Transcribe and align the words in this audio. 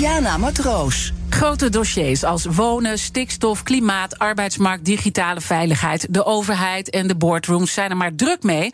Diana 0.00 0.36
Matroos. 0.36 1.12
Grote 1.30 1.68
dossiers 1.68 2.24
als 2.24 2.44
wonen, 2.44 2.98
stikstof, 2.98 3.62
klimaat, 3.62 4.18
arbeidsmarkt, 4.18 4.84
digitale 4.84 5.40
veiligheid. 5.40 6.06
De 6.10 6.24
overheid 6.24 6.90
en 6.90 7.06
de 7.06 7.16
boardrooms 7.16 7.72
zijn 7.72 7.90
er 7.90 7.96
maar 7.96 8.14
druk 8.14 8.42
mee. 8.42 8.70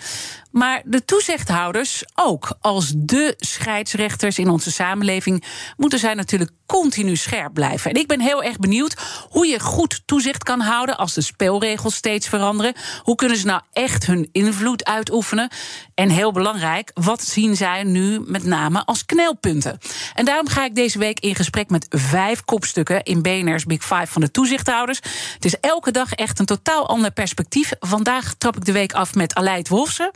Maar 0.57 0.83
de 0.85 1.05
toezichthouders 1.05 2.05
ook. 2.15 2.57
Als 2.61 2.93
de 2.97 3.35
scheidsrechters 3.37 4.39
in 4.39 4.49
onze 4.49 4.73
samenleving 4.73 5.45
moeten 5.77 5.99
zij 5.99 6.15
natuurlijk 6.15 6.51
continu 6.67 7.17
scherp 7.17 7.55
blijven. 7.55 7.91
En 7.91 7.97
ik 7.97 8.07
ben 8.07 8.21
heel 8.21 8.43
erg 8.43 8.59
benieuwd 8.59 8.97
hoe 9.31 9.47
je 9.47 9.61
goed 9.61 10.03
toezicht 10.07 10.43
kan 10.43 10.61
houden 10.61 10.97
als 10.97 11.15
de 11.15 11.21
speelregels 11.21 11.95
steeds 11.95 12.29
veranderen. 12.29 12.75
Hoe 13.03 13.15
kunnen 13.15 13.37
ze 13.37 13.47
nou 13.47 13.61
echt 13.73 14.07
hun 14.07 14.29
invloed 14.33 14.85
uitoefenen? 14.85 15.51
En 15.95 16.09
heel 16.09 16.33
belangrijk, 16.33 16.91
wat 16.95 17.23
zien 17.23 17.57
zij 17.57 17.85
nu 17.85 18.21
met 18.27 18.45
name 18.45 18.85
als 18.85 19.05
knelpunten? 19.05 19.79
En 20.15 20.25
daarom 20.25 20.49
ga 20.49 20.65
ik 20.65 20.75
deze 20.75 20.99
week 20.99 21.21
in 21.21 21.35
gesprek 21.35 21.71
met 21.71 21.87
vijf 21.89 22.45
kopstukken 22.45 23.03
in 23.03 23.23
BNR's 23.23 23.65
Big 23.65 23.83
Five 23.83 24.07
van 24.07 24.21
de 24.21 24.31
toezichthouders. 24.31 25.01
Het 25.35 25.45
is 25.45 25.61
elke 25.61 25.91
dag 25.91 26.13
echt 26.13 26.39
een 26.39 26.47
totaal 26.47 26.89
ander 26.89 27.11
perspectief. 27.11 27.73
Vandaag 27.81 28.35
trap 28.39 28.57
ik 28.57 28.65
de 28.65 28.73
week 28.73 28.93
af 28.93 29.15
met 29.15 29.35
Aleid 29.35 29.69
Wolfsen. 29.69 30.11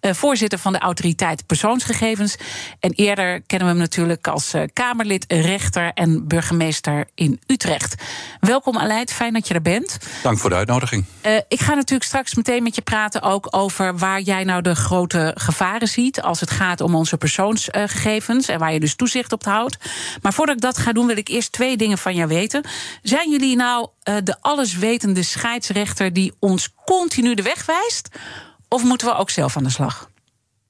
Eh, 0.00 0.12
voorzitter 0.12 0.58
van 0.58 0.72
de 0.72 0.78
autoriteit 0.78 1.46
persoonsgegevens. 1.46 2.36
En 2.80 2.92
eerder 2.92 3.40
kennen 3.40 3.68
we 3.68 3.74
hem 3.74 3.82
natuurlijk 3.82 4.28
als 4.28 4.52
eh, 4.52 4.62
Kamerlid, 4.72 5.24
rechter 5.28 5.90
en 5.94 6.28
burgemeester 6.28 7.08
in 7.14 7.40
Utrecht. 7.46 7.94
Welkom 8.40 8.78
Aleid, 8.78 9.12
fijn 9.12 9.32
dat 9.32 9.48
je 9.48 9.54
er 9.54 9.62
bent. 9.62 9.98
Dank 10.22 10.38
voor 10.38 10.50
de 10.50 10.56
uitnodiging. 10.56 11.04
Uh, 11.26 11.36
ik 11.48 11.60
ga 11.60 11.74
natuurlijk 11.74 12.04
straks 12.04 12.34
meteen 12.34 12.62
met 12.62 12.74
je 12.74 12.82
praten 12.82 13.22
ook 13.22 13.48
over 13.50 13.98
waar 13.98 14.20
jij 14.20 14.44
nou 14.44 14.62
de 14.62 14.74
grote 14.74 15.32
gevaren 15.34 15.88
ziet 15.88 16.22
als 16.22 16.40
het 16.40 16.50
gaat 16.50 16.80
om 16.80 16.94
onze 16.94 17.16
persoonsgegevens 17.16 18.48
en 18.48 18.58
waar 18.58 18.72
je 18.72 18.80
dus 18.80 18.94
toezicht 18.94 19.32
op 19.32 19.44
houdt. 19.44 19.76
Maar 20.22 20.32
voordat 20.32 20.54
ik 20.54 20.60
dat 20.60 20.78
ga 20.78 20.92
doen, 20.92 21.06
wil 21.06 21.16
ik 21.16 21.28
eerst 21.28 21.52
twee 21.52 21.76
dingen 21.76 21.98
van 21.98 22.14
jou 22.14 22.28
weten. 22.28 22.64
Zijn 23.02 23.30
jullie 23.30 23.56
nou 23.56 23.88
de 24.02 24.36
alleswetende 24.40 25.22
scheidsrechter 25.22 26.12
die 26.12 26.32
ons 26.38 26.74
continu 26.84 27.34
de 27.34 27.42
weg 27.42 27.66
wijst? 27.66 28.08
Of 28.68 28.82
moeten 28.82 29.06
we 29.06 29.14
ook 29.14 29.30
zelf 29.30 29.56
aan 29.56 29.64
de 29.64 29.70
slag? 29.70 30.10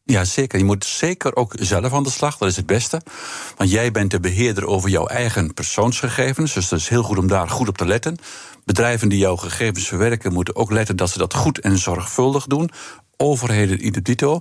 Ja, 0.05 0.25
zeker. 0.25 0.59
Je 0.59 0.65
moet 0.65 0.85
zeker 0.85 1.37
ook 1.37 1.55
zelf 1.59 1.93
aan 1.93 2.03
de 2.03 2.11
slag. 2.11 2.37
Dat 2.37 2.49
is 2.49 2.57
het 2.57 2.67
beste. 2.67 3.01
Want 3.57 3.71
jij 3.71 3.91
bent 3.91 4.11
de 4.11 4.21
beheerder 4.21 4.67
over 4.67 4.91
jouw 4.91 5.07
eigen 5.07 5.55
persoonsgegevens. 5.55 6.55
Dus 6.55 6.71
het 6.71 6.81
is 6.81 6.89
heel 6.89 7.03
goed 7.03 7.19
om 7.19 7.27
daar 7.27 7.49
goed 7.49 7.69
op 7.69 7.79
te 7.79 7.87
letten. 7.87 8.19
Bedrijven 8.67 9.09
die 9.09 9.19
jouw 9.19 9.36
gegevens 9.36 9.89
verwerken, 9.89 10.33
moeten 10.33 10.56
ook 10.56 10.70
letten 10.70 10.97
dat 10.97 11.11
ze 11.11 11.19
dat 11.19 11.34
goed 11.34 11.61
en 11.61 11.78
zorgvuldig 11.78 12.47
doen 12.47 12.70
overheden 13.17 13.86
idem 13.86 14.03
dito. 14.03 14.41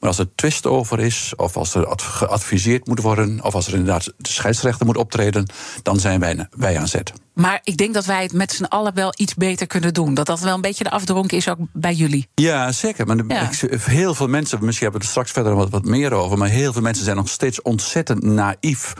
Maar 0.00 0.08
als 0.08 0.18
er 0.18 0.34
twist 0.34 0.66
over 0.66 1.00
is, 1.00 1.32
of 1.36 1.56
als 1.56 1.74
er 1.74 1.86
geadviseerd 1.96 2.86
moet 2.86 3.00
worden, 3.00 3.44
of 3.44 3.54
als 3.54 3.66
er 3.66 3.72
inderdaad 3.72 4.04
de 4.04 4.28
scheidsrechter 4.28 4.86
moet 4.86 4.96
optreden, 4.96 5.46
dan 5.82 6.00
zijn 6.00 6.20
wij, 6.20 6.48
wij 6.50 6.78
aan 6.78 6.88
zet. 6.88 7.12
Maar 7.34 7.60
ik 7.64 7.76
denk 7.76 7.94
dat 7.94 8.04
wij 8.04 8.22
het 8.22 8.32
met 8.32 8.52
z'n 8.52 8.64
allen 8.64 8.94
wel 8.94 9.12
iets 9.16 9.34
beter 9.34 9.66
kunnen 9.66 9.94
doen. 9.94 10.14
Dat 10.14 10.26
dat 10.26 10.40
wel 10.40 10.54
een 10.54 10.60
beetje 10.60 10.84
de 10.84 10.90
afdronk 10.90 11.32
is 11.32 11.48
ook 11.48 11.58
bij 11.72 11.92
jullie. 11.92 12.28
Ja, 12.34 12.72
zeker. 12.72 13.06
Maar 13.06 13.16
ja. 13.28 13.50
Heel 13.80 14.14
veel 14.14 14.28
mensen, 14.28 14.64
misschien 14.64 14.82
hebben 14.82 15.00
we 15.00 15.06
er 15.06 15.12
straks 15.12 15.30
verder 15.30 15.54
wat, 15.54 15.70
wat 15.70 15.84
meer 15.84 16.12
over. 16.12 16.38
Maar 16.38 16.48
heel 16.48 16.72
veel 16.72 16.82
mensen 16.82 17.04
zijn 17.04 17.16
nog 17.16 17.28
steeds 17.28 17.62
ontzettend 17.62 18.22
naïef 18.22 18.92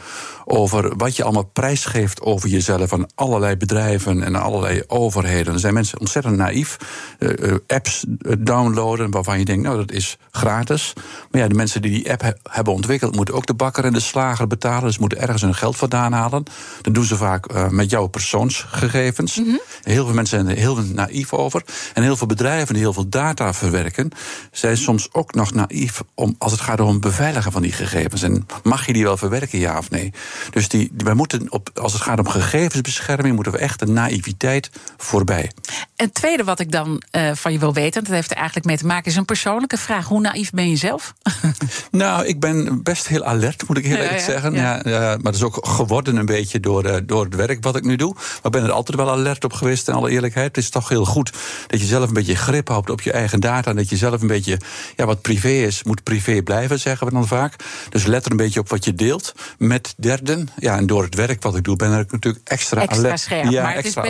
over 0.45 0.97
wat 0.97 1.17
je 1.17 1.23
allemaal 1.23 1.51
prijsgeeft 1.53 2.21
over 2.21 2.49
jezelf 2.49 2.93
aan 2.93 3.07
allerlei 3.15 3.57
bedrijven 3.57 4.23
en 4.23 4.35
allerlei 4.35 4.66
overheden. 4.87 5.55
Er 5.55 5.61
zijn 5.61 5.75
mensen 5.75 6.01
ontzettend 6.01 6.37
naïef. 6.37 6.77
Uh, 7.19 7.55
apps 7.67 8.05
downloaden 8.39 9.11
waarvan 9.11 9.39
je 9.39 9.45
denkt, 9.45 9.63
nou 9.63 9.77
dat 9.77 9.93
is 9.93 10.19
gratis. 10.31 10.93
Maar 11.31 11.41
ja, 11.41 11.49
de 11.49 11.55
mensen 11.55 11.83
die 11.83 11.91
die 11.91 12.11
app 12.11 12.39
hebben 12.51 12.73
ontwikkeld, 12.73 13.17
moeten 13.17 13.35
ook 13.35 13.47
de 13.47 13.55
bakker 13.55 13.85
en 13.85 13.93
de 13.93 14.01
slager 14.01 14.47
betalen. 14.47 14.85
Dus 14.85 14.99
moeten 14.99 15.21
ergens 15.21 15.43
hun 15.43 15.55
geld 15.55 15.77
vandaan 15.77 16.13
halen. 16.13 16.45
Dat 16.83 16.95
doen 16.95 17.05
ze 17.05 17.17
vaak 17.17 17.53
uh, 17.53 17.69
met 17.69 17.91
jouw 17.91 18.07
persoonsgegevens. 18.07 19.37
Mhm. 19.37 19.57
Heel 19.83 20.05
veel 20.05 20.15
mensen 20.15 20.39
zijn 20.39 20.57
er 20.57 20.63
heel 20.63 20.77
naïef 20.77 21.33
over. 21.33 21.63
En 21.95 22.03
heel 22.03 22.17
veel 22.17 22.27
bedrijven 22.27 22.75
die 22.75 22.83
heel 22.83 22.93
veel 22.93 23.09
data 23.09 23.53
verwerken, 23.55 24.11
zijn 24.53 24.77
soms 24.77 25.09
ook 25.13 25.35
nog 25.35 25.55
naïef 25.55 26.03
om, 26.15 26.35
als 26.39 26.53
het 26.53 26.61
gaat 26.61 26.81
om 26.81 26.89
het 26.89 27.01
beveiligen 27.01 27.53
van 27.53 27.63
die 27.63 27.73
gegevens. 27.73 28.23
En 28.23 28.47
mag 28.63 28.87
je 28.87 28.93
die 28.93 29.05
wel 29.05 29.17
verwerken, 29.17 29.59
ja 29.59 29.79
of 29.79 29.91
nee? 29.91 30.13
Dus 30.51 30.69
die, 30.69 30.91
wij 30.97 31.15
moeten 31.15 31.53
op, 31.53 31.71
als 31.75 31.93
het 31.93 32.03
gaat 32.03 32.19
om 32.19 32.29
gegevensbescherming, 32.29 33.35
moeten 33.35 33.53
we 33.53 33.59
echt 33.59 33.79
de 33.79 33.87
naïviteit 33.87 34.56
voorbij. 34.97 35.51
En 35.97 36.05
het 36.05 36.15
tweede 36.15 36.45
wat 36.45 36.61
ik 36.61 36.73
dan 36.73 37.03
uh, 37.13 37.31
van 37.35 37.53
je 37.53 37.59
wil 37.59 37.73
weten, 37.73 38.05
dat 38.05 38.13
heeft 38.13 38.31
er 38.31 38.37
eigenlijk 38.37 38.67
mee 38.67 38.77
te 38.77 38.87
maken, 38.87 39.11
is 39.11 39.17
een 39.17 39.25
persoonlijke 39.25 39.79
vraag. 39.79 40.07
Hoe 40.07 40.21
naïef 40.21 40.51
ben 40.51 40.71
je 40.71 40.77
zelf? 40.77 41.15
nou, 41.91 42.27
ik 42.27 42.41
ben 42.41 42.83
best 42.83 43.09
heel 43.09 43.25
alert, 43.25 43.69
moet 43.69 43.79
ik 43.79 43.85
heel 43.85 43.97
eerlijk 43.97 44.21
zeggen. 44.21 44.53
Ja. 44.53 44.81
Ja, 44.85 45.01
maar 45.01 45.19
dat 45.23 45.35
is 45.35 45.43
ook 45.43 45.67
geworden 45.67 46.17
een 46.17 46.27
beetje 46.27 46.61
door, 46.61 46.87
uh, 46.87 46.97
door 47.05 47.25
het 47.25 47.35
werk 47.35 47.63
wat 47.65 47.77
ik 47.77 47.85
nu 47.85 47.97
doe. 47.97 48.13
Maar 48.15 48.41
ik 48.43 48.51
ben 48.51 48.65
er 48.65 48.71
altijd 48.71 48.97
wel 48.97 49.11
alert 49.11 49.45
op 49.45 49.53
geweest, 49.53 49.89
in 49.89 49.95
alle 49.95 50.11
eerlijkheid. 50.11 50.57
Het 50.57 50.65
is 50.65 50.71
toch 50.71 50.89
heel 50.89 51.05
goed 51.05 51.33
dat 51.67 51.81
je 51.81 51.87
zelf 51.87 52.09
een 52.09 52.15
beetje 52.15 52.37
grip 52.37 52.69
houdt 52.69 52.91
op 52.91 53.01
je 53.01 53.13
eigen 53.13 53.41
data. 53.41 53.71
En 53.71 53.77
dat 53.77 53.89
je 53.89 53.97
zelf 53.97 54.21
een 54.21 54.27
beetje, 54.27 54.61
ja, 54.97 55.07
wat 55.07 55.21
privé 55.21 55.49
is, 55.49 55.83
moet 55.83 56.03
privé 56.03 56.43
blijven, 56.43 56.81
zeggen 56.81 57.07
we 57.07 57.13
dan 57.13 57.27
vaak. 57.27 57.55
Dus 57.89 58.05
let 58.05 58.25
er 58.25 58.31
een 58.31 58.37
beetje 58.37 58.61
op 58.61 58.69
wat 58.69 58.85
je 58.85 58.95
deelt 58.95 59.35
met 59.59 59.95
derden. 59.97 60.49
Ja, 60.57 60.77
en 60.77 60.87
door 60.87 61.03
het 61.03 61.15
werk 61.15 61.43
wat 61.43 61.57
ik 61.57 61.65
doe, 61.65 61.77
ben 61.77 61.99
ik 61.99 62.13
natuurlijk 62.13 62.49
extra, 62.49 62.81
extra 62.81 62.99
alert. 62.99 63.21
Scherp. 63.21 63.51
Ja, 63.51 63.63
maar 63.63 63.75
het 63.75 63.85
extra 63.85 64.03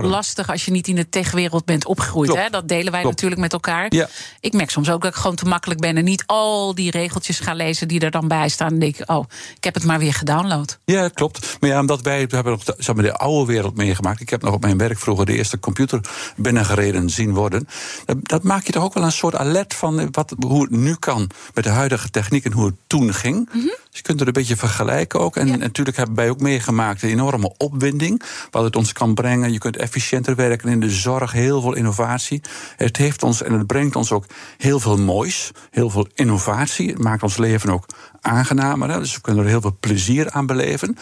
lastig 0.00 0.50
als 0.50 0.64
je 0.64 0.70
niet 0.70 0.88
in 0.88 0.94
de 0.94 1.08
techwereld 1.08 1.64
bent 1.64 1.86
opgegroeid. 1.86 2.36
Hè? 2.36 2.48
Dat 2.50 2.68
delen 2.68 2.92
wij 2.92 3.02
natuurlijk 3.02 3.40
met 3.40 3.52
elkaar. 3.52 3.86
Ja. 3.88 4.08
Ik 4.40 4.52
merk 4.52 4.70
soms 4.70 4.90
ook 4.90 5.02
dat 5.02 5.10
ik 5.10 5.16
gewoon 5.16 5.36
te 5.36 5.44
makkelijk 5.44 5.80
ben 5.80 5.96
en 5.96 6.04
niet 6.04 6.22
al 6.26 6.74
die 6.74 6.90
regeltjes 6.90 7.40
ga 7.40 7.54
lezen 7.54 7.88
die 7.88 8.00
er 8.00 8.10
dan 8.10 8.28
bij 8.28 8.48
staan. 8.48 8.72
En 8.72 8.78
denk 8.78 8.98
ik, 8.98 9.10
oh, 9.10 9.24
ik 9.56 9.64
heb 9.64 9.74
het 9.74 9.84
maar 9.84 9.98
weer 9.98 10.14
gedownload. 10.14 10.78
Ja, 10.84 11.08
klopt. 11.08 11.56
Maar 11.60 11.70
ja, 11.70 11.80
omdat 11.80 12.00
wij 12.00 12.26
hebben 12.28 12.52
nog 12.52 12.62
zeg 12.78 12.94
maar, 12.94 13.04
de 13.04 13.16
oude 13.16 13.52
wereld 13.52 13.76
meegemaakt. 13.76 14.20
Ik 14.20 14.30
heb 14.30 14.42
nog 14.42 14.54
op 14.54 14.60
mijn 14.60 14.78
werk 14.78 14.98
vroeger 14.98 15.26
de 15.26 15.36
eerste 15.36 15.58
computer 15.58 16.00
binnengereden 16.36 17.10
zien 17.10 17.34
worden. 17.34 17.68
Dat, 18.04 18.16
dat 18.22 18.42
maak 18.42 18.66
je 18.66 18.72
toch 18.72 18.84
ook 18.84 18.94
wel 18.94 19.04
een 19.04 19.12
soort 19.12 19.36
alert 19.36 19.74
van 19.74 20.08
wat, 20.10 20.34
hoe 20.38 20.62
het 20.62 20.70
nu 20.70 20.94
kan 20.94 21.30
met 21.54 21.64
de 21.64 21.70
huidige 21.70 22.10
techniek 22.10 22.44
en 22.44 22.52
hoe 22.52 22.66
het 22.66 22.74
toen 22.86 23.14
ging. 23.14 23.48
Mhm. 23.52 23.68
Dus 23.92 24.00
je 24.00 24.06
kunt 24.06 24.20
er 24.20 24.26
een 24.26 24.32
beetje 24.32 24.56
vergelijken 24.56 25.20
ook. 25.20 25.36
En 25.36 25.58
natuurlijk 25.58 25.96
hebben 25.96 26.16
wij 26.16 26.30
ook 26.30 26.40
meegemaakt 26.40 27.02
een 27.02 27.08
enorme 27.08 27.54
opwinding. 27.56 28.22
Wat 28.50 28.64
het 28.64 28.76
ons 28.76 28.92
kan 28.92 29.14
brengen. 29.14 29.52
Je 29.52 29.58
kunt 29.58 29.76
efficiënter 29.76 30.34
werken 30.34 30.68
in 30.68 30.80
de 30.80 30.90
zorg, 30.90 31.32
heel 31.32 31.60
veel 31.60 31.74
innovatie. 31.74 32.42
Het 32.76 32.96
heeft 32.96 33.22
ons 33.22 33.42
en 33.42 33.52
het 33.52 33.66
brengt 33.66 33.96
ons 33.96 34.12
ook 34.12 34.24
heel 34.58 34.80
veel 34.80 34.96
moois, 34.96 35.50
heel 35.70 35.90
veel 35.90 36.08
innovatie. 36.14 36.88
Het 36.88 36.98
maakt 36.98 37.22
ons 37.22 37.36
leven 37.36 37.70
ook 37.70 37.86
aangenamer. 38.20 38.90
Hè? 38.90 38.98
Dus 38.98 39.14
we 39.14 39.20
kunnen 39.20 39.44
er 39.44 39.50
heel 39.50 39.60
veel 39.60 39.76
plezier 39.80 40.30
aan 40.30 40.46
beleven. 40.46 40.96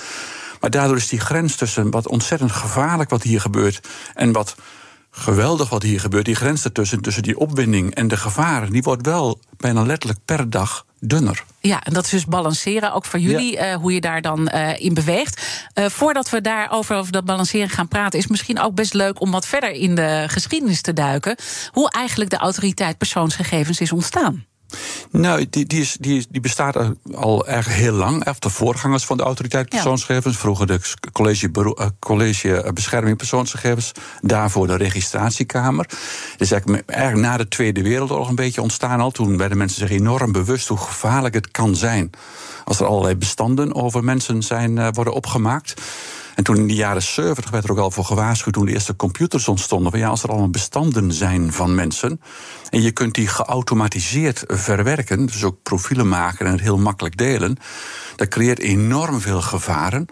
Maar 0.60 0.70
daardoor 0.70 0.96
is 0.96 1.08
die 1.08 1.20
grens 1.20 1.56
tussen 1.56 1.90
wat 1.90 2.08
ontzettend 2.08 2.52
gevaarlijk 2.52 3.10
wat 3.10 3.22
hier 3.22 3.40
gebeurt 3.40 3.88
en 4.14 4.32
wat 4.32 4.54
geweldig 5.10 5.68
wat 5.68 5.82
hier 5.82 6.00
gebeurt, 6.00 6.24
die 6.24 6.34
grens 6.34 6.64
ertussen, 6.64 7.00
tussen 7.00 7.22
die 7.22 7.38
opwinding 7.38 7.94
en 7.94 8.08
de 8.08 8.16
gevaren, 8.16 8.72
die 8.72 8.82
wordt 8.82 9.06
wel 9.06 9.40
bijna 9.60 9.82
letterlijk 9.82 10.20
per 10.24 10.50
dag 10.50 10.84
dunner. 11.00 11.44
Ja, 11.60 11.82
en 11.82 11.92
dat 11.92 12.04
is 12.04 12.10
dus 12.10 12.26
balanceren, 12.26 12.92
ook 12.92 13.04
voor 13.04 13.18
jullie, 13.18 13.56
uh, 13.56 13.74
hoe 13.74 13.92
je 13.92 14.00
daar 14.00 14.22
dan 14.22 14.50
uh, 14.54 14.80
in 14.80 14.94
beweegt. 14.94 15.66
Uh, 15.74 15.86
voordat 15.86 16.30
we 16.30 16.40
daarover 16.40 16.96
over 16.96 17.12
dat 17.12 17.24
balanceren 17.24 17.68
gaan 17.68 17.88
praten, 17.88 18.18
is 18.18 18.26
misschien 18.26 18.60
ook 18.60 18.74
best 18.74 18.94
leuk 18.94 19.20
om 19.20 19.30
wat 19.30 19.46
verder 19.46 19.70
in 19.70 19.94
de 19.94 20.24
geschiedenis 20.26 20.80
te 20.80 20.92
duiken. 20.92 21.36
Hoe 21.70 21.90
eigenlijk 21.90 22.30
de 22.30 22.36
autoriteit 22.36 22.98
persoonsgegevens 22.98 23.80
is 23.80 23.92
ontstaan. 23.92 24.44
Nou, 25.10 25.46
die, 25.50 25.66
die, 25.66 25.80
is, 25.80 25.96
die, 26.00 26.26
die 26.30 26.40
bestaat 26.40 26.76
al 27.14 27.46
erg 27.46 27.66
heel 27.66 27.92
lang. 27.92 28.24
Echt 28.24 28.42
de 28.42 28.50
voorgangers 28.50 29.04
van 29.04 29.16
de 29.16 29.22
autoriteit 29.22 29.68
persoonsgegevens. 29.68 30.36
Vroeger 30.36 30.66
de 30.66 30.80
college, 31.12 31.50
uh, 31.54 31.86
college 31.98 32.70
Bescherming 32.74 33.16
Persoonsgegevens. 33.16 33.92
Daarvoor 34.20 34.66
de 34.66 34.76
registratiekamer. 34.76 35.86
Dat 35.86 36.40
is 36.40 36.52
eigenlijk, 36.52 36.90
eigenlijk 36.90 37.28
na 37.28 37.36
de 37.36 37.48
Tweede 37.48 37.82
Wereldoorlog 37.82 38.28
een 38.28 38.34
beetje 38.34 38.62
ontstaan 38.62 39.00
al. 39.00 39.10
Toen 39.10 39.36
werden 39.36 39.58
mensen 39.58 39.78
zich 39.78 39.90
enorm 39.90 40.32
bewust 40.32 40.68
hoe 40.68 40.78
gevaarlijk 40.78 41.34
het 41.34 41.50
kan 41.50 41.76
zijn. 41.76 42.10
Als 42.64 42.80
er 42.80 42.86
allerlei 42.86 43.16
bestanden 43.16 43.74
over 43.74 44.04
mensen 44.04 44.42
zijn, 44.42 44.76
uh, 44.76 44.88
worden 44.92 45.14
opgemaakt. 45.14 45.74
En 46.40 46.46
toen 46.46 46.56
in 46.56 46.66
de 46.66 46.74
jaren 46.74 47.02
70 47.02 47.50
werd 47.50 47.64
er 47.64 47.70
ook 47.70 47.78
al 47.78 47.90
voor 47.90 48.04
gewaarschuwd 48.04 48.54
toen 48.54 48.66
de 48.66 48.72
eerste 48.72 48.96
computers 48.96 49.48
ontstonden. 49.48 49.90
Van 49.90 50.00
ja, 50.00 50.08
als 50.08 50.22
er 50.22 50.28
allemaal 50.28 50.50
bestanden 50.50 51.12
zijn 51.12 51.52
van 51.52 51.74
mensen. 51.74 52.20
En 52.70 52.82
je 52.82 52.90
kunt 52.90 53.14
die 53.14 53.26
geautomatiseerd 53.26 54.44
verwerken, 54.46 55.26
dus 55.26 55.44
ook 55.44 55.62
profielen 55.62 56.08
maken 56.08 56.46
en 56.46 56.52
het 56.52 56.60
heel 56.60 56.78
makkelijk 56.78 57.16
delen. 57.16 57.56
Dat 58.16 58.28
creëert 58.28 58.58
enorm 58.58 59.20
veel 59.20 59.40
gevaren. 59.40 60.06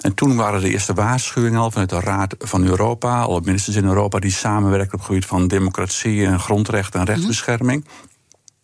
En 0.00 0.14
toen 0.14 0.36
waren 0.36 0.60
de 0.60 0.70
eerste 0.70 0.94
waarschuwingen 0.94 1.60
al 1.60 1.70
vanuit 1.70 1.90
de 1.90 2.00
Raad 2.00 2.34
van 2.38 2.66
Europa, 2.66 3.22
alle 3.22 3.40
ministers 3.44 3.76
in 3.76 3.84
Europa 3.84 4.18
die 4.18 4.30
samenwerken 4.30 4.92
op 4.92 4.98
het 4.98 5.08
gebied 5.08 5.26
van 5.26 5.48
democratie 5.48 6.26
en 6.26 6.40
grondrechten 6.40 7.00
en 7.00 7.06
rechtsbescherming. 7.06 7.84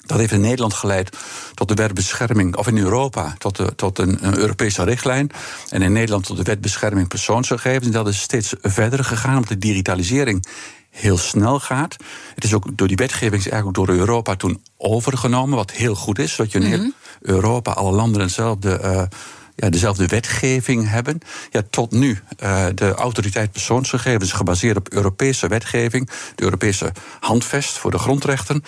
Dat 0.08 0.18
heeft 0.18 0.32
in 0.32 0.40
Nederland 0.40 0.74
geleid 0.74 1.16
tot 1.54 1.68
de 1.68 1.74
wetbescherming, 1.74 2.56
of 2.56 2.66
in 2.66 2.78
Europa 2.78 3.34
tot, 3.38 3.56
de, 3.56 3.74
tot 3.74 3.98
een, 3.98 4.18
een, 4.20 4.38
Europese 4.38 4.84
richtlijn. 4.84 5.30
En 5.68 5.82
in 5.82 5.92
Nederland 5.92 6.24
tot 6.26 6.36
de 6.36 6.42
wetbescherming 6.42 7.08
persoonsgegevens. 7.08 7.86
En 7.86 7.92
dat 7.92 8.08
is 8.08 8.20
steeds 8.20 8.54
verder 8.62 9.04
gegaan, 9.04 9.34
omdat 9.34 9.48
de 9.48 9.58
digitalisering 9.58 10.46
heel 10.90 11.18
snel 11.18 11.60
gaat. 11.60 11.96
Het 12.34 12.44
is 12.44 12.54
ook 12.54 12.76
door 12.76 12.88
die 12.88 12.96
wetgeving 12.96 13.32
eigenlijk 13.32 13.66
ook 13.66 13.86
door 13.86 13.96
Europa 13.96 14.36
toen 14.36 14.62
overgenomen, 14.76 15.56
wat 15.56 15.70
heel 15.70 15.94
goed 15.94 16.18
is. 16.18 16.36
Dat 16.36 16.52
je 16.52 16.58
in 16.58 16.80
mm 16.80 16.94
Europa, 17.20 17.72
alle 17.72 17.92
landen 17.92 18.20
hetzelfde. 18.20 18.80
Uh, 18.84 19.02
ja, 19.60 19.70
dezelfde 19.70 20.06
wetgeving 20.06 20.88
hebben. 20.90 21.18
Ja, 21.50 21.62
tot 21.70 21.90
nu. 21.90 22.18
Uh, 22.42 22.66
de 22.74 22.94
autoriteit 22.94 23.52
persoonsgegevens 23.52 24.24
is 24.24 24.32
gebaseerd 24.32 24.76
op 24.76 24.92
Europese 24.92 25.48
wetgeving. 25.48 26.10
De 26.34 26.42
Europese 26.42 26.92
handvest 27.20 27.78
voor 27.78 27.90
de 27.90 27.98
grondrechten. 27.98 28.64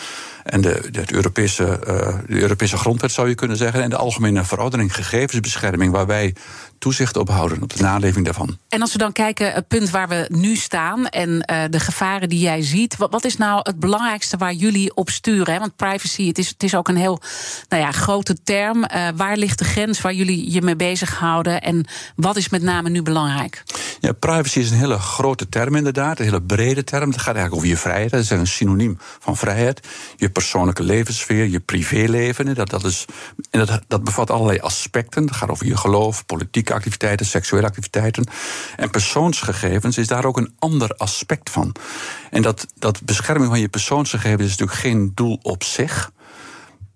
En 0.50 0.60
de, 0.60 0.88
de, 0.90 1.04
Europese, 1.06 1.64
uh, 1.64 2.18
de 2.26 2.40
Europese 2.40 2.76
grondwet 2.76 3.12
zou 3.12 3.28
je 3.28 3.34
kunnen 3.34 3.56
zeggen. 3.56 3.82
En 3.82 3.90
de 3.90 3.96
Algemene 3.96 4.44
Verordening 4.44 4.94
Gegevensbescherming, 4.94 5.92
waar 5.92 6.06
wij 6.06 6.34
toezicht 6.78 7.16
op 7.16 7.28
houden, 7.28 7.62
op 7.62 7.74
de 7.74 7.82
naleving 7.82 8.24
daarvan. 8.24 8.58
En 8.68 8.80
als 8.80 8.92
we 8.92 8.98
dan 8.98 9.12
kijken, 9.12 9.52
het 9.52 9.68
punt 9.68 9.90
waar 9.90 10.08
we 10.08 10.26
nu 10.28 10.56
staan 10.56 11.06
en 11.06 11.30
uh, 11.30 11.62
de 11.70 11.80
gevaren 11.80 12.28
die 12.28 12.40
jij 12.40 12.62
ziet, 12.62 12.96
wat, 12.96 13.10
wat, 13.10 13.24
is 13.24 13.36
nou 13.36 13.60
het 13.62 13.80
belangrijkste 13.80 14.36
waar 14.36 14.52
jullie 14.52 14.94
op 14.94 15.10
sturen? 15.10 15.52
Hè? 15.52 15.58
Want 15.58 15.76
privacy, 15.76 16.26
het 16.26 16.38
is, 16.38 16.48
het 16.48 16.62
is 16.62 16.74
ook 16.74 16.88
een 16.88 16.96
heel 16.96 17.20
nou 17.68 17.82
ja, 17.82 17.90
grote 17.92 18.42
term. 18.42 18.76
Uh, 18.76 19.08
waar 19.14 19.36
ligt 19.36 19.58
de 19.58 19.64
grens 19.64 20.00
waar 20.00 20.14
jullie 20.14 20.52
je 20.52 20.62
mee 20.62 20.76
bezighouden 20.76 21.60
en 21.60 21.86
wat 22.16 22.36
is 22.36 22.48
met 22.48 22.62
name 22.62 22.88
nu 22.88 23.02
belangrijk? 23.02 23.62
Ja, 24.00 24.12
privacy 24.12 24.58
is 24.58 24.70
een 24.70 24.78
hele 24.78 24.98
grote 24.98 25.48
term 25.48 25.76
inderdaad, 25.76 26.18
een 26.18 26.24
hele 26.24 26.42
brede 26.42 26.84
term. 26.84 27.10
Het 27.10 27.18
gaat 27.18 27.34
eigenlijk 27.34 27.54
over 27.54 27.68
je 27.68 27.76
vrijheid, 27.76 28.10
dat 28.10 28.20
is 28.20 28.30
een 28.30 28.46
synoniem 28.46 28.98
van 29.18 29.36
vrijheid. 29.36 29.88
Je 30.16 30.30
persoonlijke 30.40 30.82
levenssfeer, 30.82 31.48
je 31.48 31.60
privéleven. 31.60 32.54
Dat, 32.54 32.70
dat, 32.70 32.84
is, 32.84 33.04
en 33.50 33.66
dat, 33.66 33.80
dat 33.88 34.04
bevat 34.04 34.30
allerlei 34.30 34.58
aspecten. 34.58 35.22
Het 35.24 35.36
gaat 35.36 35.48
over 35.48 35.66
je 35.66 35.76
geloof, 35.76 36.26
politieke 36.26 36.74
activiteiten, 36.74 37.26
seksuele 37.26 37.66
activiteiten. 37.66 38.26
En 38.76 38.90
persoonsgegevens 38.90 39.98
is 39.98 40.06
daar 40.06 40.24
ook 40.24 40.36
een 40.36 40.54
ander 40.58 40.90
aspect 40.96 41.50
van. 41.50 41.74
En 42.30 42.42
dat, 42.42 42.66
dat 42.78 43.02
bescherming 43.02 43.50
van 43.50 43.60
je 43.60 43.68
persoonsgegevens 43.68 44.42
is 44.44 44.50
natuurlijk 44.50 44.78
geen 44.78 45.12
doel 45.14 45.38
op 45.42 45.64
zich. 45.64 46.10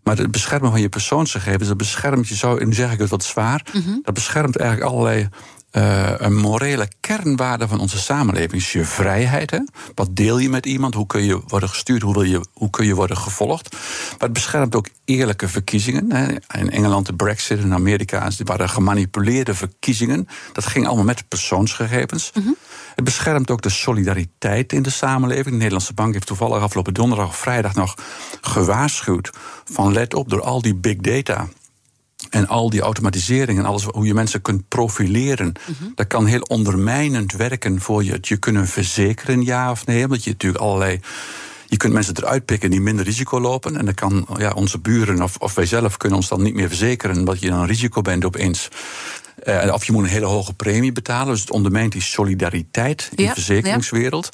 Maar 0.03 0.17
het 0.17 0.31
beschermen 0.31 0.71
van 0.71 0.81
je 0.81 0.89
persoonsgegevens, 0.89 1.69
dat 1.69 1.77
beschermt 1.77 2.29
je 2.29 2.37
zo, 2.37 2.57
en 2.57 2.69
nu 2.69 2.75
zeg 2.75 2.93
ik 2.93 2.99
het 2.99 3.11
wat 3.11 3.25
zwaar, 3.25 3.67
mm 3.73 4.01
dat 4.03 4.15
beschermt 4.15 4.57
eigenlijk 4.57 4.91
allerlei 4.91 5.29
uh, 5.77 6.11
een 6.17 6.37
morele 6.37 6.89
kernwaarde 7.01 7.69
van 7.69 7.81
onze 7.81 7.99
samenleving 7.99 8.53
is 8.53 8.73
je 8.73 8.85
vrijheid. 8.85 9.51
Hè? 9.51 9.59
Wat 9.95 10.17
deel 10.17 10.39
je 10.39 10.49
met 10.49 10.67
iemand? 10.67 10.95
Hoe 10.95 11.07
kun 11.07 11.25
je 11.25 11.41
worden 11.47 11.69
gestuurd? 11.69 12.03
Hoe, 12.03 12.13
wil 12.13 12.23
je, 12.23 12.41
hoe 12.53 12.71
kun 12.71 12.87
je 12.87 12.95
worden 12.95 13.17
gevolgd? 13.17 13.73
Maar 13.73 14.19
het 14.19 14.33
beschermt 14.33 14.75
ook 14.75 14.89
eerlijke 15.05 15.49
verkiezingen. 15.49 16.13
Hè? 16.13 16.27
In 16.59 16.71
Engeland 16.71 17.07
de 17.07 17.15
Brexit, 17.15 17.59
in 17.59 17.73
Amerika 17.73 18.31
waren 18.45 18.69
gemanipuleerde 18.69 19.55
verkiezingen. 19.55 20.29
Dat 20.53 20.67
ging 20.67 20.87
allemaal 20.87 21.05
met 21.05 21.29
persoonsgegevens. 21.29 22.31
Mm 22.35 22.43
-hmm. 22.43 22.57
Het 22.95 23.05
beschermt 23.05 23.51
ook 23.51 23.63
de 23.63 23.69
solidariteit 23.69 24.73
in 24.73 24.83
de 24.83 24.91
samenleving. 24.91 25.47
De 25.47 25.53
Nederlandse 25.53 25.95
Bank 25.95 26.13
heeft 26.13 26.27
toevallig 26.27 26.63
afgelopen 26.63 26.95
donderdag 26.95 27.29
of 27.29 27.37
vrijdag 27.37 27.75
nog 27.75 27.95
gewaarschuwd 28.41 29.31
van 29.65 29.93
let 29.93 30.15
op 30.15 30.29
door 30.29 30.43
al 30.43 30.63
die 30.63 30.75
big 30.75 30.97
data 30.97 31.49
en 32.31 32.49
al 32.49 32.71
die 32.71 32.81
automatisering 32.81 33.59
en 33.59 33.65
alles, 33.65 33.85
hoe 33.85 34.07
je 34.07 34.15
mensen 34.15 34.43
kunt 34.43 34.69
profileren, 34.69 35.53
mhm. 35.67 35.91
dat 35.95 36.07
kan 36.07 36.27
heel 36.27 36.41
ondermijnend 36.41 37.33
werken 37.33 37.81
voor 37.81 38.05
je 38.05 38.13
het 38.13 38.29
je 38.29 38.37
kunnen 38.37 38.67
verzekeren, 38.67 39.45
ja 39.45 39.71
of 39.71 39.87
nee. 39.87 40.05
Omdat 40.05 40.25
je 40.25 40.31
natuurlijk 40.31 40.63
allerlei. 40.63 41.01
Je 41.67 41.77
kunt 41.77 41.93
mensen 41.93 42.17
eruit 42.17 42.45
pikken 42.45 42.71
die 42.71 42.81
minder 42.81 43.05
risico 43.05 43.41
lopen. 43.41 43.77
En 43.77 43.85
dan 43.85 43.95
kan 43.95 44.27
ja, 44.37 44.51
onze 44.51 44.79
buren 44.79 45.23
of, 45.23 45.37
of 45.37 45.55
wij 45.55 45.67
zelf 45.67 45.97
kunnen 45.97 46.19
ons 46.19 46.29
dan 46.29 46.43
niet 46.43 46.55
meer 46.55 46.69
verzekeren, 46.69 47.19
omdat 47.19 47.41
je 47.41 47.49
dan 47.49 47.65
risico 47.65 48.01
bent 48.01 48.25
opeens. 48.25 48.69
Uh, 49.45 49.73
of 49.73 49.85
je 49.85 49.93
moet 49.93 50.03
een 50.03 50.11
hele 50.11 50.27
hoge 50.27 50.55
premie 50.55 50.93
betalen. 50.93 51.33
Dus 51.33 51.41
het 51.41 51.51
ondermijnt 51.51 51.93
die 51.93 52.03
solidariteit 52.03 53.11
in 53.15 53.27
de 53.27 53.33
verzekeringswereld. 53.33 54.31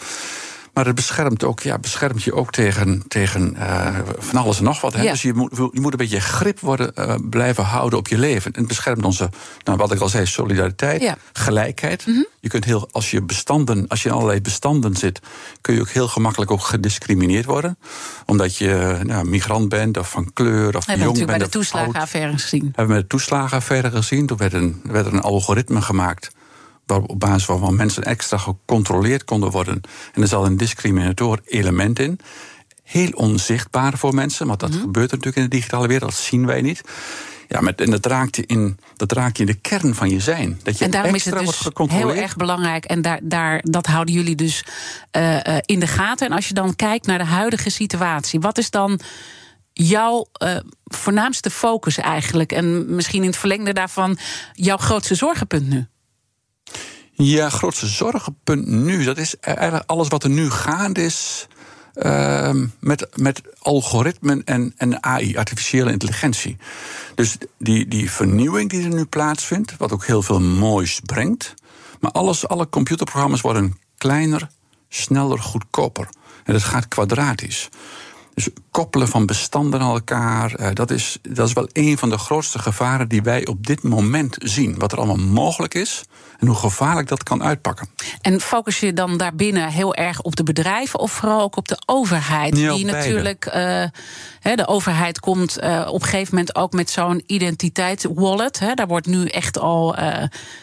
Maar 0.81 0.89
het 0.89 0.99
beschermt, 0.99 1.45
ook, 1.45 1.61
ja, 1.61 1.79
beschermt 1.79 2.23
je 2.23 2.35
ook 2.35 2.53
tegen, 2.53 3.03
tegen 3.09 3.55
uh, 3.59 3.99
van 4.19 4.41
alles 4.41 4.59
en 4.59 4.65
nog 4.65 4.81
wat. 4.81 4.93
Hè? 4.93 5.03
Dus 5.03 5.23
je 5.23 5.35
moet, 5.35 5.57
je 5.57 5.81
moet 5.81 5.93
een 5.93 5.99
beetje 5.99 6.21
grip 6.21 6.61
worden, 6.61 6.93
uh, 6.99 7.15
blijven 7.31 7.65
houden 7.65 7.99
op 7.99 8.09
je 8.09 8.19
leven. 8.19 8.53
En 8.53 8.59
het 8.59 8.69
beschermt 8.69 9.05
onze, 9.05 9.31
nou, 9.65 9.79
wat 9.79 9.93
ik 9.93 10.01
al 10.01 10.09
zei, 10.09 10.27
solidariteit, 10.27 11.03
ja. 11.03 11.17
gelijkheid. 11.33 12.07
Mm 12.07 12.15
-hmm. 12.15 12.27
Je 12.41 12.49
kunt 12.49 12.65
heel, 12.65 12.89
als 12.93 13.11
je 13.11 13.23
bestanden, 13.23 13.89
als 13.89 14.03
je 14.03 14.09
in 14.09 14.15
allerlei 14.15 14.41
bestanden 14.41 14.97
zit, 14.97 15.21
kun 15.61 15.75
je 15.75 15.81
ook 15.81 15.89
heel 15.89 16.09
gemakkelijk 16.09 16.51
ook 16.51 16.63
gediscrimineerd 16.63 17.45
worden. 17.45 17.79
Omdat 18.27 18.57
je 18.57 19.01
nou, 19.03 19.29
migrant 19.29 19.69
bent 19.69 19.97
of 19.97 20.11
van 20.11 20.33
kleur 20.33 20.77
of 20.77 20.87
jong 20.87 20.99
bent. 20.99 20.99
Hebben 20.99 21.15
we 21.15 21.25
bij 21.25 21.39
de 21.39 21.49
toeslagenaffaire 21.49 22.39
gezien. 22.39 22.63
Hebben 22.63 22.87
we 22.87 22.93
met 22.93 23.03
de 23.03 23.07
toeslagenaffaire 23.07 23.91
gezien. 23.91 24.27
Toen 24.27 24.37
werd, 24.37 24.53
een, 24.53 24.81
werd 24.85 25.07
er 25.07 25.13
een 25.13 25.21
algoritme 25.21 25.83
gemaakt 25.83 26.31
op 26.91 27.21
basis 27.21 27.47
waarvan 27.47 27.77
mensen 27.77 28.03
extra 28.03 28.37
gecontroleerd 28.37 29.25
konden 29.25 29.51
worden. 29.51 29.81
En 30.13 30.23
er 30.23 30.29
zat 30.29 30.45
een 30.45 30.57
discriminator 30.57 31.41
element 31.45 31.99
in. 31.99 32.19
Heel 32.83 33.11
onzichtbaar 33.11 33.99
voor 33.99 34.15
mensen, 34.15 34.47
want 34.47 34.61
dat 34.61 34.71
mm 34.71 34.81
gebeurt 34.81 35.11
natuurlijk 35.11 35.37
in 35.37 35.43
de 35.43 35.57
digitale 35.57 35.89
wereld, 35.89 36.11
dat 36.11 36.21
zien 36.21 36.47
wij 36.47 36.61
niet. 36.61 36.83
Ja, 37.49 37.61
met, 37.61 37.81
en 37.81 37.91
dat 37.91 38.07
raakt, 38.07 38.37
je 38.37 38.47
in, 38.47 38.79
dat 38.97 39.13
raakt 39.13 39.37
je 39.37 39.45
in 39.45 39.51
de 39.53 39.61
kern 39.61 39.95
van 39.95 40.11
je 40.11 40.21
zijn. 40.21 40.61
Dat 40.63 40.79
je 40.79 40.85
en 40.85 40.91
daarom 40.91 41.15
extra 41.15 41.31
is 41.31 41.37
het 41.37 41.47
dus 41.47 41.57
wordt 41.57 41.77
gecontroleerd. 41.77 42.13
heel 42.13 42.23
erg 42.23 42.37
belangrijk. 42.37 42.85
En 42.85 43.03
daar, 43.03 43.21
daar, 43.23 43.61
dat 43.63 43.87
houden 43.87 44.15
jullie 44.15 44.35
dus 44.35 44.65
uh, 45.17 45.35
uh, 45.35 45.57
in 45.65 45.81
de 45.81 45.87
gaten. 45.87 46.27
En 46.27 46.33
als 46.33 46.49
je 46.49 46.55
dan 46.55 46.77
kijkt 46.77 47.07
naar 47.07 47.19
de 47.19 47.25
huidige 47.25 47.71
situatie, 47.71 48.41
wat 48.41 48.59
is 48.59 48.71
dan 48.71 49.01
jouw 49.73 50.27
uh, 50.43 50.57
voornaamste 50.85 51.51
focus 51.51 51.99
eigenlijk? 51.99 52.53
En 52.53 52.95
misschien 52.95 53.23
in 53.23 53.29
het 53.29 53.37
verlengde 53.37 53.73
daarvan 53.73 54.19
jouw 54.53 54.77
grootste 54.77 55.15
zorgenpunt 55.15 55.69
nu? 55.69 55.87
Ja, 57.23 57.49
grootste 57.49 57.87
zorgenpunt 57.87 58.67
nu, 58.67 59.05
dat 59.05 59.19
is 59.19 59.39
eigenlijk 59.39 59.91
alles 59.91 60.09
wat 60.09 60.25
er 60.25 60.31
nu 60.31 60.51
gaande 60.51 61.05
is. 61.05 61.47
Uh, 61.95 62.55
met, 62.81 63.09
met 63.15 63.43
algoritmen 63.59 64.45
en, 64.45 64.75
en 64.77 65.03
AI, 65.03 65.37
artificiële 65.37 65.93
intelligentie. 65.93 66.57
Dus 67.15 67.37
die, 67.59 67.89
die 67.89 68.11
vernieuwing 68.11 68.71
die 68.71 68.83
er 68.83 68.95
nu 68.95 69.05
plaatsvindt, 69.05 69.77
wat 69.77 69.93
ook 69.93 70.05
heel 70.05 70.23
veel 70.23 70.41
moois 70.41 71.01
brengt. 71.05 71.55
Maar 72.01 72.11
alles, 72.11 72.49
alle 72.49 72.69
computerprogramma's 72.69 73.41
worden 73.41 73.79
kleiner, 73.99 74.49
sneller, 74.89 75.39
goedkoper. 75.39 76.09
En 76.45 76.53
dat 76.53 76.63
gaat 76.63 76.89
kwadratisch. 76.89 77.69
Dus 78.35 78.49
koppelen 78.71 79.09
van 79.09 79.27
bestanden 79.27 79.81
aan 79.81 79.93
elkaar, 79.93 80.61
uh, 80.61 80.69
dat, 80.75 80.91
is, 80.91 81.19
dat 81.23 81.49
is 81.49 81.53
wel 81.53 81.69
een 81.73 81.99
van 81.99 82.11
de 82.11 82.19
grootste 82.19 82.59
gevaren 82.59 83.09
die 83.09 83.23
wij 83.23 83.47
op 83.47 83.67
dit 83.67 83.83
moment 83.83 84.37
zien. 84.39 84.79
Wat 84.79 84.93
er 84.93 84.99
allemaal 84.99 85.27
mogelijk 85.27 85.75
is 85.75 86.05
en 86.41 86.47
hoe 86.47 86.57
gevaarlijk 86.57 87.09
dat 87.09 87.23
kan 87.23 87.43
uitpakken. 87.43 87.89
En 88.21 88.41
focus 88.41 88.81
je 88.81 88.93
dan 88.93 89.17
daarbinnen 89.17 89.69
heel 89.69 89.95
erg 89.95 90.21
op 90.21 90.37
de 90.37 90.43
bedrijven 90.43 90.99
of 90.99 91.13
vooral 91.13 91.41
ook 91.41 91.57
op 91.57 91.69
de 91.69 91.83
overheid? 91.87 92.57
Ja, 92.57 92.75
die 92.75 92.85
natuurlijk, 92.85 93.47
uh, 93.47 93.53
de 94.43 94.67
overheid 94.67 95.21
komt 95.21 95.63
uh, 95.63 95.87
op 95.89 96.03
een 96.03 96.09
gegeven 96.09 96.35
moment 96.35 96.55
ook 96.55 96.73
met 96.73 96.91
zo'n 96.91 97.23
identiteitswallet. 97.27 98.61
Daar 98.75 98.87
wordt 98.87 99.07
nu 99.07 99.27
echt 99.27 99.59
al, 99.59 99.99
uh, 99.99 100.15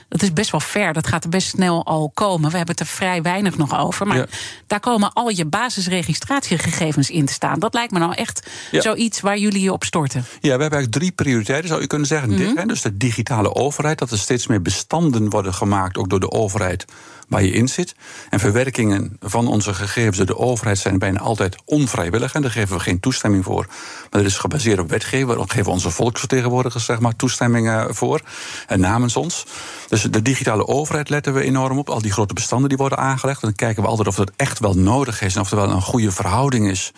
dat 0.10 0.22
is 0.22 0.34
best 0.34 0.52
wel 0.52 0.60
ver, 0.60 0.94
dat 0.94 1.08
gaat 1.08 1.24
er 1.24 1.30
best 1.30 1.48
snel 1.48 1.86
al 1.86 2.12
komen. 2.14 2.52
We 2.52 2.58
hebben 2.58 2.76
het 2.76 2.88
er 2.88 2.94
vrij 2.94 3.22
weinig 3.22 3.58
nog 3.58 3.80
over. 3.80 4.08
Maar 4.08 4.18
ja. 4.18 4.26
daar 4.68 4.80
komen 4.80 5.14
al 5.14 5.30
je 5.30 5.46
basisregistratiegegevens 5.46 7.10
in 7.10 7.26
te 7.26 7.34
staan. 7.34 7.60
Dat 7.60 7.74
lijkt 7.74 7.92
me 7.92 7.97
nou 8.00 8.14
echt 8.14 8.48
ja. 8.72 8.82
zoiets 8.82 9.22
waar 9.22 9.38
jullie 9.38 9.62
je 9.62 9.74
op 9.74 9.84
storten. 9.84 10.20
Ja, 10.20 10.40
we 10.42 10.50
hebben 10.50 10.72
eigenlijk 10.72 10.92
drie 10.92 11.12
prioriteiten, 11.12 11.70
zou 11.70 11.82
je 11.82 11.88
kunnen 11.88 12.08
zeggen. 12.08 12.30
Mm 12.30 12.36
-hmm. 12.36 12.46
Dit, 12.48 12.58
hè, 12.58 12.66
dus 12.66 12.82
de 12.82 12.98
digitale 12.98 13.56
overheid, 13.56 14.00
dat 14.00 14.12
er 14.12 14.18
steeds 14.18 14.48
meer 14.48 14.62
bestanden 14.62 15.30
worden 15.30 15.54
gemaakt, 15.54 15.98
ook 15.98 16.10
door 16.10 16.20
de 16.20 16.32
overheid 16.32 16.86
waar 17.28 17.44
je 17.44 17.52
in 17.52 17.68
zit. 17.68 17.96
En 18.30 18.40
verwerkingen 18.40 19.18
van 19.20 19.48
onze 19.48 19.74
gegevens 19.74 20.18
door 20.18 20.26
de 20.26 20.38
overheid 20.38 20.78
zijn 20.78 21.00
bijna 21.00 21.20
altijd 21.20 21.56
onvrijwillig. 21.66 22.34
En 22.34 22.42
daar 22.42 22.52
geven 22.52 22.76
we 22.76 22.84
geen 22.84 23.00
toestemming 23.00 23.44
voor. 23.44 23.66
Maar 23.68 24.22
dat 24.22 24.32
is 24.32 24.38
gebaseerd 24.38 24.80
op 24.80 24.90
wetgeving. 24.90 25.38
Daar 25.38 25.50
geven 25.50 25.72
onze 25.72 25.90
volksvertegenwoordigers 25.90 26.86
zeg 26.86 27.00
maar, 27.00 27.16
toestemming 27.16 27.88
voor. 27.90 28.22
En 28.68 28.80
namens 28.80 29.16
ons. 29.16 29.46
Dus 29.88 30.02
de 30.02 30.22
digitale 30.22 30.68
overheid 30.68 31.10
letten 31.10 31.34
we 31.34 31.42
enorm 31.42 31.78
op. 31.78 31.90
Al 31.90 32.02
die 32.02 32.12
grote 32.12 32.34
bestanden 32.34 32.70
die 32.70 32.78
worden 32.78 32.98
aangelegd. 32.98 33.42
En 33.42 33.48
dan 33.48 33.58
kijken 33.58 33.84
we 33.84 33.90
altijd 33.90 34.08
of 34.08 34.16
dat 34.16 34.32
echt 34.36 34.60
wel 34.60 34.74
nodig 34.74 35.22
is. 35.22 35.36
En 35.36 35.42
of 35.42 35.52
er 35.52 35.58
wel 35.58 35.70
een 35.70 35.82
goede 35.82 36.12
verhouding 36.12 36.70
is 36.70 36.92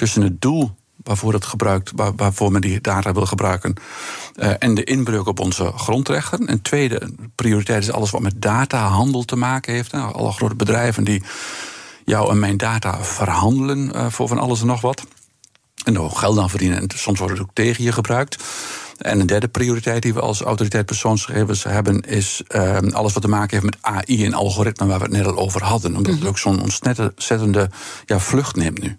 tussen 0.00 0.22
het 0.22 0.40
doel 0.40 0.70
waarvoor 0.96 1.32
het 1.32 1.44
gebruikt, 1.44 1.92
waar, 1.94 2.12
waarvoor 2.16 2.52
men 2.52 2.60
die 2.60 2.80
data 2.80 3.12
wil 3.12 3.26
gebruiken. 3.26 3.74
Uh, 4.36 4.52
en 4.58 4.74
de 4.74 4.84
inbreuk 4.84 5.26
op 5.26 5.40
onze 5.40 5.72
grondrechten. 5.76 6.46
En 6.46 6.62
tweede 6.62 7.12
prioriteit 7.34 7.82
is 7.82 7.92
alles 7.92 8.10
wat 8.10 8.20
met 8.20 8.42
datahandel 8.42 9.24
te 9.24 9.36
maken 9.36 9.74
heeft. 9.74 9.92
Nou, 9.92 10.14
alle 10.14 10.32
grote 10.32 10.54
bedrijven 10.54 11.04
die 11.04 11.22
jou 12.04 12.30
en 12.30 12.38
mijn 12.38 12.56
data 12.56 13.04
verhandelen 13.04 13.92
uh, 13.94 14.06
voor 14.06 14.28
van 14.28 14.38
alles 14.38 14.60
en 14.60 14.66
nog 14.66 14.80
wat. 14.80 15.06
En 15.84 15.98
ook 15.98 16.18
geld 16.18 16.38
aan 16.38 16.50
verdienen. 16.50 16.80
En 16.80 16.88
soms 16.94 17.18
wordt 17.18 17.34
het 17.34 17.42
ook 17.42 17.54
tegen 17.54 17.84
je 17.84 17.92
gebruikt. 17.92 18.44
En 18.98 19.20
een 19.20 19.26
derde 19.26 19.48
prioriteit 19.48 20.02
die 20.02 20.14
we 20.14 20.20
als 20.20 20.40
autoriteit 20.40 20.86
persoonsgegevens 20.86 21.64
hebben, 21.64 22.00
is 22.00 22.42
uh, 22.48 22.78
alles 22.78 23.12
wat 23.12 23.22
te 23.22 23.28
maken 23.28 23.50
heeft 23.50 23.64
met 23.64 23.78
AI 23.80 24.24
en 24.24 24.34
algoritmen, 24.34 24.88
waar 24.88 24.98
we 24.98 25.04
het 25.04 25.12
net 25.12 25.26
al 25.26 25.38
over 25.38 25.62
hadden. 25.62 25.96
Omdat 25.96 26.12
het 26.12 26.20
mhm. 26.20 26.28
ook 26.28 26.38
zo'n 26.38 26.62
ontzettende 26.62 27.70
ja, 28.06 28.18
vlucht 28.18 28.56
neemt 28.56 28.82
nu. 28.82 28.98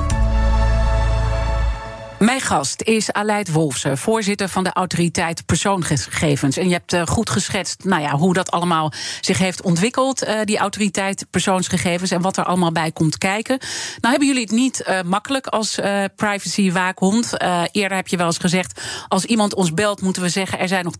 Mijn 2.21 2.41
gast 2.41 2.81
is 2.81 3.11
Aleid 3.11 3.51
Wolfsen, 3.51 3.97
voorzitter 3.97 4.49
van 4.49 4.63
de 4.63 4.73
autoriteit 4.73 5.45
persoonsgegevens. 5.45 6.57
En 6.57 6.67
je 6.67 6.73
hebt 6.73 6.93
uh, 6.93 7.05
goed 7.05 7.29
geschetst 7.29 7.83
nou 7.83 8.01
ja, 8.01 8.15
hoe 8.15 8.33
dat 8.33 8.51
allemaal 8.51 8.91
zich 9.21 9.37
heeft 9.37 9.61
ontwikkeld, 9.61 10.23
uh, 10.23 10.39
die 10.43 10.57
autoriteit 10.57 11.25
persoonsgegevens, 11.29 12.11
en 12.11 12.21
wat 12.21 12.37
er 12.37 12.43
allemaal 12.43 12.71
bij 12.71 12.91
komt 12.91 13.17
kijken. 13.17 13.57
Nou 14.01 14.09
hebben 14.09 14.27
jullie 14.27 14.41
het 14.41 14.51
niet 14.51 14.83
uh, 14.87 15.01
makkelijk 15.01 15.47
als 15.47 15.79
privacy-waakhond. 16.15 17.33
eerder 17.71 17.97
heb 17.97 18.07
je 18.07 18.17
wel 18.17 18.25
eens 18.25 18.37
gezegd, 18.37 18.81
als 19.07 19.25
iemand 19.25 19.53
ons 19.53 19.73
belt, 19.73 20.01
moeten 20.01 20.21
we 20.21 20.29
zeggen, 20.29 20.59
er 20.59 20.67
zijn 20.67 20.85
nog 20.85 20.95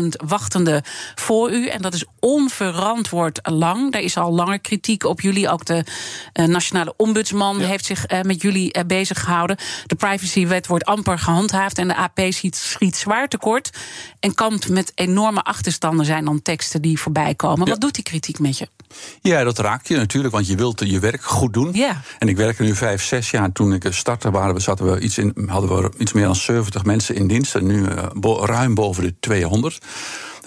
10.000 0.00 0.06
wachtenden 0.26 0.82
voor 1.14 1.50
u. 1.50 1.66
En 1.66 1.82
dat 1.82 1.94
is 1.94 2.04
onverantwoord 2.20 3.40
lang. 3.42 3.94
Er 3.94 4.00
is 4.00 4.16
al 4.16 4.32
langer 4.32 4.60
kritiek 4.60 5.04
op 5.04 5.20
jullie. 5.20 5.48
Ook 5.48 5.64
de 5.64 5.84
nationale 6.32 6.94
ombudsman 6.96 7.58
ja. 7.58 7.66
heeft 7.66 7.84
zich 7.84 8.04
met 8.22 8.42
jullie 8.42 8.84
bezig 8.86 9.20
gehouden. 9.20 9.56
De 9.86 9.94
privacy 9.94 10.46
wet 10.48 10.66
wordt 10.66 10.84
amper 10.84 11.18
gehandhaafd 11.18 11.78
en 11.78 11.88
de 11.88 11.96
AP 11.96 12.20
schiet, 12.28 12.56
schiet 12.56 12.96
zwaar 12.96 13.28
tekort. 13.28 13.70
En 14.20 14.34
kampt 14.34 14.68
met 14.68 14.92
enorme 14.94 15.42
achterstanden 15.42 16.06
zijn 16.06 16.24
dan 16.24 16.42
teksten 16.42 16.82
die 16.82 17.00
voorbij 17.00 17.34
komen. 17.34 17.68
Wat 17.68 17.80
doet 17.80 17.94
die 17.94 18.04
kritiek 18.04 18.38
met 18.38 18.58
je? 18.58 18.68
Ja, 19.20 19.44
dat 19.44 19.58
raakt 19.58 19.88
je 19.88 19.96
natuurlijk, 19.96 20.34
want 20.34 20.46
je 20.46 20.56
wilt 20.56 20.82
je 20.86 20.98
werk 20.98 21.22
goed 21.22 21.52
doen. 21.52 21.70
Ja. 21.72 22.00
En 22.18 22.28
ik 22.28 22.36
werk 22.36 22.58
nu 22.58 22.74
vijf, 22.74 23.02
zes 23.02 23.30
jaar. 23.30 23.52
Toen 23.52 23.72
ik 23.72 23.86
startte, 23.90 24.30
waren 24.30 24.54
we, 24.54 24.60
zaten 24.60 24.92
we 24.92 25.00
iets 25.00 25.18
in, 25.18 25.34
hadden 25.46 25.82
we 25.82 25.90
iets 25.98 26.12
meer 26.12 26.24
dan 26.24 26.36
70 26.36 26.84
mensen 26.84 27.14
in 27.14 27.26
dienst. 27.26 27.54
En 27.54 27.66
nu 27.66 27.80
uh, 27.80 28.38
ruim 28.44 28.74
boven 28.74 29.02
de 29.02 29.14
200. 29.20 29.78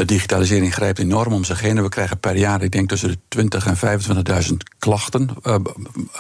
De 0.02 0.08
digitalisering 0.08 0.74
grijpt 0.74 1.00
enorm 1.00 1.34
om 1.34 1.44
zich 1.44 1.62
heen. 1.62 1.82
we 1.82 1.90
krijgen 1.90 2.20
per 2.20 2.38
jaar, 2.38 2.62
ik 2.62 2.72
denk 2.72 2.90
tussen 2.90 3.10
de 3.10 3.18
20 3.28 3.66
en 3.66 4.00
25.000 4.48 4.54
klachten. 4.80 5.30
Uh, 5.44 5.56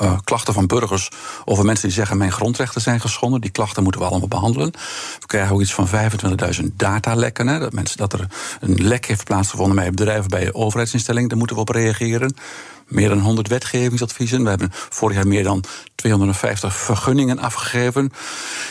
uh, 0.01 0.17
klachten 0.23 0.53
van 0.53 0.67
burgers 0.67 1.09
over 1.45 1.65
mensen 1.65 1.87
die 1.87 1.97
zeggen: 1.97 2.17
Mijn 2.17 2.31
grondrechten 2.31 2.81
zijn 2.81 3.01
geschonden. 3.01 3.41
Die 3.41 3.49
klachten 3.49 3.83
moeten 3.83 4.01
we 4.01 4.07
allemaal 4.07 4.27
behandelen. 4.27 4.71
We 5.19 5.25
krijgen 5.25 5.53
ook 5.53 5.61
iets 5.61 5.73
van 5.73 5.87
25.000 6.59 6.65
datalekken. 6.75 7.47
Hè, 7.47 7.59
dat, 7.59 7.73
mensen, 7.73 7.97
dat 7.97 8.13
er 8.13 8.27
een 8.59 8.87
lek 8.87 9.05
heeft 9.05 9.23
plaatsgevonden 9.23 9.75
bij 9.75 9.89
bedrijven, 9.89 10.29
bij 10.29 10.53
overheidsinstellingen. 10.53 11.29
Daar 11.29 11.37
moeten 11.37 11.55
we 11.55 11.61
op 11.61 11.69
reageren 11.69 12.35
meer 12.91 13.09
dan 13.09 13.19
100 13.19 13.47
wetgevingsadviezen. 13.47 14.43
We 14.43 14.49
hebben 14.49 14.69
vorig 14.71 15.15
jaar 15.15 15.27
meer 15.27 15.43
dan 15.43 15.63
250 15.95 16.75
vergunningen 16.75 17.39
afgegeven. 17.39 18.11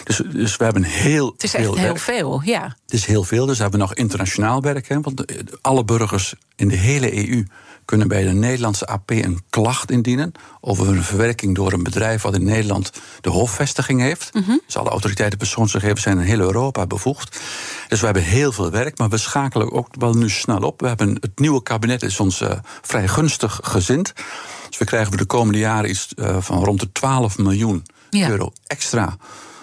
Dus, 0.05 0.17
dus 0.33 0.57
we 0.57 0.65
hebben 0.65 0.83
heel 0.83 1.33
Het 1.33 1.43
is 1.43 1.55
echt 1.55 1.75
heel 1.75 1.97
veel, 1.97 2.41
ja. 2.45 2.63
Het 2.63 2.95
is 2.95 3.05
heel 3.05 3.25
veel, 3.25 3.47
dus 3.47 3.57
we 3.57 3.63
hebben 3.63 3.81
nog 3.81 3.95
internationaal 3.95 4.63
werk. 4.63 4.89
Hè, 4.89 5.01
want 5.01 5.25
alle 5.61 5.85
burgers 5.85 6.35
in 6.57 6.69
de 6.69 6.77
hele 6.77 7.29
EU 7.29 7.45
kunnen 7.91 8.09
bij 8.09 8.23
de 8.23 8.33
Nederlandse 8.33 8.87
AP 8.87 9.11
een 9.11 9.41
klacht 9.51 9.91
indienen 9.91 10.33
over 10.61 10.89
een 10.89 11.03
verwerking 11.03 11.55
door 11.55 11.73
een 11.73 11.83
bedrijf 11.83 12.23
wat 12.23 12.35
in 12.35 12.45
Nederland 12.45 12.93
de 13.21 13.31
hoofdvestiging 13.31 14.01
heeft. 14.01 14.35
Mm 14.35 14.43
-hmm. 14.43 14.61
Dus 14.67 14.77
alle 14.77 14.91
autoriteiten 14.91 15.39
persoonsgegevens 15.39 16.03
zijn 16.03 16.19
in 16.19 16.25
heel 16.25 16.41
Europa 16.41 16.87
bevoegd. 16.87 17.41
Dus 17.89 18.01
we 18.01 18.05
hebben 18.05 18.23
heel 18.23 18.53
veel 18.53 18.71
werk, 18.71 18.99
maar 18.99 19.09
we 19.09 19.17
schakelen 19.17 19.73
ook 19.73 19.89
wel 19.91 20.15
nu 20.15 20.31
snel 20.31 20.61
op. 20.61 20.81
We 20.81 20.87
hebben 20.87 21.17
het 21.21 21.39
nieuwe 21.39 21.63
kabinet 21.63 22.03
is 22.03 22.21
ons 22.21 22.41
uh, 22.41 22.51
vrij 22.83 23.09
gunstig 23.09 23.61
gezind. 23.63 24.13
Dus 24.69 24.79
we 24.79 24.85
krijgen 24.85 25.09
voor 25.09 25.19
de 25.21 25.25
komende 25.25 25.59
jaren 25.59 25.91
iets 25.91 26.09
uh, 26.17 26.37
van 26.41 26.65
rond 26.65 26.81
de 26.81 26.93
12 26.93 27.39
miljoen 27.39 27.83
ja. 28.11 28.29
euro 28.29 28.53
extra 28.67 29.17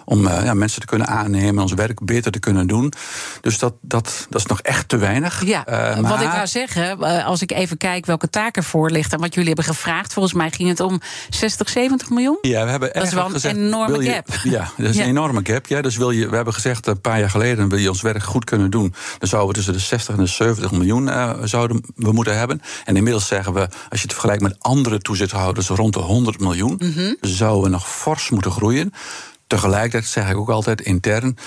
om 0.10 0.26
uh, 0.26 0.44
ja, 0.44 0.54
mensen 0.54 0.80
te 0.80 0.86
kunnen 0.86 1.08
aannemen, 1.08 1.62
ons 1.62 1.74
werk 1.74 2.06
beter 2.06 2.32
te 2.32 2.40
kunnen 2.40 2.68
doen. 2.68 2.94
Dus 3.42 3.60
dat, 3.60 3.74
dat, 3.82 4.28
dat 4.30 4.40
is 4.40 4.46
nog 4.46 4.62
echt 4.62 4.90
te 4.90 4.98
weinig. 4.98 5.46
Ja, 5.46 5.64
maar... 5.66 6.02
wat 6.02 6.22
ik 6.22 6.30
wou 6.30 6.48
zeggen, 6.48 6.98
uh, 7.00 7.26
als 7.26 7.42
ik 7.42 7.52
even 7.52 7.78
kijk 7.78 8.06
welke 8.06 8.30
taken 8.30 8.64
voor 8.64 8.90
ligt 8.90 9.14
en 9.14 9.20
wat 9.20 9.34
jullie 9.34 9.54
hebben 9.54 9.74
gevraagd, 9.74 10.14
volgens 10.14 10.34
mij 10.34 10.52
ging 10.52 10.70
het 10.70 10.80
om 10.80 11.02
60, 11.30 11.70
70 11.70 12.10
miljoen. 12.10 12.38
Ja, 12.42 12.64
we 12.64 12.70
hebben 12.70 12.94
dat 12.94 13.04
is 13.04 13.14
wel 13.14 13.30
gezegd, 13.30 13.56
een 13.56 13.66
enorme 13.66 14.04
je, 14.04 14.12
gap. 14.12 14.28
Ja, 14.44 14.72
dat 14.78 14.90
is 14.90 14.96
ja. 14.96 15.04
een 15.04 15.10
enorme 15.10 15.40
gap. 15.44 15.68
Ja, 15.68 15.82
dus 15.82 15.98
wil 15.98 16.12
je, 16.12 16.30
we 16.30 16.36
hebben 16.36 16.54
gezegd 16.54 16.88
een 16.88 17.02
paar 17.02 17.20
jaar 17.20 17.30
geleden, 17.30 17.70
wil 17.70 17.80
je 17.80 17.90
ons 17.90 18.02
werk 18.02 18.24
goed 18.24 18.44
kunnen 18.44 18.70
doen, 18.70 18.94
dan 19.18 19.30
zouden 19.30 19.50
we 19.50 19.56
tussen 19.56 19.74
de 19.74 19.80
60 19.80 20.16
en 20.16 20.24
de 20.24 20.30
70 20.30 20.72
miljoen 20.72 21.10
zouden 21.44 21.84
we 21.96 22.12
moeten 22.12 22.38
hebben. 22.38 22.62
En 22.86 22.96
inmiddels 22.96 23.28
zeggen 23.28 23.54
we, 23.54 23.60
als 23.90 24.00
je 24.00 24.02
het 24.02 24.12
vergelijkt 24.12 24.42
met 24.42 24.56
andere 24.60 25.00
toezichthouders, 25.00 25.68
rond 25.68 25.94
de 25.94 26.00
100 26.00 26.40
miljoen. 26.40 26.76
Mm 26.80 26.94
-hmm. 26.94 27.18
Dus 27.22 27.38
zouden 27.38 27.64
we 27.64 27.70
nog 27.70 27.90
fors 27.90 28.30
moeten 28.30 28.52
groeien. 28.52 28.94
Tegelijkertijd 29.48 30.06
zeg 30.06 30.30
ik 30.30 30.38
ook 30.38 30.50
altijd 30.50 30.82
intern. 30.82 31.38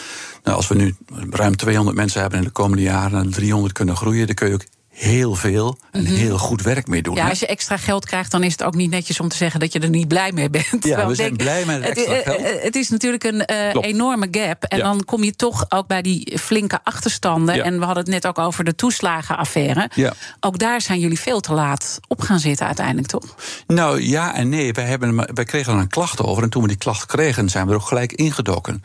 Nou, 0.43 0.57
als 0.57 0.69
we 0.69 0.75
nu 0.75 0.95
ruim 1.31 1.57
200 1.57 1.97
mensen 1.97 2.21
hebben 2.21 2.39
in 2.39 2.45
de 2.45 2.51
komende 2.51 2.83
jaren 2.83 3.21
en 3.21 3.31
300 3.31 3.73
kunnen 3.73 3.97
groeien, 3.97 4.27
dan 4.27 4.35
kun 4.35 4.49
je 4.49 4.55
ook 4.55 4.65
heel 5.01 5.35
veel 5.35 5.79
en 5.91 6.01
mm 6.01 6.07
-hmm. 6.07 6.17
heel 6.17 6.39
goed 6.39 6.63
werk 6.63 6.87
mee 6.87 7.03
doen. 7.03 7.15
Ja, 7.15 7.29
als 7.29 7.39
je 7.39 7.47
extra 7.47 7.77
geld 7.77 8.07
krijgt, 8.07 8.31
dan 8.31 8.43
is 8.43 8.53
het 8.53 8.63
ook 8.63 8.75
niet 8.75 8.91
netjes 8.91 9.21
om 9.21 9.29
te 9.29 9.37
zeggen 9.37 9.61
dat 9.61 9.73
je 9.73 9.79
er 9.79 9.89
niet 9.89 10.09
blij 10.09 10.33
mee 10.33 10.51
bent. 10.51 10.85
Ja, 10.85 11.07
we 11.07 11.15
zijn 11.15 11.29
denk, 11.29 11.37
blij 11.37 11.65
met 11.65 11.85
het 11.85 11.99
extra 11.99 12.33
geld. 12.33 12.63
Het 12.63 12.77
is 12.77 12.89
natuurlijk 12.89 13.25
een 13.25 13.43
uh, 13.51 13.75
enorme 13.81 14.29
gap. 14.31 14.65
En 14.65 14.79
ja. 14.79 14.85
dan 14.85 15.05
kom 15.05 15.25
je 15.25 15.37
toch 15.37 15.65
ook 15.69 15.87
bij 15.87 16.03
die 16.03 16.39
flinke 16.39 16.81
achterstanden. 16.83 17.55
Ja. 17.55 17.63
En 17.63 17.79
we 17.79 17.85
hadden 17.85 18.03
het 18.03 18.13
net 18.13 18.27
ook 18.27 18.39
over 18.39 18.65
de 18.65 18.75
toeslagenaffaire. 18.75 19.91
Ja. 19.95 20.13
Ook 20.41 20.59
daar 20.59 20.81
zijn 20.81 21.01
jullie 21.01 21.21
veel 21.21 21.41
te 21.41 21.53
laat 21.53 22.01
op 22.09 22.21
gaan 22.21 22.39
zitten 22.39 22.67
uiteindelijk, 22.67 23.07
toch? 23.07 23.35
Nou 23.67 24.03
ja 24.03 24.35
en 24.35 24.49
nee. 24.49 24.73
Wij, 24.73 24.85
hebben, 24.85 25.35
wij 25.35 25.45
kregen 25.45 25.73
er 25.73 25.79
een 25.79 25.89
klacht 25.89 26.23
over. 26.23 26.43
En 26.43 26.51
toen 26.51 26.63
we 26.63 26.69
die 26.69 26.77
klacht 26.77 27.07
kregen, 27.07 27.49
zijn 27.49 27.67
we 27.67 27.73
er 27.73 27.79
ook 27.79 27.87
gelijk 27.87 28.13
ingedoken. 28.13 28.83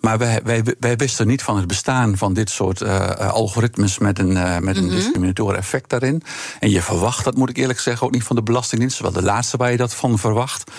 Maar 0.00 0.18
wij, 0.18 0.40
wij, 0.44 0.62
wij 0.80 0.96
wisten 0.96 1.26
niet 1.26 1.42
van 1.42 1.56
het 1.56 1.66
bestaan 1.66 2.16
van 2.16 2.34
dit 2.34 2.50
soort 2.50 2.80
uh, 2.80 3.10
algoritmes 3.10 3.98
met 3.98 4.18
een, 4.18 4.30
uh, 4.30 4.58
met 4.58 4.76
een 4.76 4.82
mm 4.82 4.88
-hmm. 4.88 4.98
discriminator 4.98 5.45
effect 5.54 5.90
daarin. 5.90 6.22
En 6.60 6.70
je 6.70 6.82
verwacht 6.82 7.24
dat, 7.24 7.36
moet 7.36 7.50
ik 7.50 7.56
eerlijk 7.56 7.80
zeggen, 7.80 8.06
ook 8.06 8.12
niet 8.12 8.24
van 8.24 8.36
de 8.36 8.42
Belastingdienst. 8.42 8.98
Wel 8.98 9.12
de 9.12 9.22
laatste 9.22 9.56
waar 9.56 9.70
je 9.70 9.76
dat 9.76 9.94
van 9.94 10.18
verwacht. 10.18 10.70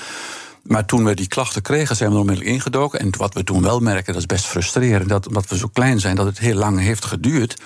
Maar 0.63 0.85
toen 0.85 1.05
we 1.05 1.13
die 1.13 1.27
klachten 1.27 1.61
kregen, 1.61 1.95
zijn 1.95 2.09
we 2.09 2.15
er 2.15 2.21
onmiddellijk 2.21 2.55
ingedoken. 2.55 2.99
En 2.99 3.17
wat 3.17 3.33
we 3.33 3.43
toen 3.43 3.61
wel 3.61 3.79
merken, 3.79 4.13
dat 4.13 4.21
is 4.21 4.25
best 4.25 4.45
frustrerend, 4.45 5.09
dat 5.09 5.27
omdat 5.27 5.47
we 5.47 5.57
zo 5.57 5.67
klein 5.73 5.99
zijn, 5.99 6.15
dat 6.15 6.25
het 6.25 6.39
heel 6.39 6.55
lang 6.55 6.79
heeft 6.79 7.05
geduurd. 7.05 7.61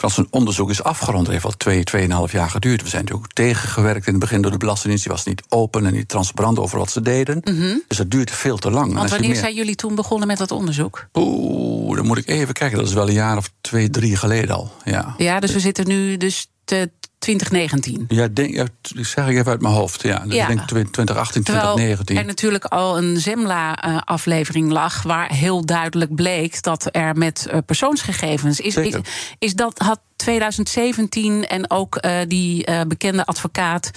Als 0.00 0.16
een 0.16 0.26
onderzoek 0.30 0.70
is 0.70 0.82
afgerond, 0.82 1.26
heeft 1.26 1.44
al 1.44 1.56
twee, 1.56 1.84
tweeënhalf 1.84 2.32
jaar 2.32 2.50
geduurd. 2.50 2.82
We 2.82 2.88
zijn 2.88 3.02
natuurlijk 3.02 3.30
ook 3.30 3.36
tegengewerkt 3.36 4.06
in 4.06 4.12
het 4.12 4.22
begin 4.22 4.42
door 4.42 4.50
de 4.50 4.58
Belastingdienst. 4.58 5.04
Die 5.04 5.12
was 5.12 5.24
niet 5.24 5.42
open 5.48 5.86
en 5.86 5.92
niet 5.92 6.08
transparant 6.08 6.58
over 6.58 6.78
wat 6.78 6.90
ze 6.90 7.00
deden. 7.00 7.40
Mm 7.44 7.56
-hmm. 7.56 7.82
Dus 7.88 7.96
dat 7.96 8.10
duurt 8.10 8.30
veel 8.30 8.56
te 8.56 8.70
lang. 8.70 8.94
Want 8.94 9.10
wanneer 9.10 9.28
meer... 9.30 9.38
zijn 9.38 9.54
jullie 9.54 9.74
toen 9.74 9.94
begonnen 9.94 10.28
met 10.28 10.38
dat 10.38 10.50
onderzoek? 10.50 11.06
Oeh, 11.12 11.96
dan 11.96 12.06
moet 12.06 12.18
ik 12.18 12.28
even 12.28 12.54
kijken. 12.54 12.78
Dat 12.78 12.86
is 12.86 12.94
wel 12.94 13.08
een 13.08 13.14
jaar 13.14 13.36
of 13.36 13.50
twee, 13.60 13.90
drie 13.90 14.16
geleden 14.16 14.54
al. 14.54 14.72
Ja, 14.84 15.14
ja 15.16 15.40
dus 15.40 15.52
we 15.52 15.60
zitten 15.60 15.88
nu 15.88 16.16
dus 16.16 16.46
te 16.64 16.90
2019. 17.22 18.04
Ja, 18.08 18.28
denk, 18.28 18.54
ja, 18.54 18.66
dat 18.80 19.06
zeg 19.06 19.28
ik 19.28 19.36
even 19.36 19.50
uit 19.50 19.60
mijn 19.60 19.74
hoofd. 19.74 20.02
Ja, 20.02 20.18
dus 20.18 20.34
ja. 20.34 20.42
ik 20.42 20.48
denk 20.48 20.60
2018, 20.68 21.42
Terwijl 21.42 21.74
2019. 21.74 22.16
er 22.16 22.24
natuurlijk 22.24 22.64
al 22.64 22.98
een 22.98 23.16
Zemla-aflevering 23.16 24.70
lag... 24.70 25.02
waar 25.02 25.32
heel 25.32 25.66
duidelijk 25.66 26.14
bleek 26.14 26.62
dat 26.62 26.88
er 26.90 27.16
met 27.16 27.46
uh, 27.50 27.58
persoonsgegevens... 27.66 28.60
Is, 28.60 28.76
is, 28.76 28.96
is, 29.38 29.54
dat, 29.54 29.78
had 29.78 30.00
2017 30.16 31.46
en 31.46 31.70
ook 31.70 31.98
uh, 32.04 32.18
die 32.28 32.70
uh, 32.70 32.80
bekende 32.88 33.24
advocaat 33.24 33.90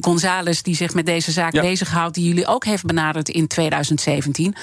González... 0.00 0.60
die 0.60 0.74
zich 0.74 0.94
met 0.94 1.06
deze 1.06 1.32
zaak 1.32 1.52
ja. 1.52 1.62
bezighoudt... 1.62 2.14
die 2.14 2.28
jullie 2.28 2.46
ook 2.46 2.64
heeft 2.64 2.84
benaderd 2.84 3.28
in 3.28 3.46
2017 3.46 4.54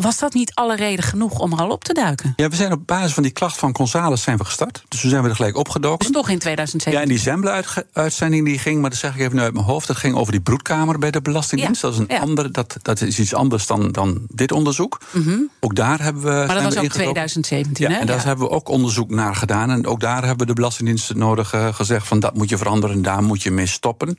was 0.00 0.18
dat 0.18 0.34
niet 0.34 0.54
alle 0.54 0.76
reden 0.76 1.04
genoeg 1.04 1.38
om 1.38 1.52
er 1.52 1.58
al 1.58 1.70
op 1.70 1.84
te 1.84 1.92
duiken? 1.92 2.32
Ja, 2.36 2.48
we 2.48 2.56
zijn 2.56 2.72
op 2.72 2.86
basis 2.86 3.12
van 3.12 3.22
die 3.22 3.32
klacht 3.32 3.56
van 3.56 3.76
González 3.76 4.22
zijn 4.22 4.36
we 4.36 4.44
gestart. 4.44 4.84
Dus 4.88 5.00
toen 5.00 5.10
zijn 5.10 5.22
we 5.22 5.28
er 5.28 5.34
gelijk 5.34 5.56
opgedoken. 5.56 5.98
Dus 5.98 6.10
toch 6.10 6.28
in 6.28 6.38
2007? 6.38 6.98
Ja, 6.98 7.04
en 7.04 7.08
die 7.08 7.18
Zembla-uitzending 7.18 8.44
die 8.44 8.58
ging, 8.58 8.80
maar 8.80 8.90
dat 8.90 8.98
zeg 8.98 9.14
ik 9.14 9.20
even 9.20 9.36
nu 9.36 9.42
uit 9.42 9.52
mijn 9.52 9.64
hoofd... 9.64 9.86
dat 9.86 9.96
ging 9.96 10.14
over 10.14 10.32
die 10.32 10.40
broedkamer 10.40 10.98
bij 10.98 11.10
de 11.10 11.22
Belastingdienst. 11.22 11.82
Ja, 11.82 11.88
dat, 11.88 11.98
is 11.98 12.06
een 12.08 12.14
ja. 12.16 12.20
ander, 12.20 12.52
dat, 12.52 12.76
dat 12.82 13.00
is 13.00 13.18
iets 13.18 13.34
anders 13.34 13.66
dan, 13.66 13.92
dan 13.92 14.26
dit 14.28 14.52
onderzoek. 14.52 15.00
Mm 15.10 15.22
-hmm. 15.22 15.50
Ook 15.60 15.74
daar 15.74 16.02
hebben 16.02 16.22
we... 16.22 16.44
Maar 16.46 16.54
dat 16.54 16.62
was 16.74 16.76
ook 16.76 16.86
2017, 16.86 17.88
ja, 17.88 17.94
hè? 17.94 18.00
en 18.00 18.06
daar 18.06 18.24
hebben 18.24 18.46
we 18.46 18.52
ook 18.52 18.68
onderzook 18.68 19.10
naar 19.10 19.34
gedaan. 19.34 19.70
En 19.70 19.86
ook 19.86 20.00
daar 20.00 20.20
hebben 20.20 20.38
we 20.38 20.46
de 20.46 20.52
Belastingdienst 20.52 21.14
nodig 21.14 21.54
uh, 21.54 21.74
gezegd... 21.74 22.06
van 22.06 22.20
dat 22.20 22.34
moet 22.34 22.48
je 22.48 22.58
veranderen 22.58 22.96
en 22.96 23.02
daar 23.02 23.22
moet 23.22 23.42
je 23.42 23.50
mee 23.50 23.66
stoppen. 23.66 24.16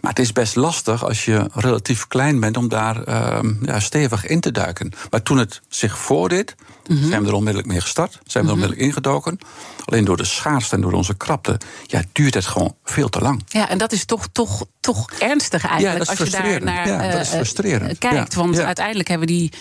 Maar 0.00 0.10
het 0.10 0.18
is 0.18 0.32
best 0.32 0.56
lastig 0.56 1.04
als 1.04 1.24
je 1.24 1.50
relatief 1.52 2.06
klein 2.06 2.40
bent... 2.40 2.56
om 2.56 2.68
daar 2.68 3.08
uh, 3.08 3.38
ja, 3.62 3.80
stevig 3.80 4.26
in 4.26 4.40
te 4.40 4.50
duiken. 4.50 4.92
Maar 5.14 5.22
toen 5.22 5.38
het 5.38 5.60
zich 5.68 5.98
voordeed, 5.98 6.54
Mhm. 6.88 7.08
Zijn 7.08 7.22
we 7.22 7.28
er 7.28 7.34
onmiddellijk 7.34 7.72
mee 7.72 7.80
gestart? 7.80 8.12
Zijn 8.12 8.22
we 8.24 8.38
er 8.38 8.42
mhm. 8.42 8.52
onmiddellijk 8.52 8.80
ingedoken? 8.80 9.38
Alleen 9.84 10.04
door 10.04 10.16
de 10.16 10.24
schaarste 10.24 10.74
en 10.74 10.80
door 10.80 10.92
onze 10.92 11.14
krapte 11.14 11.60
ja, 11.86 12.02
duurt 12.12 12.34
het 12.34 12.46
gewoon 12.46 12.76
veel 12.84 13.08
te 13.08 13.20
lang. 13.20 13.42
Ja, 13.46 13.68
en 13.68 13.78
dat 13.78 13.92
is 13.92 14.04
toch, 14.04 14.26
toch, 14.32 14.66
toch 14.80 15.10
ernstig 15.10 15.66
eigenlijk. 15.66 16.10
als 16.10 16.18
je 16.18 16.30
daar 16.30 16.62
naar 16.62 16.88
ja, 16.88 17.10
dat 17.10 17.20
is 17.20 17.28
eh, 17.28 17.34
frustrerend. 17.34 17.98
kijkt. 17.98 18.34
Want 18.34 18.58
uiteindelijk 18.58 19.08
hebben 19.08 19.26
die 19.26 19.52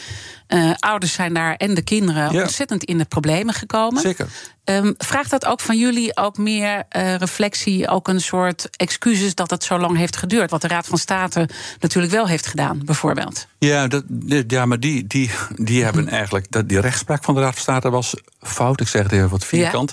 uh, 0.47 0.73
ouders 0.79 1.13
zijn 1.13 1.33
daar 1.33 1.55
en 1.55 1.73
de 1.73 1.81
kinderen 1.81 2.41
ontzettend 2.41 2.83
in 2.83 2.97
de 2.97 3.05
problemen 3.05 3.53
gekomen. 3.53 4.01
Zeker. 4.01 4.27
Um, 4.65 4.93
vraagt 4.97 5.29
dat 5.29 5.45
ook 5.45 5.59
van 5.59 5.77
jullie 5.77 6.17
ook 6.17 6.37
meer 6.37 6.83
uh, 6.97 7.15
reflectie, 7.15 7.87
ook 7.87 8.07
een 8.07 8.21
soort 8.21 8.69
excuses 8.77 9.35
dat 9.35 9.49
het 9.49 9.63
zo 9.63 9.79
lang 9.79 9.97
heeft 9.97 10.17
geduurd? 10.17 10.49
Wat 10.49 10.61
de 10.61 10.67
Raad 10.67 10.87
van 10.87 10.97
State 10.97 11.49
natuurlijk 11.79 12.13
wel 12.13 12.27
heeft 12.27 12.47
gedaan, 12.47 12.81
bijvoorbeeld. 12.85 13.47
Ja, 13.57 13.87
dat, 13.87 14.03
ja 14.47 14.65
maar 14.65 14.79
die, 14.79 15.07
die, 15.07 15.31
die 15.55 15.83
hebben 15.83 16.09
eigenlijk. 16.09 16.51
Dat, 16.51 16.69
die 16.69 16.79
rechtspraak 16.79 17.23
van 17.23 17.35
de 17.35 17.41
Raad 17.41 17.53
van 17.53 17.61
State 17.61 17.89
was 17.89 18.13
fout. 18.39 18.81
Ik 18.81 18.87
zeg 18.87 19.03
het 19.03 19.11
even 19.11 19.29
wat 19.29 19.45
vierkant. 19.45 19.91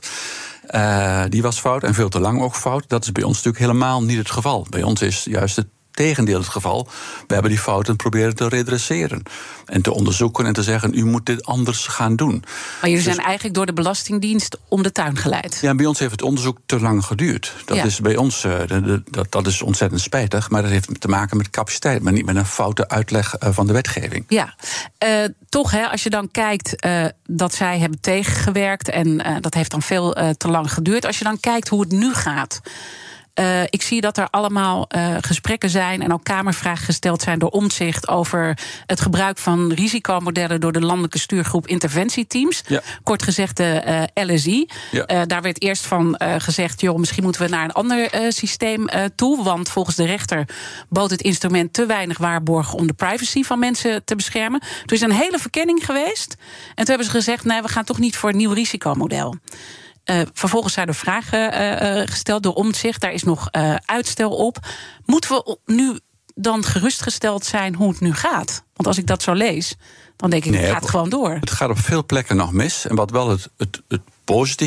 Ja. 0.66 1.23
Uh, 1.25 1.30
die 1.30 1.42
was 1.42 1.61
fout 1.61 1.83
en 1.83 1.95
veel 1.95 2.09
te 2.09 2.21
lang 2.21 2.40
ook 2.40 2.57
fout. 2.57 2.85
Dat 2.88 3.04
is 3.04 3.12
bij 3.12 3.23
ons 3.23 3.37
natuurlijk 3.37 3.64
helemaal 3.64 4.02
niet 4.02 4.19
het 4.19 4.30
geval. 4.30 4.66
Bij 4.71 4.83
ons 4.83 5.02
is 5.02 5.25
juist 5.25 5.57
het 5.57 5.66
tegendeel 5.90 6.38
het 6.38 6.49
geval. 6.49 6.88
We 7.26 7.32
hebben 7.32 7.50
die 7.50 7.61
fouten 7.61 7.97
proberen 7.97 8.35
te 8.35 8.49
redresseren. 8.49 9.23
En 9.64 9.82
te 9.82 9.94
onderzoeken 9.94 10.47
en 10.47 10.52
te 10.52 10.62
zeggen: 10.62 10.94
u 10.94 11.04
moet 11.04 11.26
dit 11.26 11.44
anders 11.44 11.87
gaan 11.87 12.16
doen. 12.16 12.44
Maar 12.80 12.90
jullie 12.90 13.04
dus 13.04 13.14
zijn 13.14 13.26
eigenlijk 13.26 13.54
door 13.54 13.66
de 13.66 13.73
Belastingdienst 13.73 14.59
om 14.68 14.82
de 14.82 14.92
tuin 14.92 15.16
geleid. 15.16 15.59
Ja, 15.61 15.75
bij 15.75 15.87
ons 15.87 15.99
heeft 15.99 16.11
het 16.11 16.23
onderzoek 16.23 16.59
te 16.66 16.80
lang 16.80 17.04
geduurd. 17.04 17.54
Dat 17.64 17.85
is 17.85 18.00
bij 18.00 18.16
ons 18.16 18.44
uh, 18.44 18.54
dat, 19.11 19.32
dat 19.32 19.47
is 19.47 19.62
ontzettend 19.62 20.00
spijtig. 20.00 20.50
Maar 20.50 20.62
dat 20.62 20.70
heeft 20.70 21.00
te 21.00 21.09
maken 21.09 21.37
met 21.37 21.50
capaciteit, 21.50 22.02
maar 22.02 22.12
niet 22.12 22.26
met 22.26 22.37
een 22.37 22.47
foute 22.47 22.88
uitleg 22.88 23.35
uh, 23.40 23.49
van 23.52 23.66
de 23.66 23.73
wetgeving. 23.73 24.25
Ja, 24.28 24.54
uh, 25.04 25.25
toch, 25.49 25.70
hè, 25.70 25.87
als 25.87 26.02
je 26.02 26.11
dan 26.11 26.30
kijkt 26.30 26.87
dat 27.26 27.54
zij 27.54 27.78
hebben 27.78 28.00
tegengewerkt 28.00 28.88
en 28.88 29.38
dat 29.40 29.54
heeft 29.54 29.70
dan 29.70 29.82
veel 29.82 30.12
te 30.37 30.49
lang 30.49 30.73
geduurd. 30.73 31.06
Als 31.06 31.18
je 31.18 31.25
dan 31.25 31.40
kijkt 31.40 31.68
hoe 31.68 31.80
het 31.80 31.92
nu 31.92 32.14
gaat. 32.14 32.61
Uh, 33.35 33.63
ik 33.63 33.83
zie 33.83 34.01
dat 34.01 34.17
er 34.17 34.29
allemaal 34.31 34.87
uh, 34.97 35.17
gesprekken 35.21 35.71
zijn 35.71 36.03
en 36.03 36.13
ook 36.13 36.25
kamervragen 36.25 36.85
gesteld 36.85 37.23
zijn 37.23 37.39
door 37.39 37.51
omzicht 37.51 38.09
over 38.09 38.59
het 38.87 39.01
gebruik 39.01 39.39
van 39.39 39.73
risicomodellen 39.73 40.61
door 40.61 40.73
de 40.73 40.81
landelijke 40.81 41.19
stuurgroep 41.19 41.67
interventieteams. 41.67 42.63
Ja. 42.67 42.83
Kort 43.03 43.23
gezegd 43.23 43.57
de 43.57 44.09
uh, 44.15 44.25
LSI. 44.25 44.69
Ja. 44.91 45.25
daar 45.25 45.43
werd 45.43 45.63
eerst 45.63 45.87
van 45.87 46.21
gezegd, 46.39 46.81
joh, 46.81 46.99
misschien 46.99 47.23
moeten 47.23 47.43
we 47.43 47.49
naar 47.49 47.65
een 47.65 47.73
ander 47.73 48.11
systeem 48.29 48.89
toe. 49.15 49.45
Want 49.45 49.69
volgens 49.69 49.97
de 49.97 50.05
rechter 50.05 50.49
bood 50.89 51.11
het 51.11 51.23
instrument 51.23 51.73
te 51.73 51.87
weinig 51.87 52.19
waarborgen 52.19 52.79
om 52.79 52.87
de 52.87 52.93
privacy 52.93 53.43
van 53.43 53.59
mensen 53.59 54.05
te 54.05 54.17
beschermen. 54.17 54.61
Er 54.61 54.93
is 54.93 55.01
een 55.01 55.13
hele 55.13 55.39
verkenning 55.39 55.85
geweest. 55.85 56.37
En 56.69 56.75
toen 56.75 56.87
hebben 56.87 57.05
ze 57.05 57.11
gezegd, 57.11 57.45
nee, 57.45 57.63
we 57.63 57.69
gaan 57.69 57.85
toch 57.85 57.99
niet 57.99 58.17
voor 58.17 58.31
een 58.31 58.37
nieuw 58.37 58.53
risicomodel. 58.53 59.37
Uh, 60.11 60.21
vervolgens 60.33 60.73
zijn 60.75 60.88
er 60.88 60.95
vragen 60.95 61.52
uh, 61.52 62.02
gesteld 62.07 62.43
door 62.43 62.55
omzicht. 62.55 63.00
Daar 63.00 63.12
is 63.12 63.23
nog 63.23 63.49
uitstel 63.85 64.31
op. 64.31 64.59
Moeten 65.05 65.31
we 65.31 65.59
nu 65.64 65.99
dan 66.35 66.64
gerustgesteld 66.64 67.45
zijn 67.45 67.75
hoe 67.75 67.88
het 67.90 68.00
nu 68.00 68.14
gaat? 68.14 68.64
Want 68.75 68.88
als 68.88 68.99
ik 68.99 69.07
dat 69.07 69.23
zo 69.23 69.33
lees, 69.33 69.76
dan 70.17 70.31
denk 70.31 70.45
ik, 70.45 70.55
het 70.55 70.71
gaat 70.71 70.88
gewoon 70.88 71.09
door. 71.09 71.31
Het 71.31 71.50
gaat 71.50 71.71
op 71.71 71.79
veel 71.79 72.07
plekken 72.07 72.37
nog 72.37 72.52
mis. 72.52 72.87
En 72.87 72.95
wat 72.95 73.11
wel 73.11 73.29
het, 73.29 73.49
het, 73.57 73.83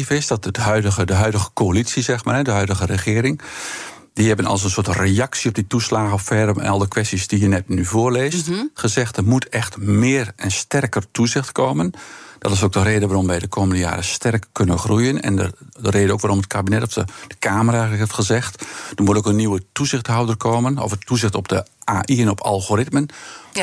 is, 0.10 0.28
dat 0.28 0.46
het 0.46 0.58
huidige, 0.58 1.06
de 1.06 1.14
huidige 1.14 1.50
coalitie, 1.54 2.04
zeg 2.04 2.26
maar, 2.26 2.44
de 2.44 2.52
huidige 2.52 2.86
regering. 2.86 3.42
Die 4.14 4.28
hebben 4.28 4.46
als 4.46 4.64
een 4.64 4.70
soort 4.70 4.88
reactie 4.88 5.50
op 5.50 5.56
die 5.56 5.68
toeslagenaffaire 5.68 6.54
en 6.54 6.68
al 6.68 6.78
de 6.78 6.88
kwesties 6.88 7.28
die 7.28 7.40
je 7.40 7.48
net 7.48 7.70
nu 7.70 7.86
voorleest, 7.86 8.50
mhm. 8.50 8.66
gezegd: 8.74 9.18
er 9.18 9.24
moet 9.24 9.50
echt 9.50 9.78
meer 9.78 10.32
en 10.36 10.52
sterker 10.52 11.12
toezicht 11.12 11.52
komen. 11.52 11.94
Dat 12.44 12.52
is 12.52 12.64
ook 12.64 12.74
de 12.74 12.84
reden 12.84 13.08
waarom 13.08 13.28
wij 13.28 13.40
de 13.40 13.48
komende 13.48 13.82
jaren 13.82 14.04
sterk 14.04 14.46
kunnen 14.52 14.78
groeien. 14.78 15.22
En 15.22 15.36
de, 15.36 15.54
de 15.80 15.90
reden 15.90 16.14
ook 16.14 16.22
waarom 16.22 16.40
het 16.40 16.48
kabinet 16.48 16.84
of 16.84 16.94
de, 16.94 17.06
de 17.28 17.36
Kamer 17.40 17.74
eigenlijk 17.74 18.02
heeft 18.02 18.14
gezegd. 18.14 18.66
Er 18.96 19.04
moet 19.04 19.18
ook 19.18 19.26
een 19.26 19.36
nieuwe 19.36 19.64
toezichthouder 19.72 20.36
komen. 20.36 20.78
Of 20.78 20.92
het 20.92 21.06
toezicht 21.06 21.36
op 21.36 21.48
de 21.48 21.66
AI 21.84 22.22
en 22.22 22.30
op 22.30 22.42
algoritmen. 22.42 23.08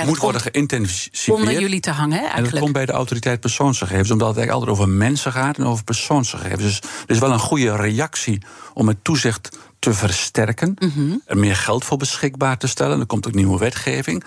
moet 0.07 0.19
worden 0.19 0.41
geïntensiveerd. 0.41 1.39
Onder 1.39 1.61
jullie 1.61 1.81
te 1.81 1.91
hangen, 1.91 2.17
hè, 2.17 2.25
eigenlijk. 2.25 2.47
En 2.47 2.53
dat 2.53 2.61
komt 2.61 2.73
bij 2.73 2.87
de 2.87 2.93
autoriteit 2.93 3.41
persoonsgegevens. 3.41 4.11
Omdat 4.11 4.29
het 4.29 4.37
eigenlijk 4.37 4.69
altijd 4.69 4.89
over 4.89 4.99
mensen 4.99 5.33
gaat 5.33 5.59
en 5.59 5.65
over 5.65 5.85
persoonsgegevens. 5.85 6.63
Dus 6.63 6.79
er 6.79 7.15
is 7.15 7.19
wel 7.19 7.33
een 7.33 7.39
goede 7.39 7.77
reactie 7.77 8.43
om 8.75 8.89
het 8.89 8.99
toezicht 9.03 9.59
te 9.79 9.95
versterken. 9.95 10.77
Mhm. 10.79 11.17
Er 11.27 11.39
meer 11.39 11.57
geld 11.57 11.85
voor 11.85 11.97
beschikbaar 11.97 12.59
te 12.59 12.67
stellen. 12.67 13.01
Er 13.01 13.07
komt 13.07 13.27
ook 13.27 13.35
nieuwe 13.35 13.59
wetgeving. 13.59 14.25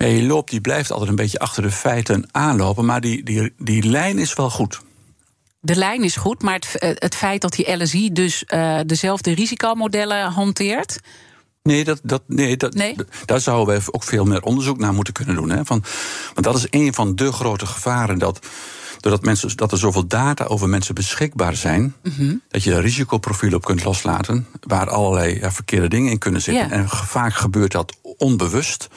Nee, 0.00 0.16
je 0.16 0.26
loopt, 0.26 0.50
die 0.50 0.60
blijft 0.60 0.90
altijd 0.90 1.10
een 1.10 1.16
beetje 1.16 1.38
achter 1.38 1.62
de 1.62 1.70
feiten 1.70 2.28
aanlopen. 2.30 2.84
Maar 2.84 3.00
die, 3.00 3.22
die, 3.22 3.52
die 3.58 3.82
lijn 3.82 4.18
is 4.18 4.34
wel 4.34 4.50
goed. 4.50 4.80
De 5.60 5.76
lijn 5.76 6.04
is 6.04 6.16
goed, 6.16 6.42
maar 6.42 6.54
het, 6.54 6.78
eh, 6.78 6.90
het 6.94 7.14
feit 7.14 7.40
dat 7.40 7.52
die 7.52 7.76
LSI 7.76 8.12
dus 8.12 8.44
uh, 8.48 8.80
dezelfde 8.86 9.34
risicomodellen 9.34 10.30
hanteert. 10.30 11.00
Nee, 11.62 11.84
dat, 11.84 12.00
dat, 12.02 12.22
nee, 12.26 12.56
dat, 12.56 12.74
nee? 12.74 12.96
daar 13.24 13.40
zouden 13.40 13.80
we 13.80 13.92
ook 13.92 14.02
veel 14.02 14.24
meer 14.24 14.42
onderzoek 14.42 14.78
naar 14.78 14.94
moeten 14.94 15.12
kunnen 15.12 15.34
doen. 15.34 15.50
Hè? 15.50 15.64
Van, 15.64 15.84
want 16.34 16.46
dat 16.46 16.56
is 16.56 16.66
een 16.70 16.94
van 16.94 17.16
de 17.16 17.32
grote 17.32 17.66
gevaren. 17.66 18.18
Dat, 18.18 18.46
doordat 19.00 19.24
mensen, 19.24 19.56
dat 19.56 19.72
er 19.72 19.78
zoveel 19.78 20.06
data 20.06 20.44
over 20.44 20.68
mensen 20.68 20.94
beschikbaar 20.94 21.56
zijn, 21.56 21.94
mhm. 22.02 22.34
dat 22.48 22.62
je 22.62 22.72
een 22.72 22.80
risicoprofiel 22.80 23.54
op 23.54 23.64
kunt 23.64 23.84
loslaten. 23.84 24.46
waar 24.60 24.90
allerlei 24.90 25.38
ja, 25.38 25.52
verkeerde 25.52 25.88
dingen 25.88 26.10
in 26.10 26.18
kunnen 26.18 26.42
zitten. 26.42 26.70
En 26.70 26.88
vaak 26.88 27.34
gebeurt 27.34 27.72
dat 27.72 27.96
onbewust. 28.02 28.88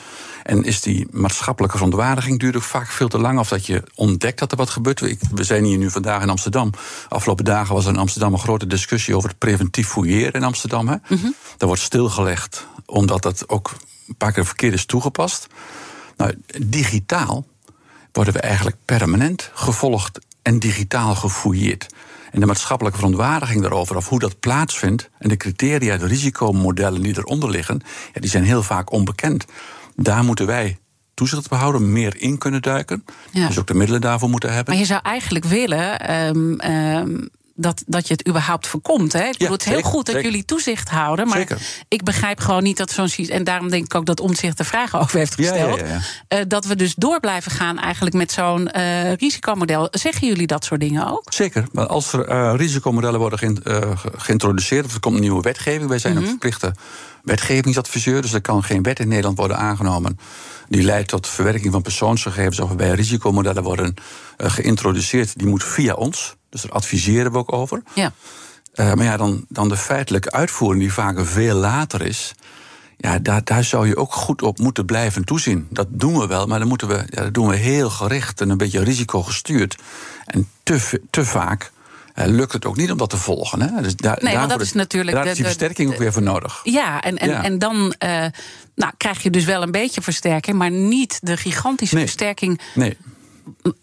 En 0.43 0.63
is 0.63 0.81
die 0.81 1.07
maatschappelijke 1.11 1.77
verontwaardiging 1.77 2.39
duurt 2.39 2.55
ook 2.55 2.63
vaak 2.63 2.87
veel 2.87 3.07
te 3.07 3.19
lang. 3.19 3.39
Of 3.39 3.49
dat 3.49 3.65
je 3.65 3.83
ontdekt 3.95 4.39
dat 4.39 4.51
er 4.51 4.57
wat 4.57 4.69
gebeurt. 4.69 4.99
We 5.31 5.43
zijn 5.43 5.63
hier 5.63 5.77
nu 5.77 5.89
vandaag 5.89 6.21
in 6.21 6.29
Amsterdam. 6.29 6.71
Afgelopen 7.09 7.45
dagen 7.45 7.75
was 7.75 7.85
er 7.85 7.93
in 7.93 7.99
Amsterdam 7.99 8.33
een 8.33 8.39
grote 8.39 8.67
discussie 8.67 9.15
over 9.15 9.29
het 9.29 9.37
preventief 9.37 9.87
fouilleren 9.87 10.33
in 10.33 10.43
Amsterdam. 10.43 10.87
Hè. 10.87 10.95
Mm 11.07 11.35
Dat 11.57 11.67
wordt 11.67 11.81
stilgelegd 11.81 12.67
omdat 12.85 13.21
dat 13.21 13.49
ook 13.49 13.75
een 14.07 14.15
paar 14.15 14.31
keer 14.31 14.45
verkeerd 14.45 14.73
is 14.73 14.85
toegepast. 14.85 15.47
Nou, 16.17 16.35
digitaal 16.57 17.45
worden 18.11 18.33
we 18.33 18.39
eigenlijk 18.39 18.77
permanent 18.85 19.51
gevolgd 19.53 20.19
en 20.41 20.59
digitaal 20.59 21.15
gefouilleerd. 21.15 21.87
En 22.31 22.39
de 22.39 22.45
maatschappelijke 22.45 22.99
verontwaardiging 22.99 23.61
daarover, 23.61 23.95
of 23.95 24.09
hoe 24.09 24.19
dat 24.19 24.39
plaatsvindt, 24.39 25.09
en 25.17 25.29
de 25.29 25.37
criteria, 25.37 25.97
de 25.97 26.07
risicomodellen 26.07 27.01
die 27.01 27.17
eronder 27.17 27.49
liggen, 27.49 27.81
ja, 28.13 28.21
die 28.21 28.29
zijn 28.29 28.43
heel 28.43 28.63
vaak 28.63 28.91
onbekend. 28.91 29.45
Daar 29.95 30.23
moeten 30.23 30.45
wij 30.45 30.77
toezicht 31.13 31.49
behouden, 31.49 31.91
meer 31.91 32.21
in 32.21 32.37
kunnen 32.37 32.61
duiken. 32.61 33.05
Dus 33.31 33.59
ook 33.59 33.67
de 33.67 33.73
middelen 33.73 34.01
daarvoor 34.01 34.29
moeten 34.29 34.53
hebben. 34.53 34.73
Maar 34.73 34.81
je 34.81 34.87
zou 34.87 35.01
eigenlijk 35.03 35.45
willen. 35.45 36.11
Um, 36.27 37.29
dat, 37.55 37.83
dat 37.87 38.07
je 38.07 38.13
het 38.13 38.27
überhaupt 38.27 38.67
voorkomt. 38.67 39.13
Hè? 39.13 39.23
Ik 39.23 39.37
bedoel, 39.37 39.53
het 39.53 39.65
is 39.65 39.71
heel 39.71 39.81
goed 39.81 40.05
dat 40.05 40.21
jullie 40.21 40.45
toezicht 40.45 40.89
houden. 40.89 41.27
Maar 41.27 41.57
ik 41.87 42.03
begrijp 42.03 42.39
gewoon 42.39 42.63
niet 42.63 42.77
dat 42.77 42.91
zo'n 42.91 43.07
En 43.27 43.43
daarom 43.43 43.69
denk 43.69 43.85
ik 43.85 43.95
ook 43.95 44.05
dat 44.05 44.19
Omtzigt 44.19 44.57
de 44.57 44.63
vragen 44.63 44.99
over 44.99 45.17
heeft 45.17 45.35
gesteld. 45.35 45.81
Uh, 45.81 46.39
dat 46.47 46.65
we 46.65 46.75
dus 46.75 46.95
door 46.95 47.19
blijven 47.19 47.51
gaan 47.51 47.79
eigenlijk 47.79 48.15
met 48.15 48.31
zo'n 48.31 48.69
uh, 48.75 49.13
risicomodel. 49.13 49.87
Zeggen 49.91 50.27
jullie 50.27 50.47
dat 50.47 50.65
soort 50.65 50.79
dingen 50.79 51.07
ook? 51.07 51.33
Zeker. 51.33 51.67
Maar 51.71 51.87
als 51.87 52.13
er 52.13 52.29
uh, 52.29 52.53
risicomodellen 52.55 53.19
worden 53.19 53.61
geïntroduceerd, 54.17 54.85
of 54.85 54.93
er 54.93 54.99
komt 54.99 55.15
een 55.15 55.21
nieuwe 55.21 55.41
wetgeving, 55.41 55.89
wij 55.89 55.99
zijn 55.99 56.15
een 56.15 56.21
mhm. 56.21 56.29
verplichte 56.29 56.73
wetgevingsadviseur. 57.23 58.21
Dus 58.21 58.33
er 58.33 58.41
kan 58.41 58.63
geen 58.63 58.83
wet 58.83 58.99
in 58.99 59.07
Nederland 59.07 59.37
worden 59.37 59.57
aangenomen 59.57 60.19
die 60.69 60.83
leidt 60.83 61.07
tot 61.07 61.27
verwerking 61.27 61.71
van 61.71 61.81
persoonsgegevens 61.81 62.59
of 62.59 62.67
waarbij 62.67 62.91
risicomodellen 62.91 63.63
worden 63.63 63.93
geïntroduceerd. 64.37 65.37
Die 65.37 65.47
moet 65.47 65.63
via 65.63 65.93
ons. 65.93 66.35
Dus 66.53 66.61
daar 66.61 66.71
adviseren 66.71 67.31
we 67.31 67.37
ook 67.37 67.53
over. 67.53 67.83
Ja. 67.93 68.11
Uh, 68.75 68.93
maar 68.93 69.05
ja, 69.05 69.17
dan, 69.17 69.45
dan 69.49 69.69
de 69.69 69.77
feitelijke 69.77 70.31
uitvoering, 70.31 70.81
die 70.81 70.93
vaak 70.93 71.25
veel 71.25 71.55
later 71.55 72.01
is. 72.01 72.33
Ja, 72.97 73.19
daar, 73.19 73.43
daar 73.43 73.63
zou 73.63 73.87
je 73.87 73.97
ook 73.97 74.13
goed 74.13 74.41
op 74.41 74.59
moeten 74.59 74.85
blijven 74.85 75.23
toezien. 75.25 75.67
Dat 75.69 75.87
doen 75.89 76.19
we 76.19 76.27
wel, 76.27 76.47
maar 76.47 76.59
dan 76.59 76.67
moeten 76.67 76.87
we, 76.87 77.05
ja, 77.09 77.21
dat 77.21 77.33
doen 77.33 77.47
we 77.47 77.55
heel 77.55 77.89
gericht 77.89 78.41
en 78.41 78.49
een 78.49 78.57
beetje 78.57 78.83
risicogestuurd. 78.83 79.75
En 80.25 80.49
te, 80.63 81.01
te 81.09 81.25
vaak 81.25 81.71
uh, 82.15 82.25
lukt 82.25 82.53
het 82.53 82.65
ook 82.65 82.77
niet 82.77 82.91
om 82.91 82.97
dat 82.97 83.09
te 83.09 83.17
volgen. 83.17 83.61
Hè? 83.61 83.81
Dus 83.81 83.95
daar, 83.95 84.17
nee, 84.21 84.37
want 84.37 84.49
dat 84.49 84.61
is 84.61 84.73
natuurlijk. 84.73 85.17
Daar 85.17 85.27
is 85.27 85.35
die 85.35 85.45
versterking 85.45 85.91
ook 85.91 85.97
weer 85.97 86.13
voor 86.13 86.21
nodig. 86.21 86.59
Ja, 86.63 87.01
en, 87.01 87.17
en, 87.17 87.43
en 87.43 87.59
dan 87.59 87.75
uh, 87.75 88.25
nou, 88.75 88.91
krijg 88.97 89.23
je 89.23 89.29
dus 89.29 89.45
wel 89.45 89.61
een 89.61 89.71
beetje 89.71 90.01
versterking, 90.01 90.57
maar 90.57 90.71
niet 90.71 91.19
de 91.21 91.37
gigantische 91.37 91.97
versterking. 91.97 92.61
Nee 92.73 92.97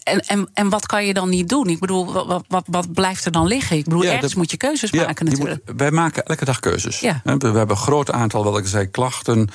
en, 0.02 0.20
en, 0.20 0.50
en 0.54 0.68
wat 0.68 0.86
kan 0.86 1.06
je 1.06 1.14
dan 1.14 1.28
niet 1.28 1.48
doen? 1.48 1.68
Ik 1.68 1.78
bedoel, 1.78 2.12
wat, 2.12 2.44
wat, 2.48 2.64
wat 2.66 2.92
blijft 2.92 3.24
er 3.24 3.32
dan 3.32 3.46
liggen? 3.46 3.76
Ik 3.76 3.84
bedoel, 3.84 4.02
ja, 4.02 4.12
ergens 4.12 4.34
moet 4.34 4.50
je 4.50 4.56
keuzes 4.56 4.92
maken 4.92 5.24
natuurlijk. 5.24 5.60
Moet, 5.66 5.76
wij 5.76 5.90
maken 5.90 6.24
elke 6.24 6.44
dag 6.44 6.60
keuzes. 6.60 7.00
Ja. 7.00 7.20
We, 7.24 7.30
hebben 7.30 7.70
een 7.70 7.76
groot 7.76 8.10
aantal, 8.10 8.44
wat 8.44 8.58
ik 8.58 8.66
zei, 8.66 8.86
klachten... 8.86 9.48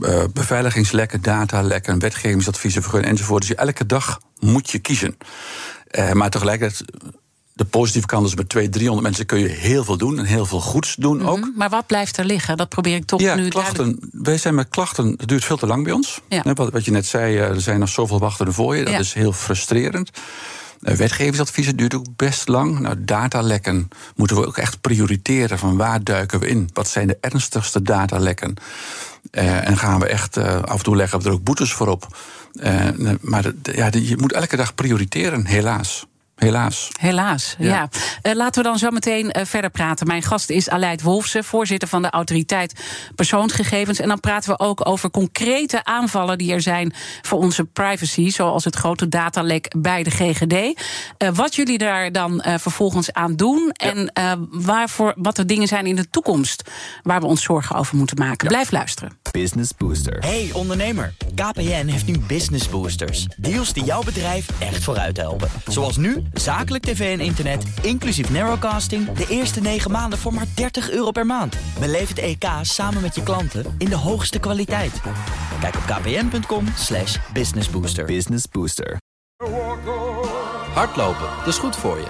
Uh, 0.00 0.24
beveiligingslekken, 0.32 1.22
datalekken, 1.22 1.98
wetgevingsadviezen, 1.98 2.82
vergunningen 2.82 3.14
enzovoort. 3.14 3.46
Dus 3.46 3.56
elke 3.56 3.86
dag 3.86 4.20
moet 4.38 4.70
je 4.70 4.78
kiezen. 4.78 5.16
Uh, 5.90 6.12
maar 6.12 6.30
tegelijkertijd 6.30 6.90
de 7.58 7.64
positieve 7.64 8.06
kant 8.06 8.26
is 8.26 8.34
met 8.34 8.48
200, 8.48 8.78
300 8.78 9.06
mensen 9.06 9.26
kun 9.26 9.38
je 9.38 9.48
heel 9.48 9.84
veel 9.84 9.96
doen 9.96 10.18
en 10.18 10.24
heel 10.24 10.46
veel 10.46 10.60
goeds 10.60 10.94
doen 10.94 11.16
mhm. 11.16 11.26
ook. 11.26 11.50
Maar 11.56 11.68
wat 11.68 11.86
blijft 11.86 12.16
er 12.16 12.24
liggen? 12.24 12.56
Dat 12.56 12.68
probeer 12.68 12.96
ik 12.96 13.04
toch 13.04 13.20
ja, 13.20 13.34
nu 13.34 13.48
klachten. 13.48 13.98
Wij 14.12 14.38
zijn 14.38 14.54
met 14.54 14.68
klachten, 14.68 15.14
het 15.16 15.28
duurt 15.28 15.44
veel 15.44 15.56
te 15.56 15.66
lang 15.66 15.84
bij 15.84 15.92
ons. 15.92 16.20
Ja. 16.28 16.42
Wat, 16.54 16.70
wat 16.70 16.84
je 16.84 16.90
net 16.90 17.06
zei, 17.06 17.36
eh, 17.36 17.48
er 17.48 17.60
zijn 17.60 17.78
nog 17.80 17.88
zoveel 17.88 18.18
wachten 18.18 18.52
voor 18.52 18.76
je. 18.76 18.84
Dat 18.84 19.00
is 19.00 19.12
heel 19.12 19.32
frustrerend. 19.32 20.10
wetgevingsadviezen 20.78 21.76
duurt 21.76 21.94
ook 21.94 22.06
best 22.16 22.48
lang. 22.48 22.78
Nou, 22.78 22.96
datalekken 22.98 23.88
moeten 24.16 24.36
we 24.36 24.46
ook 24.46 24.58
echt 24.58 24.80
prioriteren 24.80 25.58
van 25.58 25.76
waar 25.76 26.04
duiken 26.04 26.40
we 26.40 26.48
in? 26.48 26.70
Wat 26.72 26.88
zijn 26.88 27.06
de 27.06 27.18
ernstigste 27.20 27.82
datalekken? 27.82 28.54
Uh, 29.32 29.68
en 29.68 29.76
gaan 29.76 30.00
we 30.00 30.06
echt 30.06 30.36
af 30.36 30.78
en 30.78 30.82
toe 30.82 30.96
leggen 30.96 31.20
we 31.20 31.28
er 31.28 31.32
ook 31.32 31.44
boetes 31.44 31.72
voor 31.72 31.88
op. 31.88 32.18
maar 33.20 33.52
ja, 33.62 33.88
je 33.92 34.16
moet 34.16 34.32
elke 34.32 34.56
dag 34.56 34.74
prioriteren, 34.74 35.46
helaas. 35.46 36.06
Helaas. 36.38 36.88
Helaas, 37.00 37.54
ja. 37.58 37.88
Uh, 38.22 38.34
laten 38.34 38.62
we 38.62 38.68
dan 38.68 38.78
zo 38.78 38.90
meteen 38.90 39.24
uh, 39.36 39.44
verder 39.44 39.70
praten. 39.70 40.06
Mijn 40.06 40.22
gast 40.22 40.50
is 40.50 40.68
Aleid 40.68 41.02
Wolfsen, 41.02 41.44
voorzitter 41.44 41.88
van 41.88 42.02
de 42.02 42.10
autoriteit 42.10 42.72
persoonsgegevens. 43.14 43.98
En 43.98 44.08
dan 44.08 44.20
praten 44.20 44.50
we 44.50 44.58
ook 44.58 44.88
over 44.88 45.10
concrete 45.10 45.84
aanvallen 45.84 46.38
die 46.38 46.52
er 46.52 46.60
zijn 46.60 46.92
voor 47.22 47.38
onze 47.38 47.64
privacy, 47.64 48.30
zoals 48.30 48.64
het 48.64 48.76
grote 48.76 49.08
datalek 49.08 49.74
bij 49.78 50.02
de 50.02 50.10
GGD. 50.10 50.52
Uh, 50.52 50.72
eh, 51.18 51.34
wat 51.34 51.54
jullie 51.54 51.78
daar 51.78 52.12
dan 52.12 52.42
vervolgens 52.44 53.12
aan 53.12 53.36
doen 53.36 53.70
ja. 53.72 53.92
en 53.92 54.10
waarvoor, 54.50 55.14
wat 55.16 55.38
er 55.38 55.46
dingen 55.46 55.68
zijn 55.68 55.86
in 55.86 55.96
de 55.96 56.10
toekomst 56.10 56.70
waar 57.02 57.20
we 57.20 57.26
ons 57.26 57.42
zorgen 57.42 57.76
over 57.76 57.96
moeten 57.96 58.16
maken. 58.18 58.48
Ja. 58.48 58.48
Blijf 58.48 58.70
luisteren. 58.70 59.18
Business 59.30 59.70
Booster. 59.76 60.18
Hey 60.20 60.50
ondernemer, 60.52 61.14
KPN 61.34 61.86
heeft 61.86 62.06
nu 62.06 62.18
Business 62.18 62.68
Boosters. 62.68 63.26
Deals 63.36 63.72
die 63.72 63.84
jouw 63.84 64.02
bedrijf 64.02 64.46
echt 64.58 64.84
vooruit 64.84 65.16
helpen. 65.16 65.48
Zoals 65.66 65.96
nu 65.96 66.27
Zakelijk 66.32 66.84
tv 66.84 67.18
en 67.18 67.24
internet, 67.24 67.64
inclusief 67.82 68.30
narrowcasting... 68.30 69.12
de 69.12 69.26
eerste 69.28 69.60
9 69.60 69.90
maanden 69.90 70.18
voor 70.18 70.34
maar 70.34 70.46
30 70.54 70.90
euro 70.90 71.10
per 71.10 71.26
maand. 71.26 71.56
Beleef 71.80 72.08
het 72.08 72.18
EK 72.18 72.44
samen 72.62 73.02
met 73.02 73.14
je 73.14 73.22
klanten 73.22 73.74
in 73.78 73.88
de 73.88 73.96
hoogste 73.96 74.38
kwaliteit. 74.38 75.00
Kijk 75.60 75.74
op 75.74 75.82
kpn.com 75.86 76.64
slash 76.76 77.16
businessbooster. 77.32 78.04
Business 78.04 78.44
Booster. 78.50 78.96
Hardlopen, 80.74 81.28
dat 81.38 81.46
is 81.46 81.58
goed 81.58 81.76
voor 81.76 81.96
je. 81.96 82.06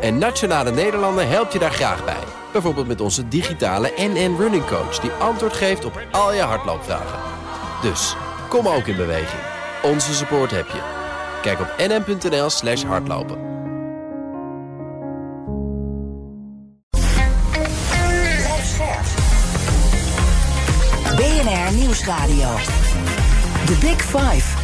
En 0.00 0.18
Nationale 0.18 0.70
Nederlanden 0.70 1.28
helpt 1.28 1.52
je 1.52 1.58
daar 1.58 1.72
graag 1.72 2.04
bij. 2.04 2.22
Bijvoorbeeld 2.52 2.86
met 2.86 3.00
onze 3.00 3.28
digitale 3.28 3.92
NN 3.96 4.36
Running 4.38 4.66
Coach... 4.66 4.98
die 4.98 5.10
antwoord 5.10 5.52
geeft 5.52 5.84
op 5.84 6.06
al 6.10 6.34
je 6.34 6.40
hardloopvragen. 6.40 7.18
Dus, 7.82 8.16
kom 8.48 8.68
ook 8.68 8.86
in 8.86 8.96
beweging. 8.96 9.42
Onze 9.82 10.14
support 10.14 10.50
heb 10.50 10.66
je. 10.66 10.80
Kijk 11.42 11.60
op 11.60 11.74
nn.nl 11.78 12.50
slash 12.50 12.82
hardlopen. 12.82 13.61
Nieuwsradio. 21.74 22.56
The 23.66 23.76
Big 23.80 24.02
Five. 24.02 24.56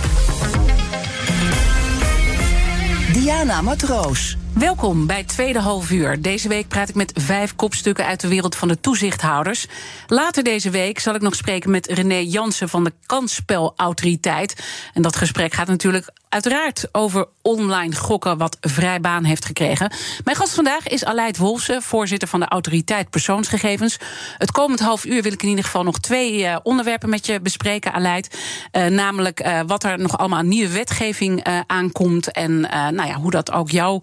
Diana 3.12 3.62
Matroos. 3.62 4.36
Welkom 4.52 5.06
bij 5.06 5.24
Tweede 5.24 5.58
Half 5.58 5.90
Uur. 5.90 6.22
Deze 6.22 6.48
week 6.48 6.68
praat 6.68 6.88
ik 6.88 6.94
met 6.94 7.12
vijf 7.14 7.56
kopstukken 7.56 8.06
uit 8.06 8.20
de 8.20 8.28
wereld 8.28 8.56
van 8.56 8.68
de 8.68 8.80
toezichthouders. 8.80 9.66
Later 10.06 10.42
deze 10.42 10.70
week 10.70 10.98
zal 10.98 11.14
ik 11.14 11.20
nog 11.20 11.34
spreken 11.34 11.70
met 11.70 11.86
René 11.86 12.18
Jansen 12.18 12.68
van 12.68 12.84
de 12.84 12.92
Kansspelautoriteit. 13.06 14.64
En 14.94 15.02
dat 15.02 15.16
gesprek 15.16 15.52
gaat 15.54 15.68
natuurlijk 15.68 16.10
uiteraard 16.28 16.88
over 16.92 17.26
online 17.42 17.94
gokken, 17.94 18.38
wat 18.38 18.56
vrij 18.60 19.00
baan 19.00 19.24
heeft 19.24 19.44
gekregen. 19.44 19.92
Mijn 20.24 20.36
gast 20.36 20.54
vandaag 20.54 20.88
is 20.88 21.04
Aleid 21.04 21.36
Wolfsen, 21.36 21.82
voorzitter 21.82 22.28
van 22.28 22.40
de 22.40 22.48
Autoriteit 22.48 23.10
Persoonsgegevens. 23.10 23.98
Het 24.38 24.50
komend 24.50 24.80
half 24.80 25.04
uur 25.04 25.22
wil 25.22 25.32
ik 25.32 25.42
in 25.42 25.48
ieder 25.48 25.64
geval 25.64 25.82
nog 25.82 25.98
twee 25.98 26.38
uh, 26.38 26.56
onderwerpen 26.62 27.08
met 27.08 27.26
je 27.26 27.40
bespreken, 27.40 27.92
Aleid. 27.92 28.38
Uh, 28.72 28.86
namelijk 28.86 29.46
uh, 29.46 29.60
wat 29.66 29.84
er 29.84 29.98
nog 29.98 30.18
allemaal 30.18 30.38
aan 30.38 30.48
nieuwe 30.48 30.72
wetgeving 30.72 31.46
aankomt 31.66 32.32
en 32.32 32.60
nou 32.60 33.06
ja, 33.06 33.14
hoe 33.14 33.30
dat 33.30 33.52
ook 33.52 33.70
jou, 33.70 34.02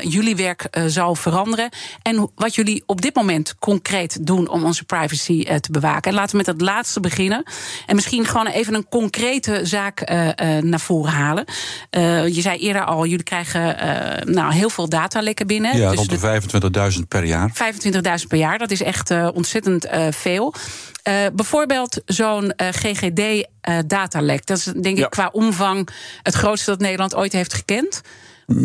jullie 0.00 0.36
werk 0.36 0.68
zal 0.86 1.14
veranderen. 1.14 1.68
En 2.02 2.30
wat 2.34 2.54
jullie 2.54 2.82
op 2.86 3.00
dit 3.00 3.14
moment 3.14 3.54
concreet 3.58 4.26
doen 4.26 4.48
om 4.48 4.64
onze 4.64 4.84
privacy 4.84 5.44
te 5.60 5.70
bewaken. 5.70 6.10
En 6.10 6.16
laten 6.16 6.30
we 6.30 6.36
met 6.36 6.46
het 6.46 6.60
laatste 6.60 7.00
beginnen. 7.00 7.42
En 7.86 7.94
misschien 7.94 8.26
gewoon 8.26 8.46
even 8.46 8.74
een 8.74 8.88
concrete 8.88 9.60
zaak 9.62 10.08
naar 10.60 10.80
voren 10.80 11.12
halen. 11.12 11.33
Uh, 11.38 12.26
je 12.26 12.40
zei 12.40 12.58
eerder 12.58 12.84
al, 12.84 13.06
jullie 13.06 13.24
krijgen 13.24 13.76
uh, 13.76 14.34
nou, 14.34 14.52
heel 14.52 14.70
veel 14.70 14.88
datalekken 14.88 15.46
binnen. 15.46 15.76
Ja, 15.76 15.90
dus 15.90 15.98
rond 15.98 16.10
de 16.10 16.98
25.000 16.98 17.02
per 17.08 17.24
jaar. 17.24 17.52
25.000 18.20 18.26
per 18.28 18.38
jaar, 18.38 18.58
dat 18.58 18.70
is 18.70 18.82
echt 18.82 19.10
uh, 19.10 19.28
ontzettend 19.34 19.88
veel. 20.10 20.54
bijvoorbeeld 21.32 22.00
zo'n 22.06 22.52
GGD-datalek. 22.56 24.46
dat 24.46 24.58
is 24.58 24.64
denk 24.64 24.98
ik 24.98 25.10
qua 25.10 25.28
omvang 25.32 25.88
het 26.22 26.34
grootste 26.34 26.70
dat 26.70 26.80
Nederland 26.80 27.14
ooit 27.14 27.32
heeft 27.32 27.54
gekend. 27.54 28.02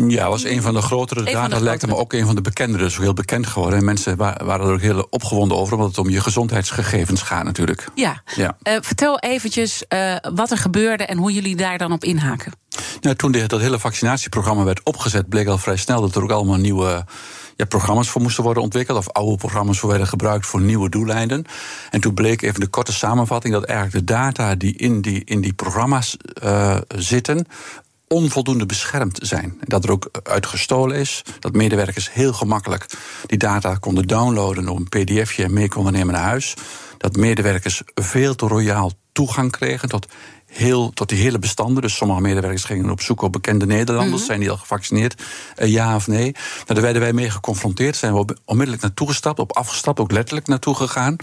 Ja, 0.08 0.28
was 0.28 0.44
een 0.44 0.62
van 0.62 0.74
de 0.74 0.82
grotere 0.82 1.32
datalekken, 1.32 1.88
maar 1.88 1.98
ook 1.98 2.12
een 2.12 2.26
van 2.26 2.34
de 2.34 2.40
bekendere. 2.40 2.82
Dus 2.82 2.96
heel 2.96 3.12
bekend 3.12 3.46
geworden. 3.46 3.78
En 3.78 3.84
mensen 3.84 4.16
waren 4.16 4.46
er 4.46 4.72
ook 4.72 4.80
heel 4.80 5.06
opgewonden 5.10 5.56
over, 5.56 5.74
omdat 5.74 5.88
het 5.88 5.98
om 5.98 6.10
je 6.10 6.20
gezondheidsgegevens 6.20 7.22
gaat 7.22 7.44
natuurlijk. 7.44 7.88
Ja. 7.94 8.22
ja. 8.36 8.56
Uh, 8.62 8.76
vertel 8.80 9.18
eventjes 9.18 9.84
uh, 9.88 10.16
wat 10.34 10.50
er 10.50 10.58
gebeurde 10.58 11.04
en 11.04 11.18
hoe 11.18 11.32
jullie 11.32 11.56
daar 11.56 11.78
dan 11.78 11.92
op 11.92 12.04
inhaken. 12.04 12.52
Nou, 13.00 13.16
toen 13.16 13.32
dit, 13.32 13.50
dat 13.50 13.60
hele 13.60 13.78
vaccinatieprogramma 13.78 14.64
werd 14.64 14.80
opgezet, 14.82 15.28
bleek 15.28 15.46
al 15.46 15.58
vrij 15.58 15.76
snel 15.76 16.00
dat 16.00 16.14
er 16.14 16.22
ook 16.22 16.30
allemaal 16.30 16.56
nieuwe 16.56 17.04
ja, 17.56 17.64
programma's 17.64 18.08
voor 18.08 18.22
moesten 18.22 18.44
worden 18.44 18.62
ontwikkeld. 18.62 18.98
Of 18.98 19.08
oude 19.08 19.36
programma's 19.36 19.78
voor 19.78 19.88
werden 19.88 20.06
gebruikt 20.06 20.46
voor 20.46 20.60
nieuwe 20.60 20.88
doeleinden. 20.88 21.44
En 21.90 22.00
toen 22.00 22.14
bleek 22.14 22.42
even 22.42 22.60
de 22.60 22.66
korte 22.66 22.92
samenvatting 22.92 23.54
dat 23.54 23.64
eigenlijk 23.64 24.06
de 24.06 24.12
data 24.12 24.54
die 24.54 24.76
in 24.76 25.00
die, 25.00 25.24
in 25.24 25.40
die 25.40 25.52
programma's 25.52 26.16
uh, 26.44 26.76
zitten 26.88 27.46
onvoldoende 28.14 28.66
beschermd 28.66 29.18
zijn. 29.22 29.60
Dat 29.60 29.84
er 29.84 29.90
ook 29.90 30.08
uit 30.22 30.46
gestolen 30.46 30.96
is. 30.96 31.22
Dat 31.38 31.52
medewerkers 31.52 32.12
heel 32.12 32.32
gemakkelijk 32.32 32.86
die 33.26 33.38
data 33.38 33.74
konden 33.74 34.06
downloaden 34.06 34.68
op 34.68 34.76
een 34.76 34.88
pdfje 34.88 35.44
en 35.44 35.52
mee 35.52 35.68
konden 35.68 35.92
nemen 35.92 36.14
naar 36.14 36.22
huis. 36.22 36.54
Dat 36.98 37.16
medewerkers 37.16 37.82
veel 37.94 38.34
te 38.34 38.46
royaal 38.46 38.92
toegang 39.12 39.50
kregen 39.50 39.88
tot, 39.88 40.06
heel, 40.46 40.90
tot 40.90 41.08
die 41.08 41.18
hele 41.18 41.38
bestanden. 41.38 41.82
Dus 41.82 41.96
sommige 41.96 42.20
medewerkers 42.20 42.64
gingen 42.64 42.90
op 42.90 43.00
zoek 43.00 43.22
op 43.22 43.32
bekende 43.32 43.66
Nederlanders. 43.66 44.16
Mhm. 44.16 44.26
Zijn 44.26 44.40
die 44.40 44.50
al 44.50 44.56
gevaccineerd? 44.56 45.22
Uh, 45.58 45.68
ja 45.68 45.94
of 45.94 46.06
nee? 46.06 46.32
Nou, 46.32 46.64
daar 46.66 46.82
werden 46.82 47.02
wij 47.02 47.12
mee 47.12 47.30
geconfronteerd. 47.30 47.96
Zijn 47.96 48.14
we 48.14 48.36
onmiddellijk 48.44 48.82
naartoe 48.82 49.08
gestapt, 49.08 49.38
op 49.38 49.56
afgestapt, 49.56 50.00
ook 50.00 50.12
letterlijk 50.12 50.46
naartoe 50.46 50.74
gegaan. 50.74 51.16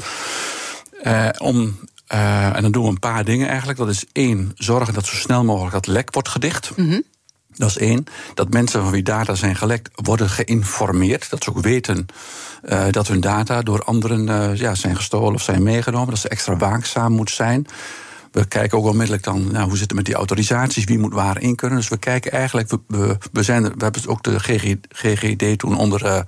Uh, 1.04 1.30
om 1.38 1.80
uh, 2.14 2.56
en 2.56 2.62
dan 2.62 2.72
doen 2.72 2.84
we 2.84 2.90
een 2.90 3.00
paar 3.00 3.24
dingen 3.26 3.48
eigenlijk. 3.48 3.78
Dat 3.80 3.90
is 3.90 4.06
één, 4.12 4.52
zorgen 4.56 4.94
dat 4.94 5.06
zo 5.06 5.16
snel 5.16 5.44
mogelijk 5.44 5.74
dat 5.74 5.88
lek 5.88 6.14
wordt 6.14 6.30
gedicht. 6.30 6.78
Mm 6.78 6.90
-hmm. 6.90 7.04
Dat 7.58 7.70
is 7.70 7.78
één. 7.78 8.06
Dat 8.34 8.54
mensen 8.54 8.82
van 8.82 8.92
wie 8.92 9.04
data 9.04 9.36
zijn 9.36 9.56
gelekt 9.56 9.90
worden 9.96 10.30
geïnformeerd. 10.30 11.30
Dat 11.30 11.44
ze 11.44 11.50
ook 11.50 11.60
weten 11.60 12.06
uh, 12.64 12.86
dat 12.92 13.08
hun 13.08 13.20
data 13.20 13.62
door 13.62 13.84
anderen 13.84 14.28
uh, 14.28 14.56
ja, 14.56 14.76
zijn 14.76 14.96
gestolen 14.96 15.34
of 15.34 15.42
zijn 15.42 15.64
meegenomen. 15.64 16.10
Dat 16.10 16.20
ze 16.20 16.30
extra 16.30 16.58
waakzaam 16.58 17.12
moet 17.12 17.32
zijn. 17.32 17.66
We 18.32 18.46
kijken 18.46 18.78
ook 18.78 18.86
onmiddellijk 18.86 19.24
dan, 19.24 19.52
nou, 19.52 19.68
hoe 19.68 19.78
zit 19.78 19.88
het 19.88 19.94
met 19.94 20.06
die 20.06 20.16
autorisaties, 20.16 20.84
wie 20.84 21.00
moet 21.00 21.14
waar 21.14 21.42
in 21.42 21.56
kunnen. 21.56 21.78
Dus 21.78 21.88
we 21.88 21.98
kijken 21.98 22.32
eigenlijk, 22.32 22.70
we, 22.88 23.18
we, 23.32 23.44
zijn, 23.44 23.64
we 23.64 23.84
hebben 23.84 24.08
ook 24.08 24.24
de 24.24 24.40
GGD 24.90 25.60
toen 25.60 25.78
onder 25.78 26.26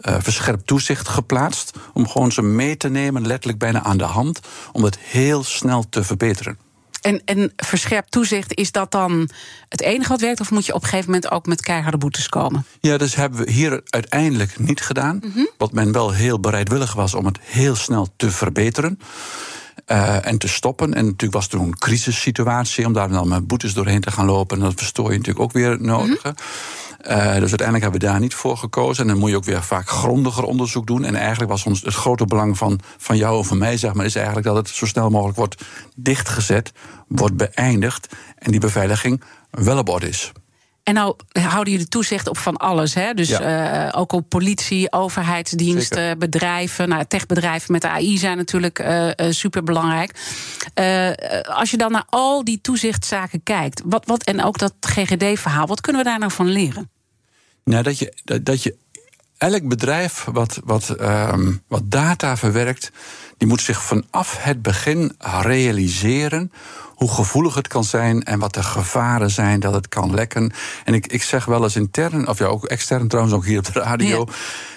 uh, 0.00 0.16
verscherpt 0.20 0.66
toezicht 0.66 1.08
geplaatst. 1.08 1.78
Om 1.92 2.08
gewoon 2.08 2.32
ze 2.32 2.42
mee 2.42 2.76
te 2.76 2.88
nemen, 2.88 3.26
letterlijk 3.26 3.58
bijna 3.58 3.82
aan 3.82 3.98
de 3.98 4.04
hand. 4.04 4.40
Om 4.72 4.84
het 4.84 4.98
heel 4.98 5.44
snel 5.44 5.88
te 5.88 6.04
verbeteren. 6.04 6.58
En, 7.00 7.22
en 7.24 7.52
verscherpt 7.56 8.10
toezicht, 8.10 8.54
is 8.54 8.72
dat 8.72 8.90
dan 8.90 9.28
het 9.68 9.80
enige 9.80 10.08
wat 10.08 10.20
werkt? 10.20 10.40
Of 10.40 10.50
moet 10.50 10.66
je 10.66 10.74
op 10.74 10.82
een 10.82 10.88
gegeven 10.88 11.10
moment 11.10 11.30
ook 11.30 11.46
met 11.46 11.60
keiharde 11.60 11.98
boetes 11.98 12.28
komen? 12.28 12.64
Ja, 12.80 12.96
dus 12.96 13.14
hebben 13.14 13.44
we 13.44 13.50
hier 13.50 13.80
uiteindelijk 13.84 14.58
niet 14.58 14.80
gedaan. 14.80 15.20
Mm 15.24 15.32
-hmm. 15.34 15.48
Wat 15.58 15.72
men 15.72 15.92
wel 15.92 16.12
heel 16.12 16.40
bereidwillig 16.40 16.92
was 16.92 17.14
om 17.14 17.26
het 17.26 17.38
heel 17.42 17.76
snel 17.76 18.08
te 18.16 18.30
verbeteren. 18.30 18.98
Uh, 19.86 20.26
en 20.26 20.38
te 20.38 20.48
stoppen. 20.48 20.94
En 20.94 21.04
natuurlijk 21.04 21.32
was 21.32 21.46
toen 21.46 21.62
een 21.62 21.78
crisissituatie 21.78 22.86
om 22.86 22.92
daar 22.92 23.08
dan 23.08 23.28
met 23.28 23.46
boetes 23.46 23.74
doorheen 23.74 24.00
te 24.00 24.10
gaan 24.10 24.26
lopen. 24.26 24.56
En 24.56 24.62
dat 24.62 24.74
verstoor 24.76 25.10
je 25.10 25.16
natuurlijk 25.16 25.44
ook 25.44 25.52
weer 25.52 25.80
nodig. 25.80 26.24
Mm 26.24 26.32
-hmm. 26.34 26.34
Uh, 27.00 27.16
dus 27.16 27.48
uiteindelijk 27.48 27.82
hebben 27.82 28.00
we 28.00 28.06
daar 28.06 28.20
niet 28.20 28.34
voor 28.34 28.56
gekozen. 28.56 29.02
En 29.02 29.10
dan 29.10 29.18
moet 29.18 29.30
je 29.30 29.36
ook 29.36 29.44
weer 29.44 29.62
vaak 29.62 29.88
grondiger 29.88 30.44
onderzoek 30.44 30.86
doen. 30.86 31.04
En 31.04 31.14
eigenlijk 31.14 31.50
was 31.50 31.64
ons 31.64 31.82
het 31.82 31.94
grote 31.94 32.24
belang 32.24 32.58
van, 32.58 32.80
van 32.96 33.16
jou 33.16 33.38
of 33.38 33.46
van 33.46 33.58
mij, 33.58 33.76
zeg 33.76 33.94
maar, 33.94 34.04
is 34.04 34.14
eigenlijk 34.14 34.46
dat 34.46 34.56
het 34.56 34.68
zo 34.68 34.86
snel 34.86 35.10
mogelijk 35.10 35.36
wordt 35.36 35.64
dichtgezet, 35.96 36.72
wordt 37.08 37.36
beëindigd 37.36 38.16
en 38.38 38.50
die 38.50 38.60
beveiliging 38.60 39.22
wel 39.50 39.78
op 39.78 39.88
orde 39.88 40.08
is. 40.08 40.32
En 40.88 40.94
nou 40.94 41.14
houden 41.32 41.72
jullie 41.72 41.88
toezicht 41.88 42.28
op 42.28 42.38
van 42.38 42.56
alles. 42.56 42.94
Hè? 42.94 43.14
Dus 43.14 43.28
ja. 43.28 43.88
uh, 43.88 44.00
ook 44.00 44.12
op 44.12 44.28
politie, 44.28 44.92
overheidsdiensten, 44.92 45.98
Zeker. 45.98 46.18
bedrijven. 46.18 46.88
Nou, 46.88 47.04
techbedrijven 47.08 47.72
met 47.72 47.82
de 47.82 47.88
AI 47.88 48.18
zijn 48.18 48.36
natuurlijk 48.36 48.78
uh, 48.78 49.06
uh, 49.06 49.12
superbelangrijk. 49.30 50.10
als 51.44 51.70
je 51.70 51.76
dan 51.76 51.92
naar 51.92 52.04
al 52.08 52.44
die 52.44 52.60
toezichtzaken 52.60 53.42
kijkt, 53.42 53.82
wat, 53.84 54.06
wat, 54.06 54.24
en 54.24 54.44
ook 54.44 54.58
dat 54.58 54.74
GGD-verhaal, 54.80 55.66
wat 55.66 55.80
kunnen 55.80 56.02
we 56.02 56.08
daar 56.08 56.18
nou 56.18 56.32
van 56.32 56.46
leren? 56.48 56.90
Nou, 57.64 57.82
dat 57.82 57.98
je, 57.98 58.12
dat, 58.24 58.44
dat 58.44 58.62
je 58.62 58.76
elk 59.38 59.68
bedrijf 59.68 60.26
wat, 60.32 60.60
wat, 60.64 60.88
ehm, 60.88 61.52
wat 61.68 61.82
data 61.84 62.36
verwerkt, 62.36 62.92
die 63.36 63.48
moet 63.48 63.60
zich 63.60 63.82
vanaf 63.82 64.36
het 64.42 64.62
begin 64.62 65.12
realiseren 65.40 66.52
hoe 66.94 67.10
gevoelig 67.10 67.54
het 67.54 67.68
kan 67.68 67.84
zijn 67.84 68.22
en 68.22 68.38
wat 68.38 68.54
de 68.54 68.62
gevaren 68.62 69.30
zijn 69.30 69.60
dat 69.60 69.74
het 69.74 69.88
kan 69.88 70.14
lekken. 70.14 70.52
En 70.84 70.94
ik, 70.94 71.06
ik 71.06 71.22
zeg 71.22 71.44
wel 71.44 71.62
eens 71.62 71.76
intern, 71.76 72.28
of 72.28 72.38
ja, 72.38 72.46
ook 72.46 72.64
extern 72.64 73.08
trouwens, 73.08 73.36
ook 73.36 73.44
hier 73.44 73.58
op 73.58 73.72
de 73.72 73.80
radio, 73.80 74.26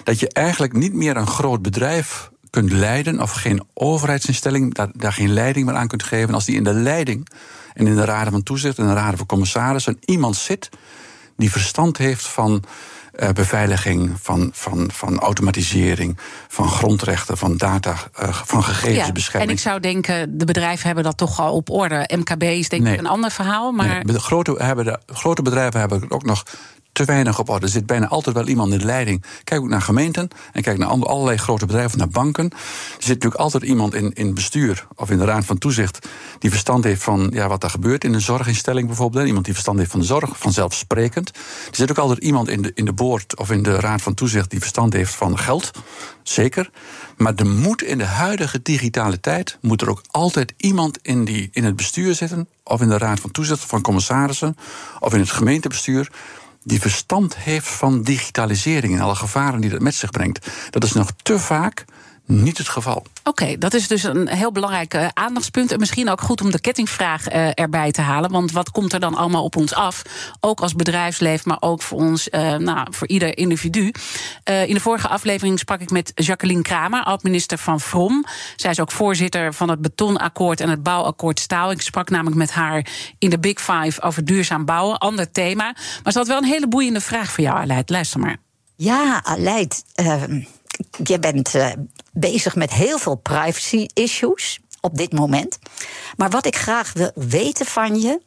dat 0.04 0.20
je 0.20 0.30
eigenlijk 0.30 0.74
niet 0.74 0.94
meer 0.94 1.18
een 1.18 1.28
groot 1.28 1.62
bedrijf 1.62 2.30
kunt 2.50 2.72
leiden, 2.72 3.22
of 3.22 3.32
geen 3.32 3.64
overheidsinstelling 3.74 4.74
daar, 4.74 4.90
daar 4.94 5.14
geen 5.14 5.34
leiding 5.34 5.66
meer 5.66 5.76
aan 5.76 5.88
kunt 5.88 6.04
geven, 6.04 6.34
als 6.34 6.46
die 6.46 6.56
in 6.56 6.64
de 6.64 6.74
leiding 6.74 7.28
en 7.74 7.88
in 7.88 7.96
de 7.96 8.06
raden 8.06 8.32
van 8.32 8.44
toezicht 8.44 8.78
en 8.78 8.88
de 8.88 8.94
raden 8.94 9.18
van 9.18 9.28
commissarissen 9.28 9.98
iemand 10.06 10.36
zit 10.36 10.70
die 11.38 11.52
verstand 11.52 11.98
heeft 11.98 12.28
van 12.28 12.64
uh, 13.22 13.30
beveiliging, 13.30 14.14
van, 14.22 14.50
van, 14.54 14.90
van 14.94 15.20
automatisering, 15.20 16.18
van 16.48 16.68
grondrechten, 16.68 17.38
van 17.38 17.58
data, 17.58 17.96
uh, 18.22 18.34
van 18.34 18.64
gegevensbescherming. 18.64 19.50
Ja, 19.50 19.50
en 19.50 19.50
ik 19.50 19.60
zou 19.60 19.80
denken, 19.80 20.38
de 20.38 20.46
bedrijven 20.46 20.86
hebben 20.86 21.04
dat 21.04 21.18
toch 21.18 21.40
al 21.40 21.54
op 21.54 21.70
orde. 21.70 22.10
MKB 22.16 22.44
is 22.44 22.70
denk 22.70 22.88
ik 22.88 23.00
een 23.00 23.08
ander 23.08 23.32
verhaal. 23.32 23.72
Maar... 23.72 23.88
Nee, 23.88 24.04
de 24.04 24.20
grote, 24.20 24.56
hebben 24.58 24.86
de, 24.86 25.00
grote 25.06 25.42
bedrijven 25.42 25.80
hebben 25.80 26.12
ook 26.12 26.26
nog 26.26 26.44
te 26.92 27.06
weinig 27.06 27.40
op 27.40 27.50
orde. 27.50 27.66
Er 27.66 27.72
zit 27.72 27.86
bijna 27.86 28.08
altijd 28.08 28.36
wel 28.36 28.48
iemand 28.48 28.74
in 28.74 28.80
de 28.80 28.86
leiding. 28.86 29.24
Kijk 29.44 29.62
ook 29.62 29.70
naar 29.70 29.82
gemeenten 29.82 30.30
en 30.52 30.62
kijk 30.62 30.78
naar 30.78 30.88
allerlei 30.88 31.38
grote 31.38 31.66
bedrijven, 31.66 31.98
naar 31.98 32.08
banken. 32.08 32.50
Er 32.50 32.58
zit 32.98 33.08
natuurlijk 33.08 33.42
altijd 33.42 33.64
iemand 33.64 33.94
in, 33.94 34.14
in 34.14 34.34
bestuur 34.34 34.88
of 34.96 35.10
in 35.10 35.18
de 35.18 35.26
raad 35.26 35.46
van 35.46 35.58
toezicht 35.58 36.08
die 36.40 36.50
verstand 36.50 36.84
heeft 36.84 37.04
van 37.04 37.30
ja, 37.34 37.48
wat 37.48 37.64
er 37.64 37.70
gebeurt 37.70 38.04
in 38.04 38.14
een 38.14 38.22
zorginstelling 38.22 38.88
bijvoorbeeld. 38.88 39.28
Iemand 39.28 39.46
die 39.46 39.54
verstand 39.54 39.78
heeft 39.78 39.92
van 39.92 40.00
de 40.00 40.06
zorg, 40.06 40.38
vanzelfsprekend. 40.38 41.30
Er 41.70 41.76
zit 41.76 41.90
ook 41.90 41.98
altijd 41.98 42.20
iemand 42.20 42.50
in 42.50 42.62
de, 42.62 42.72
in 42.74 42.86
de 42.86 42.94
boord 42.94 43.38
of 43.38 43.52
in 43.52 43.64
de 43.64 43.80
raad 43.80 44.02
van 44.02 44.14
toezicht 44.14 44.50
die 44.50 44.60
verstand 44.60 44.94
heeft 44.94 45.16
van 45.16 45.38
geld. 45.38 45.72
Zeker. 46.24 46.70
Maar 47.18 47.34
er 47.36 47.48
moet 47.48 47.84
in 47.84 47.98
de 47.98 48.06
huidige 48.06 48.62
digitale 48.62 49.20
tijd 49.20 49.58
moet 49.62 49.82
er 49.82 49.90
ook 49.90 50.02
altijd 50.12 50.54
iemand 50.58 51.00
in, 51.02 51.26
die, 51.26 51.50
in 51.52 51.64
het 51.64 51.76
bestuur 51.76 52.16
zitten, 52.16 52.48
of 52.64 52.82
in 52.82 52.88
de 52.88 52.98
raad 52.98 53.20
van 53.20 53.32
toezicht 53.32 53.66
van 53.66 53.82
commissarissen, 53.82 54.58
of 55.00 55.14
in 55.14 55.20
het 55.20 55.32
gemeentebestuur 55.32 56.12
die 56.64 56.82
verstand 56.82 57.38
heeft 57.38 57.68
van 57.68 58.02
digitalisering 58.02 58.96
en 58.96 59.02
alle 59.02 59.16
gevaren 59.16 59.62
die 59.62 59.70
dat 59.70 59.82
met 59.82 59.96
zich 59.96 60.12
brengt. 60.12 60.48
Dat 60.70 60.84
is 60.84 60.92
nog 60.92 61.10
te 61.24 61.40
vaak 61.40 61.86
niet 62.26 62.58
het 62.58 62.70
geval. 62.70 63.06
Oké, 63.24 63.58
dat 63.58 63.74
is 63.74 63.88
dus 63.88 64.04
een 64.04 64.28
heel 64.28 64.52
belangrijk 64.52 64.94
uh, 64.94 65.08
aandachtspunt. 65.14 65.72
En 65.72 65.80
misschien 65.80 66.10
ook 66.10 66.22
goed 66.22 66.42
om 66.42 66.52
de 66.52 66.62
kettingvraag 66.62 67.34
uh, 67.34 67.50
erbij 67.54 67.92
te 67.92 68.02
halen. 68.02 68.32
Want 68.32 68.52
wat 68.52 68.72
komt 68.72 68.94
er 68.94 69.00
dan 69.00 69.16
allemaal 69.16 69.44
op 69.44 69.56
ons 69.56 69.74
af? 69.74 70.02
Ook 70.40 70.60
als 70.60 70.76
bedrijfsleven, 70.76 71.48
maar 71.48 71.58
ook 71.60 71.82
voor 71.82 72.00
ons, 72.00 72.28
uh, 72.32 72.56
nou, 72.56 72.88
voor 72.90 73.08
ieder 73.08 73.38
individu. 73.38 73.92
in 74.44 74.74
de 74.74 74.80
vorige 74.80 75.08
aflevering 75.08 75.60
sprak 75.60 75.80
ik 75.82 75.92
met 75.92 76.12
Jacqueline 76.16 76.62
Kramer, 76.62 77.04
oud-minister 77.04 77.58
van 77.58 77.80
Vrom. 77.80 78.26
Zij 78.56 78.72
is 78.72 78.80
ook 78.80 78.92
voorzitter 78.92 79.54
van 79.54 79.70
het 79.70 79.82
betonakkoord 79.82 80.60
en 80.60 80.70
het 80.70 80.84
bouwakkoord 80.84 81.40
staal. 81.40 81.72
Ik 81.72 81.82
sprak 81.82 82.10
namelijk 82.10 82.36
met 82.36 82.52
haar 82.52 82.86
in 83.18 83.30
de 83.30 83.40
Big 83.40 83.62
Five 83.62 84.02
over 84.02 84.26
duurzaam 84.26 84.66
bouwen. 84.66 84.98
Ander 84.98 85.32
thema. 85.32 85.76
Maar 86.04 86.12
ze 86.12 86.18
had 86.18 86.28
wel 86.28 86.38
een 86.38 86.44
hele 86.44 86.68
boeiende 86.68 87.02
vraag 87.02 87.32
voor 87.32 87.44
jou, 87.44 87.58
Aleid. 87.58 87.90
Luister 87.90 88.20
maar. 88.20 88.38
Ja, 88.76 89.24
Aleid. 89.24 89.84
Ehm, 89.94 90.42
je 91.04 91.20
bent 91.20 91.56
uh, 91.56 91.68
bezig 92.14 92.56
met 92.56 92.72
heel 92.74 92.98
veel 92.98 93.16
privacy 93.16 93.86
issues 93.94 94.60
op 94.82 94.98
dit 94.98 95.14
moment. 95.14 95.60
Maar 96.16 96.30
wat 96.30 96.46
ik 96.46 96.56
graag 96.56 96.94
wil 96.94 97.12
weten 97.16 97.66
van 97.66 98.02
je. 98.02 98.22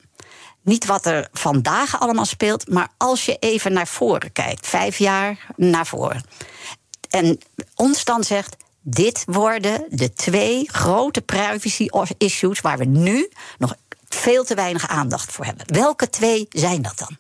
Niet 0.62 0.86
wat 0.86 1.06
er 1.06 1.28
vandaag 1.32 2.00
allemaal 2.00 2.24
speelt, 2.24 2.68
maar 2.68 2.88
als 2.96 3.24
je 3.24 3.36
even 3.38 3.72
naar 3.72 3.86
voren 3.86 4.32
kijkt, 4.32 4.66
vijf 4.66 4.98
jaar 4.98 5.46
naar 5.56 5.86
voren. 5.86 6.24
En 7.10 7.38
ons 7.74 8.04
dan 8.04 8.24
zegt: 8.24 8.56
dit 8.80 9.22
worden 9.26 9.86
de 9.88 10.12
twee 10.12 10.68
grote 10.72 11.20
privacy 11.20 11.88
issues 12.18 12.60
waar 12.60 12.78
we 12.78 12.84
nu 12.84 13.30
nog 13.58 13.74
veel 14.08 14.44
te 14.44 14.54
weinig 14.54 14.88
aandacht 14.88 15.32
voor 15.32 15.44
hebben. 15.44 15.66
Welke 15.72 16.10
twee 16.10 16.46
zijn 16.50 16.82
dat 16.82 16.98
dan? 16.98 17.16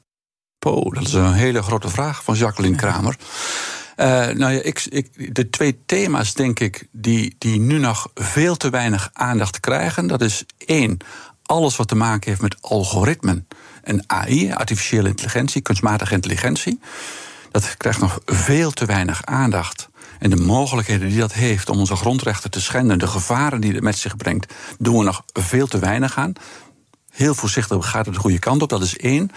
Oh, 0.66 0.92
dat 0.92 1.02
is 1.02 1.12
een 1.12 1.32
hele 1.32 1.62
grote 1.62 1.88
vraag 1.88 2.24
van 2.24 2.34
Jacqueline 2.34 2.76
Kramer. 2.76 3.16
Uh, 3.96 4.06
nou 4.06 4.52
ja, 4.52 4.62
ik, 4.62 4.86
ik, 4.88 5.34
de 5.34 5.50
twee 5.50 5.78
thema's, 5.86 6.34
denk 6.34 6.60
ik, 6.60 6.86
die, 6.90 7.34
die 7.38 7.60
nu 7.60 7.78
nog 7.78 8.10
veel 8.14 8.56
te 8.56 8.70
weinig 8.70 9.10
aandacht 9.12 9.60
krijgen. 9.60 10.06
Dat 10.06 10.22
is 10.22 10.44
één, 10.58 10.96
alles 11.42 11.76
wat 11.76 11.88
te 11.88 11.94
maken 11.94 12.28
heeft 12.28 12.42
met 12.42 12.56
algoritmen 12.60 13.46
en 13.82 14.04
AI, 14.06 14.52
artificiële 14.52 15.08
intelligentie, 15.08 15.62
kunstmatige 15.62 16.14
intelligentie. 16.14 16.80
Dat 17.50 17.76
krijgt 17.76 18.00
nog 18.00 18.20
veel 18.24 18.70
te 18.70 18.84
weinig 18.84 19.24
aandacht. 19.24 19.88
En 20.18 20.30
de 20.30 20.36
mogelijkheden 20.36 21.08
die 21.08 21.18
dat 21.18 21.32
heeft 21.32 21.68
om 21.68 21.78
onze 21.78 21.96
grondrechten 21.96 22.50
te 22.50 22.60
schenden, 22.60 22.98
de 22.98 23.06
gevaren 23.06 23.60
die 23.60 23.72
het 23.72 23.82
met 23.82 23.98
zich 23.98 24.16
brengt, 24.16 24.54
doen 24.78 24.98
we 24.98 25.04
nog 25.04 25.24
veel 25.32 25.66
te 25.66 25.78
weinig 25.78 26.16
aan. 26.16 26.32
Heel 27.10 27.34
voorzichtig 27.34 27.90
gaat 27.90 28.06
het 28.06 28.14
de 28.14 28.20
goede 28.20 28.38
kant 28.38 28.62
op, 28.62 28.68
dat 28.68 28.82
is 28.82 28.96
één. 28.96 29.30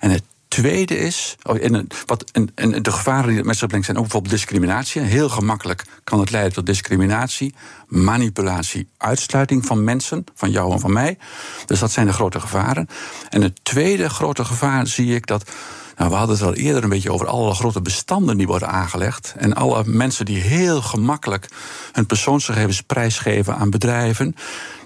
En 0.00 0.10
het 0.10 0.22
tweede 0.50 0.98
is, 0.98 1.36
oh, 1.42 1.64
en, 1.64 1.86
wat, 2.06 2.30
en, 2.30 2.50
en 2.54 2.82
de 2.82 2.92
gevaren 2.92 3.26
die 3.26 3.36
het 3.36 3.46
met 3.46 3.56
zich 3.56 3.68
brengt 3.68 3.86
zijn 3.86 3.96
ook 3.96 4.02
bijvoorbeeld 4.02 4.34
discriminatie. 4.34 5.02
Heel 5.02 5.28
gemakkelijk 5.28 5.84
kan 6.04 6.20
het 6.20 6.30
leiden 6.30 6.52
tot 6.52 6.66
discriminatie, 6.66 7.54
manipulatie, 7.86 8.88
uitsluiting 8.96 9.66
van 9.66 9.84
mensen, 9.84 10.24
van 10.34 10.50
jou 10.50 10.72
en 10.72 10.80
van 10.80 10.92
mij. 10.92 11.18
Dus 11.66 11.78
dat 11.78 11.90
zijn 11.90 12.06
de 12.06 12.12
grote 12.12 12.40
gevaren. 12.40 12.88
En 13.28 13.42
het 13.42 13.64
tweede 13.64 14.08
grote 14.08 14.44
gevaar 14.44 14.86
zie 14.86 15.14
ik 15.14 15.26
dat. 15.26 15.50
Nou, 15.96 16.10
we 16.10 16.16
hadden 16.16 16.36
het 16.36 16.44
al 16.44 16.54
eerder 16.54 16.82
een 16.82 16.88
beetje 16.88 17.12
over 17.12 17.26
alle 17.26 17.54
grote 17.54 17.82
bestanden 17.82 18.36
die 18.36 18.46
worden 18.46 18.68
aangelegd. 18.68 19.34
En 19.36 19.54
alle 19.54 19.84
mensen 19.84 20.24
die 20.24 20.40
heel 20.40 20.82
gemakkelijk 20.82 21.48
hun 21.92 22.06
persoonsgegevens 22.06 22.80
prijsgeven 22.80 23.56
aan 23.56 23.70
bedrijven. 23.70 24.34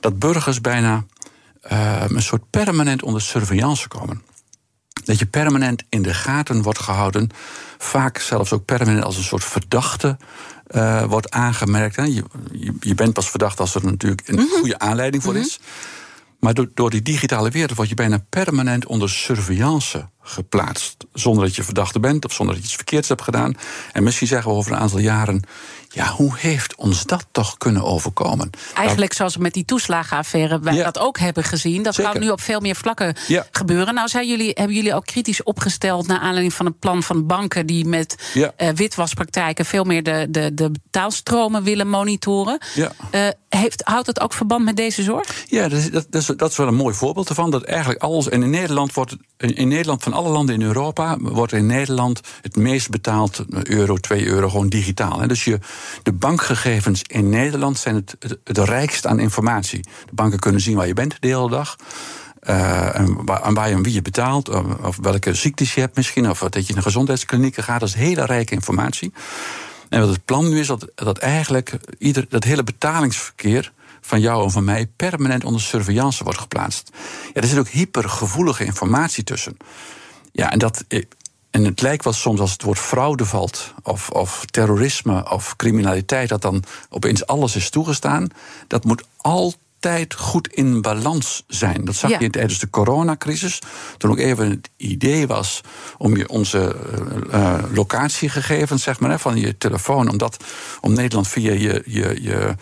Dat 0.00 0.18
burgers 0.18 0.60
bijna 0.60 1.04
uh, 1.72 2.04
een 2.08 2.22
soort 2.22 2.50
permanent 2.50 3.02
onder 3.02 3.22
surveillance 3.22 3.88
komen 3.88 4.22
dat 5.04 5.18
je 5.18 5.26
permanent 5.26 5.82
in 5.88 6.02
de 6.02 6.14
gaten 6.14 6.62
wordt 6.62 6.78
gehouden. 6.78 7.30
Vaak 7.78 8.18
zelfs 8.18 8.52
ook 8.52 8.64
permanent 8.64 9.04
als 9.04 9.16
een 9.16 9.22
soort 9.22 9.44
verdachte 9.44 10.16
uh, 10.70 11.04
wordt 11.04 11.30
aangemerkt. 11.30 11.96
Hè. 11.96 12.02
Je, 12.02 12.24
je, 12.80 12.94
bent 12.94 13.12
pas 13.12 13.30
verdacht 13.30 13.60
als 13.60 13.74
er 13.74 13.84
natuurlijk 13.84 14.28
een 14.28 14.34
mhm. 14.34 14.46
goede 14.46 14.78
aanleiding 14.78 15.22
voor 15.22 15.32
mhm. 15.32 15.42
is. 15.42 15.60
Maar 16.40 16.54
door, 16.54 16.68
door 16.74 16.90
die 16.90 17.02
digitale 17.02 17.50
wereld 17.50 17.76
word 17.76 17.88
je 17.88 17.94
bijna 17.94 18.24
permanent 18.28 18.86
onder 18.86 19.10
surveillance 19.10 20.08
geplaatst. 20.24 20.96
Zonder 21.12 21.44
dat 21.44 21.56
je 21.56 21.62
verdachte 21.62 22.00
bent 22.00 22.24
of 22.24 22.32
zonder 22.32 22.54
dat 22.54 22.64
je 22.64 22.68
iets 22.68 22.78
verkeerds 22.78 23.08
hebt 23.08 23.22
gedaan. 23.22 23.56
En 23.92 24.02
misschien 24.02 24.26
zeggen 24.26 24.50
we 24.50 24.56
over 24.56 24.72
een 24.72 24.78
aantal 24.78 24.98
jaren. 24.98 25.42
Ja, 25.88 26.10
hoe 26.10 26.32
heeft 26.36 26.74
ons 26.74 27.04
dat 27.04 27.26
toch 27.30 27.56
kunnen 27.56 27.82
overkomen? 27.82 28.50
Eigenlijk 28.74 29.12
zoals 29.12 29.34
we 29.34 29.42
met 29.42 29.52
die 29.52 29.64
toeslagenaffaire 29.64 30.60
wij 30.60 30.82
dat 30.82 30.98
ook 30.98 31.18
hebben 31.18 31.44
gezien. 31.44 31.82
Dat 31.82 31.94
Zeker. 31.94 32.12
kan 32.12 32.20
nu 32.20 32.30
op 32.30 32.40
veel 32.40 32.60
meer 32.60 32.76
vlakken 32.76 33.16
gebeuren. 33.50 33.94
Nou, 33.94 34.08
zijn 34.08 34.28
jullie, 34.28 34.50
hebben 34.54 34.76
jullie 34.76 34.94
ook 34.94 35.06
kritisch 35.06 35.42
opgesteld 35.42 36.06
naar 36.06 36.18
aanleiding 36.18 36.54
van 36.54 36.66
het 36.66 36.78
plan 36.78 37.02
van 37.02 37.26
banken 37.26 37.66
die 37.66 37.84
met 37.84 38.30
ja. 38.34 38.52
uh, 38.58 38.68
witwaspraktijken 38.68 39.64
veel 39.64 39.84
meer 39.84 40.02
de, 40.02 40.26
de, 40.30 40.54
de 40.54 40.70
betaalstromen 40.70 41.62
willen 41.62 41.88
monitoren. 41.88 42.58
Ja. 42.74 42.92
Uh, 43.10 43.28
heeft, 43.48 43.82
houdt 43.84 44.06
het 44.06 44.20
ook 44.20 44.32
verband 44.32 44.64
met 44.64 44.76
deze 44.76 45.02
zorg? 45.02 45.44
Ja, 45.46 45.68
dat 45.68 45.78
is, 45.78 45.90
dat, 45.90 46.06
is, 46.10 46.26
dat 46.26 46.50
is 46.50 46.56
wel 46.56 46.66
een 46.66 46.74
mooi 46.74 46.94
voorbeeld 46.94 47.28
ervan. 47.28 47.50
Dat 47.50 47.62
eigenlijk 47.62 48.02
alles. 48.02 48.28
En 48.28 48.42
in 48.42 48.50
Nederland 48.50 48.94
wordt 48.94 49.16
in 49.36 49.68
Nederland 49.68 50.02
van 50.02 50.12
alle 50.14 50.28
landen 50.28 50.54
in 50.54 50.62
Europa 50.62 51.16
wordt 51.18 51.52
in 51.52 51.66
Nederland 51.66 52.20
het 52.40 52.56
meest 52.56 52.90
betaald 52.90 53.44
euro, 53.62 53.96
2 53.96 54.26
euro 54.26 54.48
gewoon 54.48 54.68
digitaal. 54.68 55.26
Dus 55.26 55.44
je, 55.44 55.58
de 56.02 56.12
bankgegevens 56.12 57.02
in 57.06 57.28
Nederland 57.28 57.78
zijn 57.78 57.94
het, 57.94 58.16
het, 58.44 58.58
rijkst 58.58 59.06
aan 59.06 59.18
informatie. 59.18 59.80
De 59.80 60.14
banken 60.14 60.38
kunnen 60.38 60.60
zien 60.60 60.76
waar 60.76 60.86
je 60.86 60.94
bent 60.94 61.16
de 61.20 61.26
hele 61.28 61.50
dag. 61.50 61.76
Uh, 62.48 62.98
en 62.98 63.24
waar, 63.24 63.52
waar 63.52 63.68
je 63.68 63.74
en 63.74 63.82
wie 63.82 63.92
je 63.92 64.02
betaalt, 64.02 64.48
of, 64.82 64.98
welke 65.00 65.34
ziektes 65.34 65.74
je 65.74 65.80
hebt 65.80 65.96
misschien, 65.96 66.30
of 66.30 66.38
dat 66.38 66.66
je 66.66 66.74
naar 66.74 66.82
gezondheidsklinieken 66.82 67.62
gaat, 67.62 67.80
dat 67.80 67.88
is 67.88 67.94
hele 67.94 68.24
rijke 68.24 68.54
informatie. 68.54 69.12
En 69.88 70.00
wat 70.00 70.08
het 70.08 70.24
plan 70.24 70.48
nu 70.48 70.58
is, 70.58 70.66
dat, 70.66 70.90
dat 70.94 71.18
eigenlijk 71.18 71.76
ieder, 71.98 72.26
dat 72.28 72.44
hele 72.44 72.64
betalingsverkeer 72.64 73.72
van 74.00 74.20
jou 74.20 74.44
en 74.44 74.50
van 74.50 74.64
mij 74.64 74.86
permanent 74.96 75.44
onder 75.44 75.60
surveillance 75.60 76.24
wordt 76.24 76.38
geplaatst. 76.38 76.90
Ja, 77.32 77.40
er 77.40 77.46
zit 77.46 77.58
ook 77.58 77.68
hypergevoelige 77.68 78.64
informatie 78.64 79.24
tussen. 79.24 79.56
Ja, 80.36 80.50
en 80.50 80.58
dat. 80.58 80.84
En 81.50 81.64
het 81.64 81.80
lijkt 81.80 82.04
wel 82.04 82.12
soms 82.12 82.40
als 82.40 82.52
het 82.52 82.62
woord 82.62 82.78
fraude 82.78 83.24
valt, 83.24 83.74
of, 83.82 84.10
of 84.10 84.44
terrorisme 84.44 85.30
of 85.30 85.56
criminaliteit, 85.56 86.28
dat 86.28 86.42
dan 86.42 86.62
opeens 86.88 87.26
alles 87.26 87.56
is 87.56 87.70
toegestaan. 87.70 88.28
Dat 88.66 88.84
moet 88.84 89.04
altijd 89.16 89.62
goed 90.16 90.48
in 90.48 90.80
balans 90.82 91.44
zijn. 91.46 91.84
Dat 91.84 91.94
zag 91.94 92.20
je 92.20 92.30
tijdens 92.30 92.58
de 92.58 92.70
coronacrisis. 92.70 93.58
Toen 93.96 94.10
ook 94.10 94.18
even 94.18 94.50
het 94.50 94.70
idee 94.76 95.26
was 95.26 95.60
om 95.98 96.16
je 96.16 96.28
onze 96.28 96.76
uh, 97.32 97.58
locatiegegevens, 97.72 98.82
zeg 98.82 99.00
maar, 99.00 99.18
van 99.18 99.36
je 99.36 99.58
telefoon, 99.58 100.10
om, 100.10 100.18
dat, 100.18 100.44
om 100.80 100.92
Nederland 100.92 101.28
via 101.28 101.52
je, 101.52 101.82
je, 101.86 102.18
je 102.22 102.54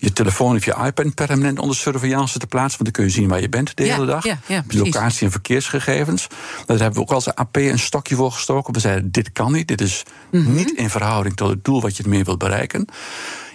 je 0.00 0.12
telefoon 0.12 0.56
of 0.56 0.64
je 0.64 0.76
iPad 0.84 1.14
permanent 1.14 1.58
onder 1.58 1.76
surveillance 1.76 2.38
te 2.38 2.46
plaatsen. 2.46 2.78
Want 2.82 2.84
dan 2.84 2.92
kun 2.92 3.04
je 3.04 3.20
zien 3.20 3.28
waar 3.28 3.40
je 3.40 3.48
bent 3.48 3.76
de 3.76 3.82
hele 3.84 4.06
dag. 4.06 4.24
Ja, 4.24 4.38
ja, 4.46 4.64
locatie 4.68 5.26
en 5.26 5.30
verkeersgegevens. 5.32 6.26
Daar 6.66 6.78
hebben 6.78 6.94
we 6.94 7.00
ook 7.00 7.10
als 7.10 7.34
AP 7.34 7.56
een 7.56 7.78
stokje 7.78 8.14
voor 8.14 8.32
gestoken. 8.32 8.72
We 8.72 8.80
zeiden: 8.80 9.10
dit 9.12 9.32
kan 9.32 9.52
niet. 9.52 9.68
Dit 9.68 9.80
is 9.80 10.02
Mhm. 10.30 10.54
niet 10.54 10.70
in 10.70 10.90
verhouding 10.90 11.36
tot 11.36 11.48
het 11.48 11.64
doel 11.64 11.80
wat 11.80 11.96
je 11.96 12.02
ermee 12.02 12.24
wilt 12.24 12.38
bereiken. 12.38 12.88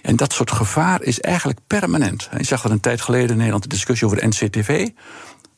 En 0.03 0.15
dat 0.15 0.33
soort 0.33 0.51
gevaar 0.51 1.01
is 1.01 1.19
eigenlijk 1.19 1.59
permanent. 1.67 2.29
Je 2.37 2.43
zag 2.43 2.63
er 2.63 2.71
een 2.71 2.79
tijd 2.79 3.01
geleden 3.01 3.29
in 3.29 3.35
Nederland 3.37 3.63
de 3.63 3.69
discussie 3.69 4.07
over 4.07 4.19
de 4.19 4.27
NCTV. 4.27 4.89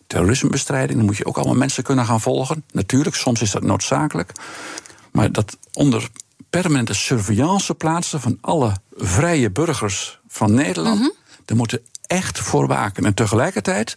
Terrorismebestrijding, 0.08 0.97
dan 0.97 1.05
moet 1.05 1.17
je 1.17 1.25
ook 1.25 1.36
allemaal 1.38 1.55
mensen 1.55 1.84
kunnen 1.84 2.05
gaan 2.05 2.21
volgen. 2.21 2.63
Natuurlijk, 2.71 3.15
soms 3.15 3.41
is 3.41 3.51
dat 3.51 3.63
noodzakelijk. 3.63 4.31
Maar 5.12 5.31
dat 5.31 5.58
onder 5.73 6.10
permanente 6.49 6.93
surveillance 6.93 7.73
plaatsen 7.73 8.21
van 8.21 8.38
alle 8.41 8.71
vrije 8.95 9.51
burgers 9.51 10.19
van 10.27 10.53
Nederland, 10.53 10.99
Mhm. 10.99 11.10
daar 11.45 11.58
moeten 11.58 11.77
we 11.77 11.84
echt 12.08 12.39
voor 12.39 12.68
waken. 12.68 13.06
En 13.06 13.13
tegelijkertijd 13.13 13.96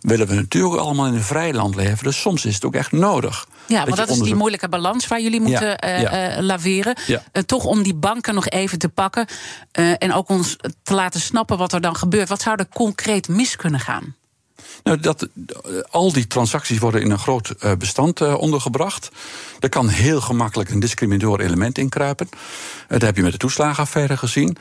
willen 0.00 0.26
we 0.26 0.34
natuurlijk 0.34 0.82
allemaal 0.82 1.06
in 1.06 1.14
een 1.14 1.22
vrij 1.22 1.52
land 1.52 1.74
leven. 1.74 2.04
Dus 2.04 2.20
soms 2.20 2.44
is 2.44 2.54
het 2.54 2.64
ook 2.64 2.74
echt 2.74 2.92
nodig. 2.92 3.46
Ja, 3.66 3.84
want 3.84 3.96
dat 3.96 4.08
is 4.08 4.18
die 4.18 4.34
moeilijke 4.34 4.68
balans 4.68 5.06
waar 5.06 5.20
jullie 5.20 5.40
moeten 5.40 5.78
eh, 5.78 6.00
ja. 6.00 6.10
eh, 6.10 6.42
laveren. 6.42 6.96
Ja. 7.06 7.22
Eh, 7.32 7.42
toch 7.42 7.64
om 7.64 7.82
die 7.82 7.94
banken 7.94 8.34
nog 8.34 8.48
even 8.48 8.78
te 8.78 8.88
pakken. 8.88 9.26
en 9.98 10.12
ook 10.12 10.28
ons 10.28 10.56
te 10.82 10.94
laten 10.94 11.20
snappen 11.20 11.58
wat 11.58 11.72
er 11.72 11.80
dan 11.80 11.96
gebeurt. 11.96 12.28
Wat 12.28 12.42
zou 12.42 12.56
er 12.56 12.68
concreet 12.68 13.28
mis 13.28 13.56
kunnen 13.56 13.80
gaan? 13.80 14.14
Nou, 14.82 15.00
dat, 15.00 15.28
al 15.90 16.12
die 16.12 16.26
transacties 16.26 16.78
worden 16.78 17.02
in 17.02 17.10
een 17.10 17.18
groot 17.18 17.54
bestand 17.78 18.20
ondergebracht. 18.20 19.10
Er 19.60 19.68
kan 19.68 19.88
heel 19.88 20.20
gemakkelijk 20.20 20.70
een 20.70 20.80
discriminator 20.80 21.40
element 21.40 21.78
inkruipen. 21.78 22.28
Eh, 22.30 22.38
dat 22.88 23.02
heb 23.02 23.16
je 23.16 23.22
met 23.22 23.32
de 23.32 23.38
toeslagenaffaire 23.38 24.16
gezien. 24.16 24.56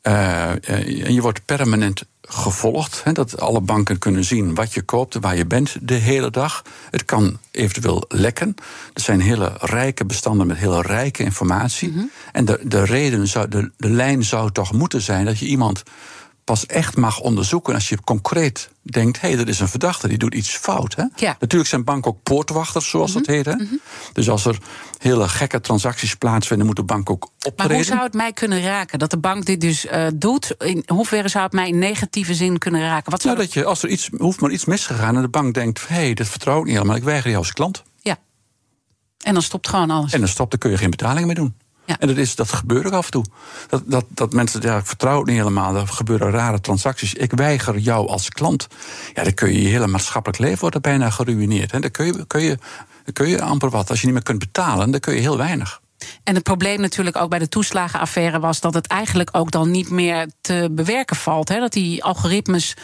Eh, 0.00 0.50
eh, 0.50 1.06
en 1.06 1.14
je 1.14 1.20
wordt 1.20 1.44
permanent 1.44 2.02
gevolgd. 2.22 3.00
Hè, 3.04 3.12
dat 3.12 3.40
alle 3.40 3.60
banken 3.60 3.98
kunnen 3.98 4.24
zien 4.24 4.54
wat 4.54 4.74
je 4.74 4.82
koopt, 4.82 5.14
waar 5.20 5.36
je 5.36 5.46
bent 5.46 5.76
de 5.80 5.94
hele 5.94 6.30
dag. 6.30 6.62
Het 6.90 7.04
kan 7.04 7.38
eventueel 7.50 8.04
lekken. 8.08 8.54
Er 8.94 9.00
zijn 9.00 9.20
hele 9.20 9.52
rijke 9.60 10.04
bestanden 10.04 10.46
met 10.46 10.56
hele 10.56 10.82
rijke 10.82 11.22
informatie. 11.22 12.10
En 12.32 12.44
de, 12.44 12.60
de 12.62 12.84
reden 12.84 13.28
zou, 13.28 13.48
de, 13.48 13.70
de 13.76 13.90
lijn 13.90 14.24
zou 14.24 14.52
toch 14.52 14.72
moeten 14.72 15.02
zijn 15.02 15.24
dat 15.24 15.38
je 15.38 15.46
iemand 15.46 15.82
pas 16.48 16.66
echt 16.66 16.96
mag 16.96 17.20
onderzoeken 17.20 17.74
als 17.74 17.88
je 17.88 17.98
concreet 18.04 18.70
denkt: 18.82 19.20
hé, 19.20 19.28
hey, 19.28 19.38
er 19.38 19.48
is 19.48 19.60
een 19.60 19.68
verdachte 19.68 20.08
die 20.08 20.18
doet 20.18 20.34
iets 20.34 20.56
fout. 20.56 20.94
Hè? 20.94 21.04
Ja. 21.16 21.36
Natuurlijk 21.40 21.70
zijn 21.70 21.84
banken 21.84 22.10
ook 22.10 22.22
poortwachters, 22.22 22.88
zoals 22.88 23.12
dat 23.12 23.26
heet. 23.26 23.46
Hè? 23.46 23.54
Dus 24.12 24.30
als 24.30 24.44
er 24.44 24.58
hele 24.98 25.28
gekke 25.28 25.60
transacties 25.60 26.14
plaatsvinden, 26.14 26.66
moet 26.66 26.76
de 26.76 26.82
bank 26.82 27.10
ook 27.10 27.20
Maar 27.20 27.52
optreden. 27.52 27.76
hoe 27.76 27.84
zou 27.84 28.02
het 28.02 28.14
mij 28.14 28.32
kunnen 28.32 28.62
raken? 28.62 28.98
Dat 28.98 29.10
de 29.10 29.18
bank 29.18 29.44
dit 29.44 29.60
dus 29.60 29.86
eh, 29.86 30.06
doet. 30.14 30.54
In 30.58 30.82
hoeverre 30.86 31.28
zou 31.28 31.44
het 31.44 31.52
mij 31.52 31.68
in 31.68 31.78
negatieve 31.78 32.34
zin 32.34 32.58
kunnen 32.58 32.80
raken? 32.80 33.10
Wat 33.10 33.22
zou 33.22 33.34
Nou, 33.34 33.46
dat 33.46 33.54
je, 33.54 33.64
als 33.64 33.82
er 33.82 33.88
iets, 33.88 34.10
hoeft 34.16 34.40
maar 34.40 34.50
iets 34.50 34.64
misgegaan 34.64 35.16
en 35.16 35.22
de 35.22 35.28
bank 35.28 35.54
denkt: 35.54 35.88
hé, 35.88 35.94
hey, 35.94 36.14
dit 36.14 36.28
vertrouw 36.28 36.58
ik 36.58 36.64
niet 36.64 36.74
helemaal, 36.74 36.96
ik 36.96 37.02
weiger 37.02 37.30
jou 37.30 37.42
als 37.42 37.52
klant. 37.52 37.82
Ja. 38.00 38.18
En 39.18 39.32
dan 39.32 39.42
stopt 39.42 39.68
gewoon 39.68 39.90
alles. 39.90 40.12
En 40.12 40.20
dan 40.20 40.28
stopt, 40.28 40.50
dan 40.50 40.58
kun 40.58 40.70
je 40.70 40.76
geen 40.76 40.90
betaling 40.90 41.26
meer 41.26 41.34
doen. 41.34 41.54
Ja. 41.88 41.98
En 41.98 42.08
dat, 42.08 42.16
is, 42.16 42.34
dat 42.34 42.52
gebeurt 42.52 42.86
ook 42.86 42.92
af 42.92 43.04
en 43.04 43.10
toe. 43.10 43.24
Dat, 43.68 43.82
dat, 43.86 44.04
dat 44.08 44.32
mensen, 44.32 44.60
ja, 44.60 44.76
ik 44.76 44.86
vertrouw 44.86 45.18
het 45.18 45.26
niet 45.26 45.36
helemaal. 45.36 45.76
Er 45.76 45.86
gebeuren 45.86 46.30
rare 46.30 46.60
transacties. 46.60 47.14
Ik 47.14 47.32
weiger 47.32 47.78
jou 47.78 48.08
als 48.08 48.28
klant. 48.28 48.66
Ja, 49.14 49.22
dan 49.22 49.34
kun 49.34 49.52
je 49.52 49.62
je 49.62 49.68
hele 49.68 49.86
maatschappelijk 49.86 50.40
leven 50.40 50.60
worden 50.60 50.80
bijna 50.80 51.10
geruineerd. 51.10 51.72
En 51.72 51.80
dan 51.80 51.90
kun 51.90 52.06
je, 52.06 52.26
kun, 52.26 52.40
je, 52.40 52.58
kun 53.12 53.28
je 53.28 53.42
amper 53.42 53.70
wat. 53.70 53.90
Als 53.90 54.00
je 54.00 54.04
niet 54.04 54.14
meer 54.14 54.24
kunt 54.24 54.38
betalen, 54.38 54.90
dan 54.90 55.00
kun 55.00 55.14
je 55.14 55.20
heel 55.20 55.36
weinig. 55.36 55.80
En 56.24 56.34
het 56.34 56.42
probleem 56.42 56.80
natuurlijk 56.80 57.16
ook 57.16 57.30
bij 57.30 57.38
de 57.38 57.48
toeslagenaffaire 57.48 58.40
was 58.40 58.60
dat 58.60 58.74
het 58.74 58.86
eigenlijk 58.86 59.28
ook 59.32 59.50
dan 59.50 59.70
niet 59.70 59.90
meer 59.90 60.30
te 60.40 60.68
bewerken 60.70 61.16
valt. 61.16 61.48
Hè? 61.48 61.60
Dat 61.60 61.72
die 61.72 62.04
algoritmes 62.04 62.74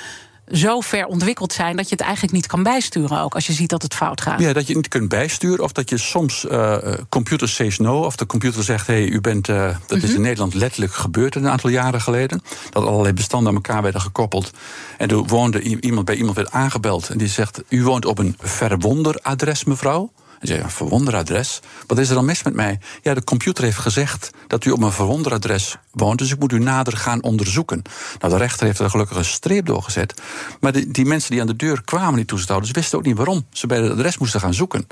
zo 0.53 0.81
ver 0.81 1.07
ontwikkeld 1.07 1.53
zijn 1.53 1.77
dat 1.77 1.89
je 1.89 1.95
het 1.95 2.05
eigenlijk 2.05 2.35
niet 2.35 2.47
kan 2.47 2.63
bijsturen 2.63 3.21
ook 3.21 3.35
als 3.35 3.47
je 3.47 3.53
ziet 3.53 3.69
dat 3.69 3.83
het 3.83 3.95
fout 3.95 4.21
gaat. 4.21 4.41
Ja, 4.41 4.53
dat 4.53 4.63
je 4.63 4.73
het 4.73 4.77
niet 4.77 4.89
kunt 4.89 5.09
bijsturen. 5.09 5.65
Of 5.65 5.73
dat 5.73 5.89
je 5.89 5.99
soms 5.99 6.45
uh, 6.51 6.77
computer 7.09 7.49
says 7.49 7.79
no. 7.79 8.05
Of 8.05 8.17
de 8.17 8.27
computer 8.27 8.65
zegt: 8.65 8.87
hé, 8.87 8.95
hey, 8.95 9.07
u 9.07 9.21
bent. 9.21 9.49
Uh, 9.49 9.77
dat 9.87 10.03
is 10.03 10.15
in 10.15 10.21
Nederland 10.21 10.55
letterlijk 10.55 10.95
gebeurd 10.95 11.35
een 11.35 11.49
aantal 11.49 11.71
jaren 11.71 12.01
geleden. 12.01 12.43
Dat 12.71 12.85
allerlei 12.85 13.15
bestanden 13.15 13.49
aan 13.49 13.55
elkaar 13.55 13.83
werden 13.83 14.01
gekoppeld. 14.01 14.51
En 14.99 15.09
toen 15.09 15.27
woonde 15.27 15.61
iemand 15.81 16.05
bij 16.07 16.17
iemand 16.17 16.37
werd 16.37 16.51
aangebeld. 16.51 17.09
En 17.09 17.19
die 17.19 17.29
zegt: 17.29 17.63
U 17.69 17.85
woont 17.85 18.05
op 18.05 18.19
een 18.19 18.37
verwonderadres, 18.39 19.65
mevrouw. 19.65 20.13
En 20.41 20.47
zei, 20.47 20.61
een 20.61 20.71
verwonderadres? 20.71 21.61
Wat 21.87 21.99
is 21.99 22.09
er 22.09 22.15
dan 22.15 22.25
mis 22.25 22.43
met 22.43 22.55
mij? 22.55 22.79
Ja, 23.03 23.15
de 23.15 23.25
computer 23.25 23.65
heeft 23.65 23.79
gezegd 23.79 24.31
dat 24.47 24.65
u 24.65 24.71
op 24.71 24.83
een 24.83 24.93
verwonderadres 24.93 25.77
woont, 25.91 26.19
dus 26.19 26.33
ik 26.33 26.39
moet 26.39 26.53
u 26.53 26.59
nader 26.59 26.97
gaan 26.97 27.23
onderzoeken. 27.23 27.83
Nou, 28.21 28.33
de 28.33 28.39
rechter 28.39 28.67
heeft 28.67 28.79
er 28.79 28.91
gelukkig 28.91 29.17
een 29.17 29.25
streep 29.25 29.67
doorgezet. 29.67 30.21
Maar 30.61 30.73
die, 30.73 30.91
die 30.91 31.05
mensen 31.05 31.31
die 31.31 31.41
aan 31.41 31.47
de 31.47 31.57
deur 31.57 31.83
kwamen, 31.85 32.15
die 32.17 32.25
toezichthouders, 32.25 32.73
wisten 32.73 32.99
ook 32.99 33.05
niet 33.05 33.17
waarom 33.17 33.47
ze 33.53 33.67
bij 33.67 33.81
het 33.81 33.93
adres 33.93 34.19
moesten 34.19 34.41
gaan 34.41 34.55
zoeken. 34.55 34.87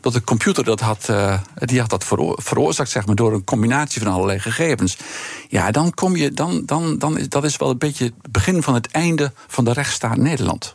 Dat 0.00 0.12
de 0.12 0.24
computer 0.24 0.64
dat 0.64 0.80
had, 0.80 1.06
uh, 1.10 1.38
die 1.54 1.80
had 1.80 1.90
dat 1.90 2.04
vero 2.04 2.34
veroorzaakt, 2.36 2.90
zeg 2.90 3.06
maar, 3.06 3.14
door 3.14 3.32
een 3.32 3.44
combinatie 3.44 4.02
van 4.02 4.12
allerlei 4.12 4.38
gegevens. 4.38 4.96
Ja, 5.48 5.70
dan 5.70 5.94
kom 5.94 6.16
je, 6.16 6.32
dan, 6.32 6.62
dan, 6.66 6.98
dan 6.98 7.26
dat 7.28 7.44
is 7.44 7.56
wel 7.56 7.70
een 7.70 7.78
beetje 7.78 8.04
het 8.04 8.32
begin 8.32 8.62
van 8.62 8.74
het 8.74 8.90
einde 8.90 9.32
van 9.46 9.64
de 9.64 9.72
rechtsstaat 9.72 10.16
Nederland. 10.16 10.72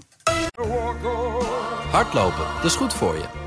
Hardlopen, 1.92 2.46
dat 2.56 2.66
is 2.66 2.76
goed 2.76 2.94
voor 2.94 3.16
je. 3.16 3.47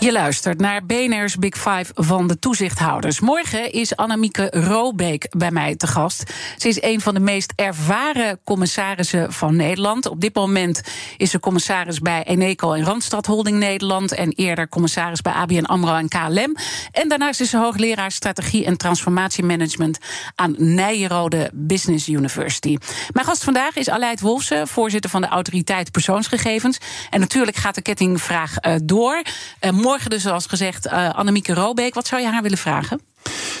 Je 0.00 0.12
luistert 0.12 0.60
naar 0.60 0.86
BNR's 0.86 1.36
Big 1.36 1.54
Five 1.54 1.86
van 1.94 2.26
de 2.26 2.38
toezichthouders. 2.38 3.20
Morgen 3.20 3.72
is 3.72 3.96
Annemieke 3.96 4.50
Robeek 4.50 5.26
bij 5.36 5.50
mij 5.50 5.76
te 5.76 5.86
gast. 5.86 6.32
Ze 6.56 6.68
is 6.68 6.82
een 6.82 7.00
van 7.00 7.14
de 7.14 7.20
meest 7.20 7.52
ervaren 7.56 8.40
commissarissen 8.44 9.32
van 9.32 9.56
Nederland. 9.56 10.06
Op 10.06 10.20
dit 10.20 10.34
moment 10.34 10.82
is 11.16 11.30
ze 11.30 11.40
commissaris 11.40 11.98
bij 11.98 12.24
Eneco 12.24 12.72
en 12.72 12.84
Randstad 12.84 13.26
Holding 13.26 13.58
Nederland... 13.58 14.12
en 14.12 14.32
eerder 14.32 14.68
commissaris 14.68 15.20
bij 15.20 15.32
ABN 15.32 15.64
AMRO 15.64 15.94
en 15.94 16.08
KLM. 16.08 16.56
En 16.92 17.08
daarnaast 17.08 17.40
is 17.40 17.50
ze 17.50 17.56
hoogleraar 17.56 18.10
strategie 18.10 18.64
en 18.64 18.76
transformatiemanagement... 18.76 19.98
aan 20.34 20.54
Nijenrode 20.58 21.50
Business 21.52 22.08
University. 22.08 22.76
Mijn 23.12 23.26
gast 23.26 23.44
vandaag 23.44 23.76
is 23.76 23.90
Aleid 23.90 24.20
Wolfsen, 24.20 24.68
voorzitter 24.68 25.10
van 25.10 25.20
de 25.20 25.28
Autoriteit 25.28 25.90
Persoonsgegevens. 25.90 26.78
En 27.10 27.20
natuurlijk 27.20 27.56
gaat 27.56 27.74
de 27.74 27.82
kettingvraag 27.82 28.54
uh, 28.66 28.74
door... 28.82 29.22
Uh, 29.60 29.70
morgen 29.88 30.10
dus, 30.10 30.22
zoals 30.22 30.46
gezegd, 30.46 30.86
uh, 30.86 31.10
Annemieke 31.10 31.54
Robeek. 31.54 31.94
Wat 31.94 32.06
zou 32.06 32.22
je 32.22 32.28
haar 32.28 32.42
willen 32.42 32.58
vragen? 32.58 33.00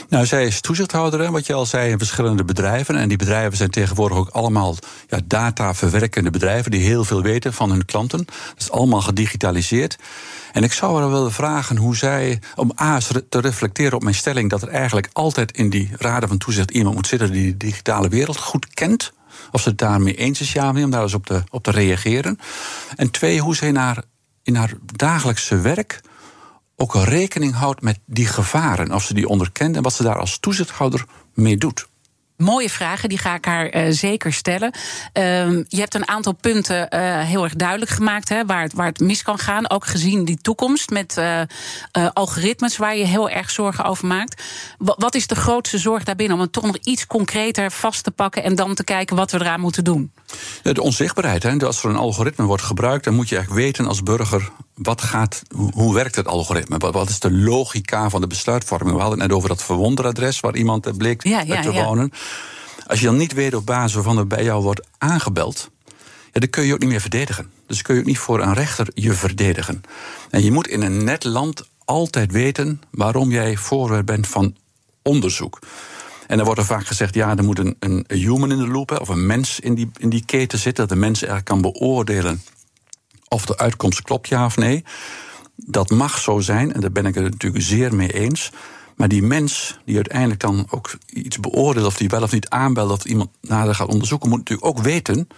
Nou, 0.08 0.26
zij 0.26 0.46
is 0.46 0.60
toezichthouder, 0.60 1.30
wat 1.30 1.46
je 1.46 1.52
al 1.52 1.66
zei, 1.66 1.90
in 1.90 1.98
verschillende 1.98 2.44
bedrijven. 2.44 2.96
En 2.96 3.08
die 3.08 3.16
bedrijven 3.16 3.56
zijn 3.56 3.70
tegenwoordig 3.70 4.18
ook 4.18 4.28
allemaal 4.28 4.76
ja, 5.08 5.18
dataverwerkende 5.24 6.30
bedrijven... 6.30 6.70
die 6.70 6.80
heel 6.80 7.04
veel 7.04 7.22
weten 7.22 7.52
van 7.52 7.70
hun 7.70 7.84
klanten. 7.84 8.18
Dat 8.18 8.58
is 8.58 8.70
allemaal 8.70 9.00
gedigitaliseerd. 9.00 9.98
En 10.52 10.62
ik 10.62 10.72
zou 10.72 11.00
haar 11.00 11.10
willen 11.10 11.32
vragen 11.32 11.76
hoe 11.76 11.96
zij, 11.96 12.40
om 12.54 12.72
A, 12.80 12.98
te 13.28 13.40
reflecteren 13.40 13.94
op 13.94 14.02
mijn 14.02 14.14
stelling... 14.14 14.50
dat 14.50 14.62
er 14.62 14.68
eigenlijk 14.68 15.08
altijd 15.12 15.52
in 15.56 15.70
die 15.70 15.90
raden 15.98 16.28
van 16.28 16.38
toezicht 16.38 16.70
iemand 16.70 16.94
moet 16.94 17.06
zitten... 17.06 17.32
die 17.32 17.50
de 17.50 17.56
digitale 17.56 18.08
wereld 18.08 18.38
goed 18.38 18.74
kent. 18.74 19.12
Of 19.50 19.60
ze 19.60 19.68
het 19.68 19.78
daarmee 19.78 20.14
eens 20.14 20.40
is, 20.40 20.52
ja, 20.52 20.68
om 20.68 20.90
daar 20.90 21.02
eens 21.02 21.14
op 21.14 21.26
te, 21.26 21.42
op 21.50 21.62
te 21.62 21.70
reageren. 21.70 22.38
En 22.96 23.10
twee, 23.10 23.40
hoe 23.40 23.56
zij 23.56 23.68
in 24.42 24.56
haar 24.56 24.72
dagelijkse 24.96 25.60
werk 25.60 26.00
ook 26.80 26.94
rekening 26.94 27.54
houdt 27.54 27.82
met 27.82 27.98
die 28.06 28.26
gevaren. 28.26 28.92
Of 28.92 29.04
ze 29.04 29.14
die 29.14 29.28
onderkent 29.28 29.76
en 29.76 29.82
wat 29.82 29.94
ze 29.94 30.02
daar 30.02 30.18
als 30.18 30.38
toezichthouder 30.38 31.04
mee 31.34 31.56
doet. 31.56 31.88
Mooie 32.36 32.70
vragen, 32.70 33.08
die 33.08 33.18
ga 33.18 33.34
ik 33.34 33.44
haar 33.44 33.76
uh, 33.76 33.92
zeker 33.92 34.32
stellen. 34.32 34.72
Uh, 34.72 35.22
je 35.68 35.78
hebt 35.78 35.94
een 35.94 36.08
aantal 36.08 36.32
punten 36.32 36.88
uh, 36.90 37.20
heel 37.20 37.44
erg 37.44 37.54
duidelijk 37.54 37.90
gemaakt 37.90 38.28
hè, 38.28 38.44
waar, 38.46 38.62
het, 38.62 38.72
waar 38.72 38.86
het 38.86 39.00
mis 39.00 39.22
kan 39.22 39.38
gaan. 39.38 39.70
Ook 39.70 39.86
gezien 39.86 40.24
die 40.24 40.38
toekomst 40.40 40.90
met 40.90 41.16
uh, 41.18 41.40
algoritmes 42.12 42.76
waar 42.76 42.96
je 42.96 43.04
heel 43.04 43.30
erg 43.30 43.50
zorgen 43.50 43.84
over 43.84 44.06
maakt. 44.06 44.42
W 44.78 44.90
wat 44.96 45.14
is 45.14 45.26
de 45.26 45.34
grootste 45.34 45.78
zorg 45.78 46.04
daarbinnen 46.04 46.36
om 46.36 46.42
het 46.42 46.52
toch 46.52 46.64
nog 46.64 46.76
iets 46.76 47.06
concreter 47.06 47.70
vast 47.70 48.04
te 48.04 48.10
pakken 48.10 48.42
en 48.42 48.54
dan 48.54 48.74
te 48.74 48.84
kijken 48.84 49.16
wat 49.16 49.30
we 49.30 49.40
eraan 49.40 49.60
moeten 49.60 49.84
doen? 49.84 50.12
De 50.62 50.82
onzichtbaarheid. 50.82 51.42
Hè. 51.42 51.56
Als 51.58 51.84
er 51.84 51.90
een 51.90 51.96
algoritme 51.96 52.44
wordt 52.44 52.62
gebruikt, 52.62 53.04
dan 53.04 53.14
moet 53.14 53.28
je 53.28 53.36
eigenlijk 53.36 53.66
weten 53.66 53.86
als 53.86 54.02
burger 54.02 54.50
wat 54.82 55.02
gaat, 55.02 55.42
hoe 55.72 55.94
werkt 55.94 56.16
het 56.16 56.26
algoritme? 56.26 56.78
Wat 56.78 57.08
is 57.08 57.20
de 57.20 57.32
logica 57.32 58.10
van 58.10 58.20
de 58.20 58.26
besluitvorming? 58.26 58.96
We 58.96 59.00
hadden 59.00 59.18
het 59.18 59.28
net 59.28 59.36
over 59.36 59.48
dat 59.48 59.62
verwonderadres 59.62 60.40
waar 60.40 60.56
iemand 60.56 60.96
bleek 60.96 61.26
ja, 61.26 61.40
ja, 61.40 61.62
te 61.62 61.72
wonen. 61.72 62.12
Als 62.86 63.00
je 63.00 63.06
dan 63.06 63.16
niet 63.16 63.32
weet 63.32 63.54
op 63.54 63.66
basis 63.66 63.94
waarvan 63.94 64.18
er 64.18 64.26
bij 64.26 64.44
jou 64.44 64.62
wordt 64.62 64.86
aangebeld, 64.98 65.70
ja, 66.32 66.40
dan 66.40 66.50
kun 66.50 66.64
je 66.64 66.72
ook 66.72 66.78
niet 66.78 66.88
meer 66.88 67.00
verdedigen. 67.00 67.50
Dus 67.66 67.82
kun 67.82 67.94
je 67.94 68.00
ook 68.00 68.06
niet 68.06 68.18
voor 68.18 68.40
een 68.40 68.54
rechter 68.54 68.88
je 68.94 69.12
verdedigen. 69.12 69.80
En 70.30 70.44
je 70.44 70.52
moet 70.52 70.68
in 70.68 70.82
een 70.82 71.04
net 71.04 71.24
land 71.24 71.68
altijd 71.84 72.32
weten 72.32 72.82
waarom 72.90 73.30
jij 73.30 73.56
voorwerp 73.56 74.06
bent 74.06 74.26
van 74.26 74.56
onderzoek. 75.02 75.58
En 76.26 76.36
dan 76.36 76.46
wordt 76.46 76.60
er 76.60 76.66
vaak 76.66 76.86
gezegd, 76.86 77.14
ja, 77.14 77.36
er 77.36 77.44
moet 77.44 77.58
een, 77.58 77.76
een 77.78 78.04
human 78.08 78.50
in 78.50 78.58
de 78.58 78.68
loop, 78.68 79.00
of 79.00 79.08
een 79.08 79.26
mens 79.26 79.60
in 79.60 79.74
die, 79.74 79.90
in 79.96 80.08
die 80.08 80.24
keten 80.24 80.58
zitten, 80.58 80.88
dat 80.88 80.96
de 80.96 81.04
mens 81.04 81.18
eigenlijk 81.18 81.44
kan 81.44 81.60
beoordelen 81.60 82.42
of 83.28 83.46
de 83.46 83.58
uitkomst 83.58 84.02
klopt, 84.02 84.28
ja 84.28 84.44
of 84.44 84.56
nee. 84.56 84.84
Dat 85.56 85.90
mag 85.90 86.18
zo 86.18 86.40
zijn, 86.40 86.72
en 86.72 86.80
daar 86.80 86.92
ben 86.92 87.06
ik 87.06 87.14
het 87.14 87.30
natuurlijk 87.30 87.64
zeer 87.64 87.94
mee 87.94 88.12
eens. 88.12 88.50
Maar 88.96 89.08
die 89.08 89.22
mens 89.22 89.78
die 89.84 89.94
uiteindelijk 89.94 90.40
dan 90.40 90.66
ook 90.70 90.98
iets 91.06 91.40
beoordeelt, 91.40 91.86
of 91.86 91.96
die 91.96 92.08
wel 92.08 92.22
of 92.22 92.32
niet 92.32 92.48
aanbelt, 92.48 92.90
of 92.90 93.04
iemand 93.04 93.30
nader 93.40 93.74
gaat 93.74 93.88
onderzoeken, 93.88 94.28
moet 94.28 94.38
natuurlijk 94.38 94.68
ook 94.68 94.78
weten 94.78 95.28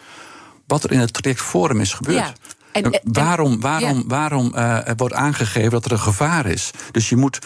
wat 0.66 0.84
er 0.84 0.92
in 0.92 0.98
het 0.98 1.12
traject 1.12 1.40
voor 1.40 1.68
hem 1.68 1.80
is 1.80 1.92
gebeurd. 1.92 2.16
Ja. 2.16 2.32
En, 2.72 3.00
waarom 3.04 3.60
waarom, 3.60 4.04
waarom 4.08 4.52
uh, 4.54 4.78
wordt 4.96 5.14
aangegeven 5.14 5.70
dat 5.70 5.84
er 5.84 5.92
een 5.92 5.98
gevaar 5.98 6.46
is? 6.46 6.70
Dus 6.90 7.08
je 7.08 7.16
moet 7.16 7.38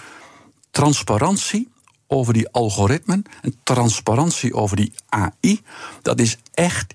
transparantie 0.70 1.68
over 2.06 2.32
die 2.32 2.48
algoritmen 2.48 3.24
en 3.42 3.54
transparantie 3.62 4.54
over 4.54 4.76
die 4.76 4.92
AI, 5.08 5.60
dat 6.02 6.20
is 6.20 6.38
echt 6.54 6.94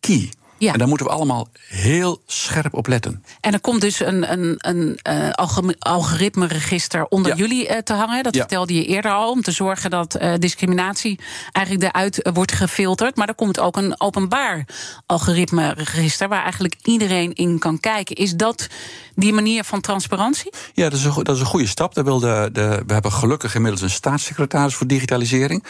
key. 0.00 0.30
Ja. 0.60 0.72
En 0.72 0.78
daar 0.78 0.88
moeten 0.88 1.06
we 1.06 1.12
allemaal 1.12 1.48
heel 1.68 2.22
scherp 2.26 2.74
op 2.74 2.86
letten. 2.86 3.24
En 3.40 3.52
er 3.52 3.60
komt 3.60 3.80
dus 3.80 4.00
een, 4.00 4.32
een, 4.32 4.54
een 4.58 4.98
uh, 5.08 5.30
algoritme-register 5.78 7.06
onder 7.06 7.36
jullie 7.36 7.68
uh, 7.68 7.76
te 7.76 7.92
hangen. 7.92 8.22
Dat 8.22 8.36
vertelde 8.36 8.74
je 8.74 8.84
eerder 8.84 9.12
al. 9.12 9.30
Om 9.30 9.42
te 9.42 9.52
zorgen 9.52 9.90
dat 9.90 10.20
uh, 10.20 10.34
discriminatie 10.38 11.18
eigenlijk 11.52 11.86
eruit 11.86 12.30
wordt 12.32 12.52
gefilterd. 12.52 13.16
Maar 13.16 13.28
er 13.28 13.34
komt 13.34 13.60
ook 13.60 13.76
een 13.76 14.00
openbaar 14.00 14.66
algoritme-register. 15.06 16.28
waar 16.28 16.42
eigenlijk 16.42 16.76
iedereen 16.82 17.32
in 17.34 17.58
kan 17.58 17.80
kijken. 17.80 18.16
Is 18.16 18.34
dat 18.34 18.66
die 19.14 19.32
manier 19.32 19.64
van 19.64 19.80
transparantie? 19.80 20.52
Ja, 20.72 20.88
dat 20.88 20.98
is 20.98 21.04
een, 21.04 21.22
dat 21.22 21.34
is 21.34 21.40
een 21.40 21.46
goede 21.46 21.66
stap. 21.66 21.94
Daar 21.94 22.04
wil 22.04 22.18
de, 22.18 22.48
de, 22.52 22.82
we 22.86 22.92
hebben 22.92 23.12
gelukkig 23.12 23.54
inmiddels 23.54 23.82
een 23.82 23.90
staatssecretaris 23.90 24.74
voor 24.74 24.86
digitalisering. 24.86 25.64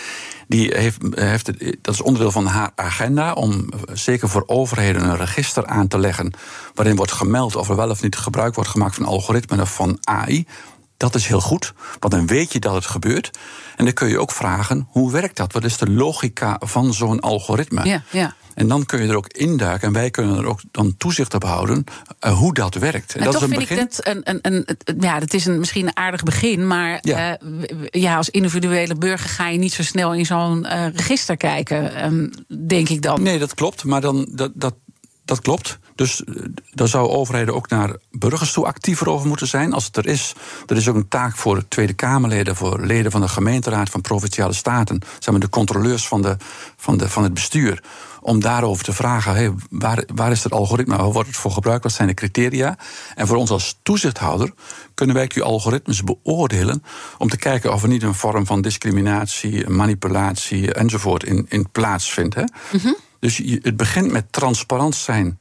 Die 0.49 0.77
heeft, 0.77 0.99
heeft, 1.11 1.47
dat 1.81 1.95
is 1.95 2.03
onderdeel 2.03 2.33
van 2.33 2.47
haar 2.47 2.71
agenda 2.75 3.33
om 3.33 3.69
zeker 3.93 4.29
voor 4.29 4.45
een 4.89 5.17
register 5.17 5.67
aan 5.67 5.89
te 5.89 5.99
leggen. 5.99 6.33
waarin 6.75 6.97
wordt 6.97 7.13
gemeld 7.13 7.57
of 7.57 7.69
er 7.69 7.77
wel 7.77 7.91
of 7.91 8.03
niet 8.03 8.17
gebruik 8.17 8.55
wordt 8.55 8.71
gemaakt 8.71 8.95
van 8.95 9.05
algoritmen 9.05 9.61
of 9.61 9.75
van 9.75 9.99
AI. 10.01 10.47
Dat 11.01 11.15
is 11.15 11.27
heel 11.27 11.41
goed, 11.41 11.73
want 11.99 12.13
dan 12.13 12.27
weet 12.27 12.53
je 12.53 12.59
dat 12.59 12.75
het 12.75 12.87
gebeurt. 12.87 13.31
En 13.77 13.85
dan 13.85 13.95
kun 13.95 14.09
je 14.09 14.19
ook 14.19 14.33
vragen: 14.33 14.87
hoe 14.91 15.13
werkt 15.13 15.37
dat? 15.37 15.53
Wat 15.53 15.65
is 15.65 15.77
de 15.77 15.91
logica 15.91 16.61
van 16.65 16.95
zo'n 16.95 17.21
algoritme? 17.21 17.85
Ja, 17.85 18.03
ja. 18.11 18.35
En 18.55 18.69
dan 18.69 18.87
kun 18.87 19.03
je 19.03 19.09
er 19.09 19.17
ook 19.17 19.27
induiken 19.27 19.87
en 19.87 19.93
wij 19.93 20.11
kunnen 20.11 20.37
er 20.37 20.47
ook 20.47 20.61
dan 20.71 20.97
toezicht 20.97 21.35
op 21.35 21.43
houden 21.43 21.85
uh, 22.27 22.39
hoe 22.39 22.55
dat 22.55 22.75
werkt. 22.75 23.15
En, 23.15 23.25
dat 23.25 23.33
toch 23.33 23.43
is 23.43 23.49
een 23.49 23.57
vind 23.57 23.69
begin. 23.69 23.85
ik 23.85 23.91
dat 23.91 24.07
een, 24.07 24.39
een, 24.43 24.65
een, 24.85 24.97
ja, 25.01 25.21
dat 25.21 25.35
is 25.35 25.47
een, 25.47 25.59
misschien 25.59 25.87
een 25.87 25.97
aardig 25.97 26.23
begin, 26.23 26.67
maar 26.67 26.99
ja. 27.01 27.39
Uh, 27.43 27.63
ja, 27.91 28.17
als 28.17 28.31
individuele 28.31 28.95
burger 28.95 29.29
ga 29.29 29.49
je 29.49 29.59
niet 29.59 29.73
zo 29.73 29.83
snel 29.83 30.15
in 30.15 30.27
zo'n 30.27 30.67
uh, 30.67 30.87
register 30.95 31.37
kijken, 31.37 32.05
um, 32.05 32.31
denk 32.69 32.89
ik 32.89 33.03
dan. 33.03 33.23
Nee, 33.23 33.39
dat 33.39 33.55
klopt, 33.55 33.85
maar 33.85 34.01
dan, 34.01 34.29
dat, 34.31 34.51
dat, 34.55 34.75
dat 35.25 35.41
klopt. 35.41 35.79
Dus 36.01 36.23
daar 36.73 36.89
zou 36.89 37.09
overheden 37.09 37.55
ook 37.55 37.69
naar 37.69 37.97
burgers 38.11 38.53
toe 38.53 38.67
actiever 38.67 39.09
over 39.09 39.29
moeten 39.29 39.47
zijn. 39.47 39.73
Als 39.73 39.85
het 39.85 39.97
er 39.97 40.07
is, 40.07 40.35
er 40.67 40.77
is 40.77 40.89
ook 40.89 40.95
een 40.95 41.09
taak 41.09 41.37
voor 41.37 41.69
Tweede 41.69 41.93
Kamerleden, 41.93 42.57
voor 42.57 42.81
leden 42.81 43.11
van 43.11 43.21
de 43.21 43.29
gemeenteraad 43.29 43.91
van 43.91 44.01
provinciale 44.01 44.53
staten, 44.53 45.01
zeg 45.19 45.31
maar 45.31 45.41
de 45.41 45.49
controleurs 45.49 46.09
van, 46.09 46.23
de, 46.23 46.37
van, 46.77 46.99
de, 46.99 47.09
van 47.09 47.23
het 47.23 47.35
bestuur 47.35 47.83
om 48.21 48.41
daarover 48.41 48.85
te 48.85 48.93
vragen: 48.93 49.35
hey, 49.35 49.53
waar, 49.71 50.05
waar 50.15 50.31
is 50.31 50.45
het 50.45 50.53
algoritme? 50.53 50.97
Waar 50.97 51.13
wordt 51.13 51.29
het 51.29 51.37
voor 51.37 51.51
gebruikt? 51.51 51.83
Wat 51.83 51.93
zijn 51.93 52.09
de 52.09 52.15
criteria? 52.15 52.79
En 53.15 53.27
voor 53.27 53.37
ons 53.37 53.51
als 53.51 53.79
toezichthouder 53.83 54.53
kunnen 54.95 55.17
wij 55.17 55.27
die 55.27 55.43
algoritmes 55.43 56.05
beoordelen 56.05 56.83
om 57.19 57.29
te 57.29 57.37
kijken 57.37 57.73
of 57.73 57.83
er 57.83 57.89
niet 57.89 58.03
een 58.03 58.15
vorm 58.15 58.47
van 58.47 58.63
discriminatie, 58.63 59.69
manipulatie 59.69 60.73
enzovoort 60.75 61.25
in, 61.25 61.47
in 61.49 61.71
plaatsvindt. 61.71 62.35
Hè? 62.35 62.45
Mm 62.73 62.97
Dus 63.19 63.37
het 63.63 63.77
begint 63.77 64.13
met 64.13 64.33
transparant 64.33 64.95
zijn 64.95 65.39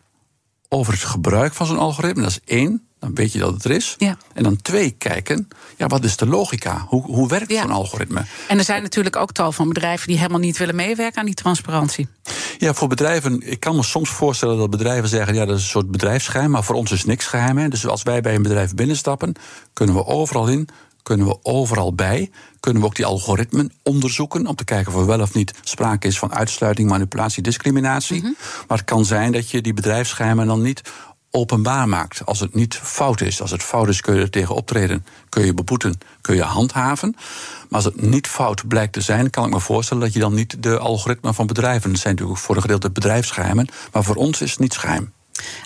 over 0.70 0.94
het 0.94 1.04
gebruik 1.04 1.54
van 1.54 1.66
zo'n 1.66 1.78
algoritme. 1.78 2.22
Dat 2.22 2.32
is 2.32 2.40
één. 2.46 2.84
Dan 3.00 3.16
weet 3.16 3.32
je 3.32 3.40
dat 3.40 3.54
het 3.54 3.64
er 3.64 3.72
is. 3.72 3.96
Ja. 3.98 4.18
En 4.34 4.44
dan 4.44 4.62
twee, 4.62 4.92
kijken, 4.92 5.48
ja, 5.78 5.88
wat 5.88 6.04
is 6.04 6.18
de 6.18 6.26
logica? 6.26 6.86
Hoe, 6.88 7.04
hoe 7.04 7.28
werkt 7.28 7.54
zo'n 7.54 7.72
algoritme? 7.72 8.26
En 8.48 8.58
er 8.58 8.64
zijn 8.64 8.82
natuurlijk 8.82 9.16
ook 9.16 9.32
tal 9.32 9.52
van 9.52 9.68
bedrijven 9.68 10.08
die 10.08 10.18
helemaal 10.18 10.40
niet 10.40 10.58
willen 10.58 10.76
meewerken 10.76 11.20
aan 11.20 11.26
die 11.26 11.34
transparantie. 11.34 12.08
Ja, 12.58 12.74
voor 12.74 12.88
bedrijven, 12.88 13.52
ik 13.52 13.60
kan 13.60 13.76
me 13.76 13.84
soms 13.84 14.10
voorstellen 14.10 14.58
dat 14.58 14.70
bedrijven 14.70 15.10
zeggen, 15.10 15.36
ja, 15.36 15.46
dat 15.46 15.58
is 15.58 15.64
een 15.64 15.70
soort 15.70 15.92
bedrijfsgeheim, 15.92 16.52
maar 16.52 16.64
voor 16.64 16.76
ons 16.76 16.92
is 16.92 17.06
niks 17.06 17.26
geheim. 17.26 17.58
Hè. 17.58 17.68
Dus 17.68 17.88
als 17.88 18.04
wij 18.04 18.22
bij 18.22 18.36
een 18.36 18.42
bedrijf 18.42 18.76
binnenstappen, 18.76 19.34
kunnen 19.74 19.96
we 19.96 20.06
overal 20.06 20.48
in, 20.48 20.70
kunnen 21.10 21.28
we 21.28 21.38
overal 21.43 21.93
bij. 21.93 22.32
Kunnen 22.60 22.82
we 22.82 22.88
ook 22.88 22.95
die 22.95 23.05
algoritmen 23.05 23.72
onderzoeken 23.84 24.47
om 24.47 24.55
te 24.55 24.64
kijken 24.64 24.93
of 24.93 24.99
er 24.99 25.05
wel 25.05 25.22
of 25.22 25.34
niet 25.34 25.53
sprake 25.64 26.07
is 26.07 26.20
van 26.20 26.34
uitsluiting, 26.34 26.89
manipulatie, 26.89 27.43
discriminatie. 27.43 28.18
Mhm. 28.18 28.32
Maar 28.68 28.78
het 28.78 28.86
kan 28.86 29.05
zijn 29.05 29.32
dat 29.32 29.49
je 29.49 29.62
die 29.62 29.74
bedrijfsgeheimen 29.74 30.47
dan 30.47 30.62
niet 30.62 30.82
openbaar 31.32 31.89
maakt. 31.89 32.26
Als 32.26 32.39
het 32.39 32.53
niet 32.53 32.76
fout 32.76 33.22
is. 33.22 33.41
Als 33.41 33.51
het 33.51 33.64
fout 33.64 33.88
is, 33.88 34.01
kun 34.01 34.16
je 34.16 34.22
er 34.22 34.30
tegen 34.30 34.55
optreden. 34.55 35.05
Kun 35.30 35.45
je 35.45 35.53
beboeten, 35.53 35.97
kun 36.22 36.36
je 36.36 36.43
handhaven. 36.43 37.16
Maar 37.16 37.82
als 37.82 37.86
het 37.86 38.01
niet 38.01 38.28
fout 38.28 38.68
blijkt 38.68 38.93
te 38.93 39.01
zijn, 39.01 39.30
kan 39.30 39.45
ik 39.45 39.53
me 39.53 39.60
voorstellen 39.60 40.03
dat 40.03 40.14
je 40.14 40.20
dan 40.20 40.34
niet 40.34 40.64
de 40.64 40.80
algoritmen 40.80 41.34
van 41.34 41.47
bedrijven. 41.47 41.91
Dat 41.91 41.99
zijn 41.99 42.14
natuurlijk 42.14 42.39
voor 42.39 42.55
een 42.55 42.62
gedeelte 42.62 42.91
bedrijfsgeheimen. 42.91 43.68
Maar 43.91 44.03
voor 44.03 44.16
ons 44.16 44.41
is 44.41 44.51
het 44.51 44.60
niet 44.60 44.78
geheim. 44.78 45.14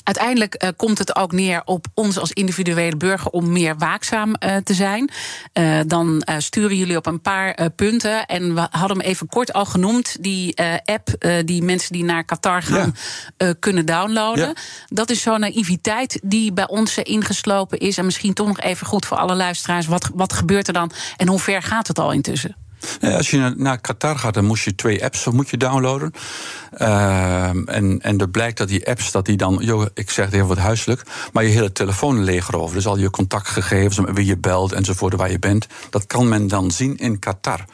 Uiteindelijk 0.03 0.63
uh, 0.63 0.69
komt 0.75 0.97
het 0.97 1.15
ook 1.15 1.31
neer 1.31 1.61
op 1.65 1.85
ons 1.93 2.19
als 2.19 2.31
individuele 2.31 2.97
burger 2.97 3.31
om 3.31 3.51
meer 3.51 3.77
waakzaam 3.77 4.35
uh, 4.39 4.55
te 4.55 4.73
zijn. 4.73 5.11
Uh, 5.53 5.79
dan 5.87 6.23
sturen 6.37 6.77
jullie 6.77 6.97
op 6.97 7.05
een 7.05 7.21
paar 7.21 7.71
punten. 7.71 8.25
En 8.25 8.55
we 8.55 8.67
hadden 8.69 8.97
hem 8.97 9.07
even 9.07 9.27
kort 9.27 9.53
al 9.53 9.65
genoemd. 9.65 10.23
Die 10.23 10.55
app 10.83 11.09
die 11.45 11.63
mensen 11.63 11.93
die 11.93 12.03
naar 12.03 12.23
Qatar 12.23 12.61
gaan 12.61 12.95
ja. 13.37 13.53
kunnen 13.59 13.85
downloaden. 13.85 14.47
Ja. 14.47 14.53
Dat 14.87 15.09
is 15.09 15.21
zo'n 15.21 15.39
naïviteit 15.39 16.19
die 16.23 16.53
bij 16.53 16.67
ons 16.67 16.97
ingeslopen 16.97 17.79
is. 17.79 17.97
En 17.97 18.05
misschien 18.05 18.33
toch 18.33 18.47
nog 18.47 18.59
even 18.59 18.87
goed 18.87 19.05
voor 19.05 19.17
alle 19.17 19.35
luisteraars. 19.35 19.85
Wat, 19.85 20.09
wat 20.13 20.33
gebeurt 20.33 20.67
er 20.67 20.73
dan 20.73 20.91
en 21.17 21.27
hoe 21.27 21.39
ver 21.39 21.61
gaat 21.61 21.87
het 21.87 21.99
al 21.99 22.11
intussen? 22.11 22.62
Als 23.01 23.29
je 23.29 23.53
naar 23.57 23.81
Qatar 23.81 24.17
gaat, 24.17 24.33
dan 24.33 24.45
moest 24.45 24.63
je 24.63 24.75
twee 24.75 25.03
apps 25.03 25.25
moet 25.25 25.49
je 25.49 25.57
downloaden. 25.57 26.11
Uh, 26.77 27.47
en, 27.49 27.99
en 28.01 28.17
er 28.17 28.29
blijkt 28.29 28.57
dat 28.57 28.67
die 28.67 28.87
apps, 28.87 29.11
dat 29.11 29.25
die 29.25 29.37
dan, 29.37 29.57
joh, 29.61 29.85
ik 29.93 30.09
zeg 30.09 30.25
het 30.25 30.33
even 30.33 30.47
wat 30.47 30.57
huiselijk, 30.57 31.03
maar 31.33 31.43
je 31.43 31.49
hele 31.49 31.71
telefoon 31.71 32.23
leegroven. 32.23 32.75
Dus 32.75 32.87
al 32.87 32.97
je 32.97 33.09
contactgegevens, 33.09 33.99
wie 34.13 34.25
je 34.25 34.37
belt 34.37 34.71
enzovoort, 34.71 35.15
waar 35.15 35.31
je 35.31 35.39
bent, 35.39 35.67
dat 35.89 36.05
kan 36.05 36.27
men 36.27 36.47
dan 36.47 36.71
zien 36.71 36.97
in 36.97 37.19
Qatar. 37.19 37.65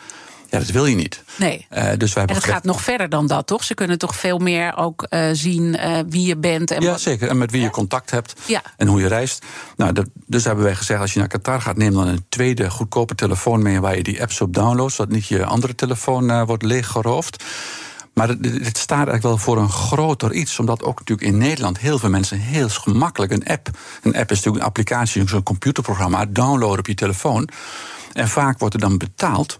Ja, 0.49 0.59
dat 0.59 0.69
wil 0.69 0.85
je 0.85 0.95
niet. 0.95 1.23
Nee. 1.37 1.67
Uh, 1.71 1.89
dus 1.97 2.13
wij 2.13 2.25
en 2.25 2.35
het 2.35 2.43
gaat 2.43 2.63
nog 2.63 2.81
verder 2.81 3.09
dan 3.09 3.27
dat, 3.27 3.47
toch? 3.47 3.63
Ze 3.63 3.73
kunnen 3.73 3.97
toch 3.97 4.15
veel 4.15 4.37
meer 4.37 4.77
ook 4.77 5.07
uh, 5.09 5.29
zien 5.31 5.63
uh, 5.63 5.99
wie 6.07 6.25
je 6.25 6.37
bent. 6.37 6.71
En 6.71 6.81
ja, 6.81 6.97
zeker. 6.97 7.29
En 7.29 7.37
met 7.37 7.51
wie 7.51 7.61
je 7.61 7.69
contact 7.69 8.11
hebt. 8.11 8.33
Ja. 8.45 8.61
En 8.77 8.87
hoe 8.87 8.99
je 8.99 9.07
reist. 9.07 9.45
Nou, 9.75 9.93
dat, 9.93 10.05
dus 10.25 10.43
hebben 10.43 10.63
wij 10.63 10.75
gezegd, 10.75 11.01
als 11.01 11.13
je 11.13 11.19
naar 11.19 11.27
Qatar 11.27 11.61
gaat... 11.61 11.77
neem 11.77 11.93
dan 11.93 12.07
een 12.07 12.25
tweede 12.29 12.69
goedkope 12.69 13.15
telefoon 13.15 13.61
mee... 13.61 13.79
waar 13.79 13.95
je 13.95 14.03
die 14.03 14.21
apps 14.21 14.41
op 14.41 14.53
downloadt... 14.53 14.93
zodat 14.93 15.13
niet 15.13 15.27
je 15.27 15.45
andere 15.45 15.75
telefoon 15.75 16.45
wordt 16.45 16.63
leeggeroofd. 16.63 17.43
Maar 18.13 18.27
het, 18.27 18.77
staat 18.77 19.07
eigenlijk 19.07 19.23
wel 19.23 19.37
voor 19.37 19.57
een 19.57 19.69
groter 19.69 20.33
iets. 20.33 20.59
Omdat 20.59 20.83
ook 20.83 20.99
natuurlijk 20.99 21.27
in 21.27 21.37
Nederland 21.37 21.79
heel 21.79 21.99
veel 21.99 22.09
mensen 22.09 22.39
heel 22.39 22.69
gemakkelijk 22.69 23.31
een 23.31 23.45
app. 23.45 23.69
Een 24.03 24.15
app 24.15 24.31
is 24.31 24.35
natuurlijk 24.35 24.63
een 24.63 24.69
applicatie, 24.69 25.27
zo'n 25.27 25.43
computerprogramma, 25.43 26.25
downloaden 26.25 26.79
op 26.79 26.87
je 26.87 26.93
telefoon. 26.93 27.49
En 28.13 28.27
vaak 28.27 28.59
wordt 28.59 28.73
er 28.73 28.79
dan 28.79 28.97
betaald 28.97 29.59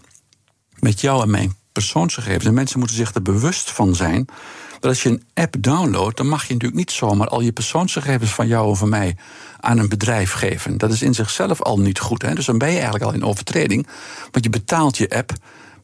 met 0.80 1.00
jou 1.00 1.22
en 1.22 1.30
mijn 1.30 1.56
persoonsgegevens. 1.72 2.44
En 2.44 2.54
mensen 2.54 2.78
moeten 2.78 2.96
zich 2.96 3.14
er 3.14 3.22
bewust 3.22 3.70
van 3.70 3.94
zijn. 3.94 4.28
Dat 4.80 4.90
als 4.90 5.02
je 5.02 5.08
een 5.08 5.22
app 5.34 5.56
downloadt, 5.58 6.16
dan 6.16 6.28
mag 6.28 6.46
je 6.46 6.52
natuurlijk 6.52 6.80
niet 6.80 6.90
zomaar 6.90 7.28
al 7.28 7.40
je 7.40 7.52
persoonsgegevens 7.52 8.30
van 8.30 8.46
jou 8.46 8.68
of 8.68 8.78
van 8.78 8.88
mij 8.88 9.16
aan 9.60 9.78
een 9.78 9.88
bedrijf 9.88 10.32
geven. 10.32 10.78
Dat 10.78 10.92
is 10.92 11.02
in 11.02 11.14
zichzelf 11.14 11.62
al 11.62 11.80
niet 11.80 11.98
goed. 11.98 12.22
Hè? 12.22 12.34
Dus 12.34 12.44
dan 12.44 12.58
ben 12.58 12.68
je 12.68 12.74
eigenlijk 12.74 13.04
al 13.04 13.12
in 13.12 13.24
overtreding. 13.24 13.86
Want 14.30 14.44
je 14.44 14.50
betaalt 14.50 14.96
je 14.96 15.10
app 15.10 15.32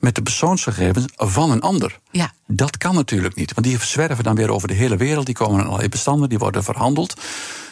met 0.01 0.14
de 0.14 0.22
persoonsgegevens 0.22 1.07
van 1.16 1.51
een 1.51 1.61
ander. 1.61 1.99
Ja. 2.11 2.32
Dat 2.47 2.78
kan 2.78 2.94
natuurlijk 2.94 3.34
niet, 3.34 3.55
want 3.55 3.66
die 3.66 3.78
zwerven 3.80 4.24
dan 4.24 4.34
weer 4.34 4.51
over 4.51 4.68
de 4.68 4.74
hele 4.74 4.97
wereld. 4.97 5.26
Die 5.26 5.34
komen 5.34 5.61
in 5.61 5.66
allerlei 5.66 5.88
bestanden, 5.88 6.28
die 6.28 6.38
worden 6.38 6.64
verhandeld. 6.64 7.20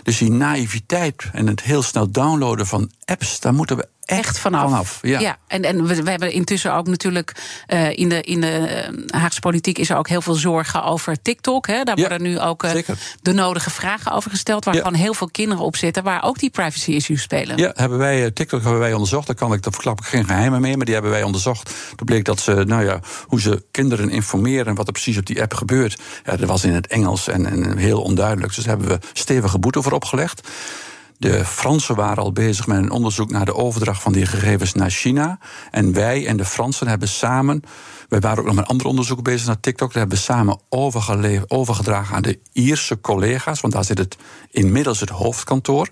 Dus 0.02 0.18
die 0.18 0.30
naïviteit 0.30 1.28
en 1.32 1.46
het 1.46 1.62
heel 1.62 1.82
snel 1.82 2.10
downloaden 2.10 2.66
van 2.66 2.90
apps, 3.04 3.40
daar 3.40 3.54
moeten 3.54 3.76
we 3.76 3.88
echt, 4.04 4.38
vanaf. 4.38 4.98
ja. 5.02 5.36
en, 5.46 5.62
en 5.62 5.86
we, 5.86 6.02
we, 6.02 6.10
hebben 6.10 6.32
intussen 6.32 6.74
ook 6.74 6.86
natuurlijk 6.86 7.32
uh, 7.68 7.96
in 7.96 8.08
de, 8.08 8.20
in 8.20 8.40
de 8.40 8.56
eh, 8.56 9.20
Haagse 9.20 9.40
politiek 9.40 9.78
is 9.78 9.90
er 9.90 9.96
ook 9.96 10.08
heel 10.08 10.22
veel 10.22 10.34
zorgen 10.34 10.82
over 10.82 11.22
TikTok. 11.22 11.66
Hè. 11.66 11.82
Daar 11.82 11.96
worden 11.96 12.22
nu 12.22 12.40
ook 12.40 12.64
uh, 12.64 12.70
de 13.22 13.32
nodige 13.32 13.70
vragen 13.70 14.12
over 14.12 14.30
gesteld, 14.30 14.64
waar 14.64 14.74
gewoon 14.74 14.94
heel 14.94 15.14
veel 15.14 15.28
kinderen 15.30 15.64
op 15.64 15.76
zitten, 15.76 16.02
waar 16.02 16.22
ook 16.22 16.38
die 16.38 16.50
privacy 16.50 16.90
issues 16.90 17.22
spelen. 17.22 17.56
Ja, 17.56 17.72
hebben 17.74 17.98
wij, 17.98 18.30
TikTok 18.30 18.62
hebben 18.62 18.80
wij 18.80 18.92
onderzocht. 18.92 19.26
Daar 19.26 19.36
kan 19.36 19.52
ik, 19.52 19.62
daar 19.62 19.72
verklap 19.72 20.00
ik 20.00 20.06
geen 20.06 20.24
geheimen 20.24 20.60
mee, 20.60 20.76
maar 20.76 20.84
die 20.84 20.94
hebben 20.94 21.12
wij 21.12 21.22
onderzocht. 21.22 21.70
Toen 21.96 22.06
bleek 22.06 22.24
dat 22.24 22.40
ze, 22.40 22.64
nou 22.66 22.84
ja, 22.84 23.00
hoe 23.26 23.40
ze 23.40 23.64
kinderen 23.70 24.10
informeren 24.10 24.74
wat 24.74 24.86
er 24.86 24.92
precies 24.92 25.18
op 25.18 25.26
die 25.26 25.42
app 25.42 25.54
gebeurt. 25.54 26.00
Ja, 26.24 26.36
dat 26.36 26.48
was 26.48 26.64
in 26.64 26.72
het 26.72 26.86
Engels 26.86 27.28
en, 27.28 27.46
en 27.46 27.76
heel 27.76 28.02
onduidelijk. 28.02 28.54
Dus 28.54 28.64
daar 28.64 28.76
hebben 28.76 29.00
we 29.00 29.06
stevige 29.12 29.58
boete 29.58 29.82
voor 29.82 29.92
opgelegd. 29.92 30.48
De 31.18 31.44
Fransen 31.44 31.94
waren 31.94 32.22
al 32.22 32.32
bezig 32.32 32.66
met 32.66 32.76
een 32.76 32.90
onderzoek 32.90 33.30
naar 33.30 33.44
de 33.44 33.54
overdracht 33.54 34.02
van 34.02 34.12
die 34.12 34.26
gegevens 34.26 34.72
naar 34.72 34.90
China. 34.90 35.38
En 35.70 35.92
wij 35.92 36.26
en 36.26 36.36
de 36.36 36.44
Fransen 36.44 36.88
hebben 36.88 37.08
samen. 37.08 37.62
Wij 38.08 38.20
waren 38.20 38.38
ook 38.38 38.44
nog 38.44 38.54
met 38.54 38.64
een 38.64 38.70
ander 38.70 38.86
onderzoek 38.86 39.22
bezig 39.22 39.46
naar 39.46 39.60
TikTok. 39.60 39.88
Dat 39.88 39.98
hebben 39.98 40.16
we 40.16 40.22
samen 40.22 40.60
overgedragen 41.48 42.16
aan 42.16 42.22
de 42.22 42.38
Ierse 42.52 43.00
collega's. 43.00 43.60
Want 43.60 43.72
daar 43.72 43.84
zit 43.84 43.98
het 43.98 44.16
inmiddels 44.50 45.00
het 45.00 45.08
hoofdkantoor. 45.08 45.88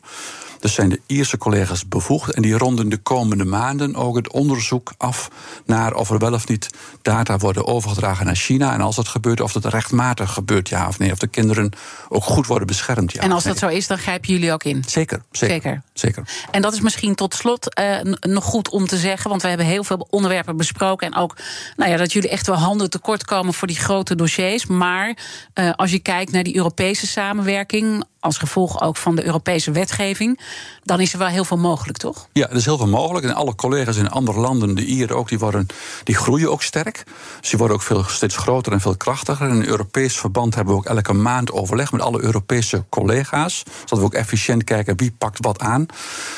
Dus 0.62 0.74
zijn 0.74 0.88
de 0.88 1.00
Ierse 1.06 1.38
collega's 1.38 1.88
bevoegd. 1.88 2.32
En 2.32 2.42
die 2.42 2.58
ronden 2.58 2.88
de 2.88 2.96
komende 2.96 3.44
maanden 3.44 3.94
ook 3.94 4.16
het 4.16 4.32
onderzoek 4.32 4.92
af 4.96 5.30
naar 5.64 5.94
of 5.94 6.10
er 6.10 6.18
wel 6.18 6.32
of 6.32 6.48
niet 6.48 6.68
data 7.02 7.36
worden 7.36 7.66
overgedragen 7.66 8.26
naar 8.26 8.34
China. 8.34 8.72
En 8.72 8.80
als 8.80 8.96
dat 8.96 9.08
gebeurt, 9.08 9.40
of 9.40 9.52
dat 9.52 9.64
rechtmatig 9.64 10.32
gebeurt, 10.32 10.68
ja 10.68 10.88
of 10.88 10.98
nee. 10.98 11.12
Of 11.12 11.18
de 11.18 11.26
kinderen 11.26 11.72
ook 12.08 12.24
goed 12.24 12.46
worden 12.46 12.66
beschermd. 12.66 13.12
Ja 13.12 13.20
en 13.20 13.32
als 13.32 13.44
dat 13.44 13.58
zo 13.58 13.68
is, 13.68 13.86
dan 13.86 13.98
grijpen 13.98 14.32
jullie 14.32 14.52
ook 14.52 14.64
in? 14.64 14.84
Zeker, 14.86 15.22
zeker. 15.30 15.82
zeker. 15.92 16.28
En 16.50 16.62
dat 16.62 16.72
is 16.72 16.80
misschien 16.80 17.14
tot 17.14 17.34
slot 17.34 17.80
uh, 17.80 18.00
nog 18.20 18.44
goed 18.44 18.68
om 18.68 18.86
te 18.86 18.96
zeggen, 18.96 19.30
want 19.30 19.42
we 19.42 19.48
hebben 19.48 19.66
heel 19.66 19.84
veel 19.84 20.06
onderwerpen 20.10 20.56
besproken. 20.56 21.06
En 21.06 21.16
ook 21.16 21.36
nou 21.76 21.90
ja, 21.90 21.96
dat 21.96 22.12
jullie 22.12 22.28
echt 22.28 22.46
wel 22.46 22.56
handen 22.56 22.90
tekort 22.90 23.24
komen 23.24 23.54
voor 23.54 23.68
die 23.68 23.76
grote 23.76 24.14
dossiers. 24.14 24.66
Maar 24.66 25.16
uh, 25.54 25.70
als 25.70 25.90
je 25.90 25.98
kijkt 25.98 26.32
naar 26.32 26.42
die 26.42 26.56
Europese 26.56 27.06
samenwerking, 27.06 28.04
als 28.23 28.39
gevolg 28.39 28.81
ook 28.81 28.97
van 28.97 29.16
de 29.16 29.25
Europese 29.25 29.70
wetgeving, 29.70 30.41
dan 30.85 31.01
is 31.01 31.12
er 31.12 31.18
wel 31.18 31.29
heel 31.29 31.45
veel 31.45 31.57
mogelijk, 31.57 31.99
toch? 31.99 32.29
Ja, 32.33 32.49
er 32.49 32.57
is 32.57 32.64
heel 32.64 32.77
veel 32.77 32.87
mogelijk. 32.87 33.27
En 33.27 33.35
alle 33.35 33.55
collega's 33.55 33.97
in 33.97 34.11
andere 34.11 34.41
landen, 34.41 34.75
de 34.75 34.85
Ieren 34.85 35.16
ook, 35.16 35.29
die, 35.29 35.39
worden, 35.39 35.66
die 36.05 36.14
groeien 36.14 36.51
ook 36.51 36.62
sterk. 36.62 37.05
Dus 37.41 37.49
die 37.51 37.59
worden 37.59 37.77
ook 37.77 37.83
veel, 37.83 38.05
steeds 38.05 38.37
groter 38.37 38.73
en 38.73 38.81
veel 38.81 38.97
krachtiger. 38.97 39.49
In 39.49 39.55
een 39.55 39.66
Europees 39.66 40.18
verband 40.18 40.55
hebben 40.55 40.75
we 40.75 40.81
ook 40.81 40.87
elke 40.87 41.12
maand 41.12 41.53
overleg 41.53 41.93
met 41.93 42.01
alle 42.01 42.23
Europese 42.23 42.85
collega's. 42.89 43.62
Zodat 43.81 43.99
we 43.99 44.05
ook 44.05 44.14
efficiënt 44.14 44.64
kijken 44.64 44.97
wie 44.97 45.14
pakt 45.18 45.39
wat 45.41 45.61
aan. 45.61 45.87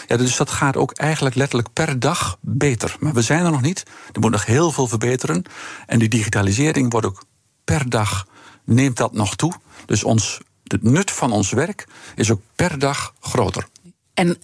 Ja, 0.06 0.16
dus 0.16 0.36
dat 0.36 0.50
gaat 0.50 0.76
ook 0.76 0.92
eigenlijk 0.92 1.34
letterlijk 1.34 1.72
per 1.72 2.00
dag 2.00 2.38
beter. 2.40 2.96
Maar 3.00 3.12
we 3.12 3.22
zijn 3.22 3.44
er 3.44 3.50
nog 3.50 3.62
niet. 3.62 3.82
Er 4.12 4.20
moet 4.20 4.30
nog 4.30 4.46
heel 4.46 4.72
veel 4.72 4.86
verbeteren. 4.86 5.42
En 5.86 5.98
die 5.98 6.08
digitalisering 6.08 6.92
wordt 6.92 7.06
ook 7.06 7.24
per 7.64 7.90
dag 7.90 8.26
neemt 8.64 8.96
dat 8.96 9.12
nog 9.12 9.36
toe. 9.36 9.52
Dus 9.86 10.04
ons 10.04 10.40
het 10.64 10.82
nut 10.82 11.10
van 11.10 11.32
ons 11.32 11.52
werk 11.52 11.86
is 12.14 12.30
ook 12.30 12.40
per 12.54 12.78
dag 12.78 13.14
groter. 13.20 13.66
En 14.14 14.28
uh, 14.28 14.34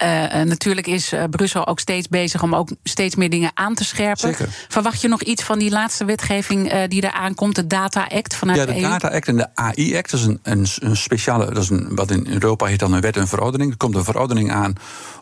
natuurlijk 0.43 0.87
is 0.87 1.13
uh, 1.13 1.25
Brussel 1.31 1.67
ook 1.67 1.81
steeds 1.81 2.09
bezig 2.09 2.43
om 2.43 2.55
ook 2.55 2.69
steeds 2.83 3.15
meer 3.15 3.31
dingen 3.31 3.51
aan 3.55 3.75
te 3.75 3.85
scherpen. 3.85 4.29
Zeker. 4.29 4.49
Verwacht 4.69 5.01
je 5.01 5.09
nog 5.09 5.23
iets 5.23 5.43
van 5.43 5.59
die 5.59 5.71
laatste 5.71 6.05
wetgeving 6.05 6.73
uh, 6.73 6.81
die 6.89 7.05
eraan 7.05 7.35
komt, 7.35 7.55
de 7.55 7.67
Data 7.67 8.07
Act 8.09 8.37
vanuit 8.37 8.59
ja, 8.59 8.67
de, 8.67 8.73
de 8.73 8.81
Data 8.81 9.09
Act 9.09 9.29
en 9.29 9.37
de 9.37 9.49
AI 9.55 9.97
Act. 9.97 10.11
Dat 10.11 10.21
is 10.21 10.27
een, 10.27 10.41
een, 10.43 10.67
een 10.79 10.97
speciale, 10.97 11.53
dat 11.53 11.63
is 11.63 11.71
een, 11.71 11.95
wat 11.95 12.11
in 12.11 12.27
Europa 12.29 12.67
heet 12.67 12.79
dan 12.79 12.93
een 12.93 13.01
wet 13.01 13.17
en 13.17 13.29
verordening. 13.29 13.71
Er 13.71 13.77
komt 13.77 13.95
een 13.95 14.05
verordening 14.05 14.53
aan 14.53 14.73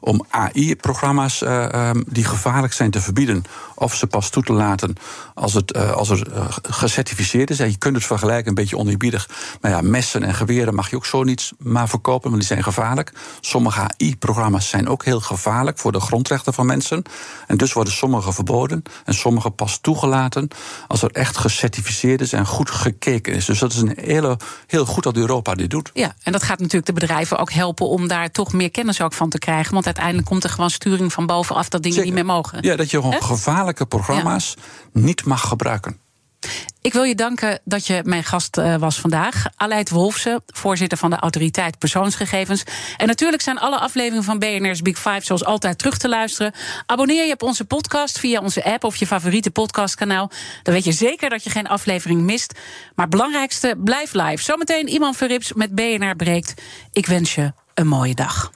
om 0.00 0.24
AI-programma's 0.28 1.40
um, 1.40 2.04
die 2.06 2.24
gevaarlijk 2.24 2.72
zijn 2.72 2.90
te 2.90 3.00
verbieden. 3.00 3.44
Of 3.74 3.94
ze 3.94 4.06
pas 4.06 4.30
toe 4.30 4.42
te 4.42 4.52
laten 4.52 4.94
als, 5.34 5.54
het, 5.54 5.76
als 5.76 6.08
er 6.08 6.26
gecertificeerd 6.62 7.50
is. 7.50 7.60
En 7.60 7.70
je 7.70 7.78
kunt 7.78 7.96
het 7.96 8.04
vergelijken, 8.04 8.48
een 8.48 8.54
beetje 8.54 8.78
oneerbiedig. 8.78 9.28
Maar 9.60 9.70
ja, 9.70 9.80
messen 9.80 10.22
en 10.22 10.34
geweren 10.34 10.74
mag 10.74 10.90
je 10.90 10.96
ook 10.96 11.06
zo 11.06 11.22
niet 11.22 11.52
maar 11.58 11.88
verkopen, 11.88 12.30
want 12.30 12.42
die 12.42 12.50
zijn 12.50 12.62
gevaarlijk. 12.62 13.12
Sommige 13.40 13.80
AI-programma's 13.80 14.36
programma's 14.38 14.68
zijn 14.68 14.88
ook 14.88 15.04
heel 15.04 15.20
gevaarlijk 15.20 15.78
voor 15.78 15.92
de 15.92 16.00
grondrechten 16.00 16.54
van 16.54 16.66
mensen. 16.66 17.02
En 17.46 17.56
dus 17.56 17.72
worden 17.72 17.92
sommige 17.92 18.32
verboden 18.32 18.82
en 19.04 19.14
sommige 19.14 19.50
pas 19.50 19.78
toegelaten 19.80 20.48
als 20.88 21.02
er 21.02 21.10
echt 21.10 21.36
gecertificeerd 21.36 22.20
is 22.20 22.32
en 22.32 22.46
goed 22.46 22.70
gekeken 22.70 23.32
is. 23.32 23.44
Dus 23.44 23.58
dat 23.58 23.72
is 23.72 23.78
een 23.78 23.96
hele, 24.00 24.36
heel 24.66 24.86
goed 24.86 25.02
dat 25.02 25.16
Europa 25.16 25.54
dit 25.54 25.70
doet. 25.70 25.90
Ja, 25.94 26.14
en 26.22 26.32
dat 26.32 26.42
gaat 26.42 26.58
natuurlijk 26.58 26.86
de 26.86 26.92
bedrijven 26.92 27.38
ook 27.38 27.52
helpen 27.52 27.88
om 27.88 28.08
daar 28.08 28.30
toch 28.30 28.52
meer 28.52 28.70
kennis 28.70 29.00
ook 29.00 29.12
van 29.12 29.28
te 29.28 29.38
krijgen. 29.38 29.72
Want 29.72 29.86
uiteindelijk 29.86 30.26
komt 30.26 30.44
er 30.44 30.50
gewoon 30.50 30.70
sturing 30.70 31.12
van 31.12 31.26
bovenaf 31.26 31.68
dat 31.68 31.82
dingen 31.82 32.04
niet 32.04 32.14
meer 32.14 32.24
mogen. 32.24 32.58
Ja, 32.62 32.76
dat 32.76 32.90
je 32.90 32.96
gewoon 32.96 33.22
gevaarlijke 33.22 33.86
programma's 33.86 34.54
niet 34.92 35.24
mag 35.24 35.48
gebruiken. 35.48 36.07
Ik 36.80 36.92
wil 36.92 37.02
je 37.02 37.14
danken 37.14 37.60
dat 37.64 37.86
je 37.86 38.00
mijn 38.04 38.24
gast 38.24 38.58
uh, 38.58 38.76
was 38.76 39.00
vandaag. 39.00 39.44
Aleid 39.56 39.90
Wolfsen, 39.90 40.42
voorzitter 40.46 40.98
van 40.98 41.10
de 41.10 41.16
Autoriteit 41.16 41.78
Persoonsgegevens. 41.78 42.62
En 42.96 43.06
natuurlijk 43.06 43.42
zijn 43.42 43.58
alle 43.58 43.78
afleveringen 43.78 44.24
van 44.24 44.38
BNR's 44.38 44.82
Big 44.82 44.98
Five 44.98 45.20
zoals 45.22 45.44
altijd 45.44 45.78
terug 45.78 45.98
te 45.98 46.08
luisteren. 46.08 46.52
Abonneer 46.86 47.26
je 47.26 47.32
op 47.32 47.42
onze 47.42 47.64
podcast 47.64 48.18
via 48.18 48.40
onze 48.40 48.64
app 48.64 48.84
of 48.84 48.96
je 48.96 49.06
favoriete 49.06 49.50
podcastkanaal. 49.50 50.30
Dan 50.62 50.74
weet 50.74 50.84
je 50.84 50.92
zeker 50.92 51.30
dat 51.30 51.44
je 51.44 51.50
geen 51.50 51.68
aflevering 51.68 52.20
mist. 52.20 52.52
Maar 52.94 53.06
het 53.06 53.14
belangrijkste, 53.14 53.74
blijf 53.84 54.12
live. 54.12 54.42
Zometeen 54.42 54.88
iemand 54.88 55.16
Verrips 55.16 55.52
met 55.52 55.74
BNR 55.74 56.16
breekt. 56.16 56.54
Ik 56.92 57.06
wens 57.06 57.34
je 57.34 57.52
een 57.74 57.86
mooie 57.86 58.14
dag. 58.14 58.52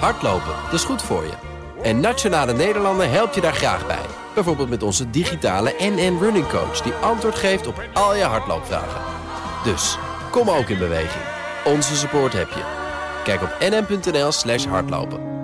Hardlopen, 0.00 0.54
dat 0.64 0.72
is 0.72 0.84
goed 0.84 1.02
voor 1.02 1.24
je. 1.24 1.51
En 1.82 2.00
Nationale 2.00 2.52
Nederlanden 2.52 3.10
helpt 3.10 3.34
je 3.34 3.40
daar 3.40 3.54
graag 3.54 3.86
bij. 3.86 4.06
Bijvoorbeeld 4.34 4.68
met 4.68 4.82
onze 4.82 5.10
digitale 5.10 5.74
NN 5.78 6.18
Running 6.20 6.48
Coach... 6.48 6.80
die 6.80 6.92
antwoord 6.92 7.34
geeft 7.34 7.66
op 7.66 7.82
al 7.92 8.14
je 8.16 8.22
hardloopvragen. 8.22 9.00
Dus, 9.64 9.98
kom 10.30 10.50
ook 10.50 10.68
in 10.68 10.78
beweging. 10.78 11.24
Onze 11.64 11.96
support 11.96 12.32
heb 12.32 12.48
je. 12.48 12.62
Kijk 13.24 13.42
op 13.42 13.56
nn.nl 13.60 14.32
slash 14.32 14.66
hardlopen. 14.66 15.41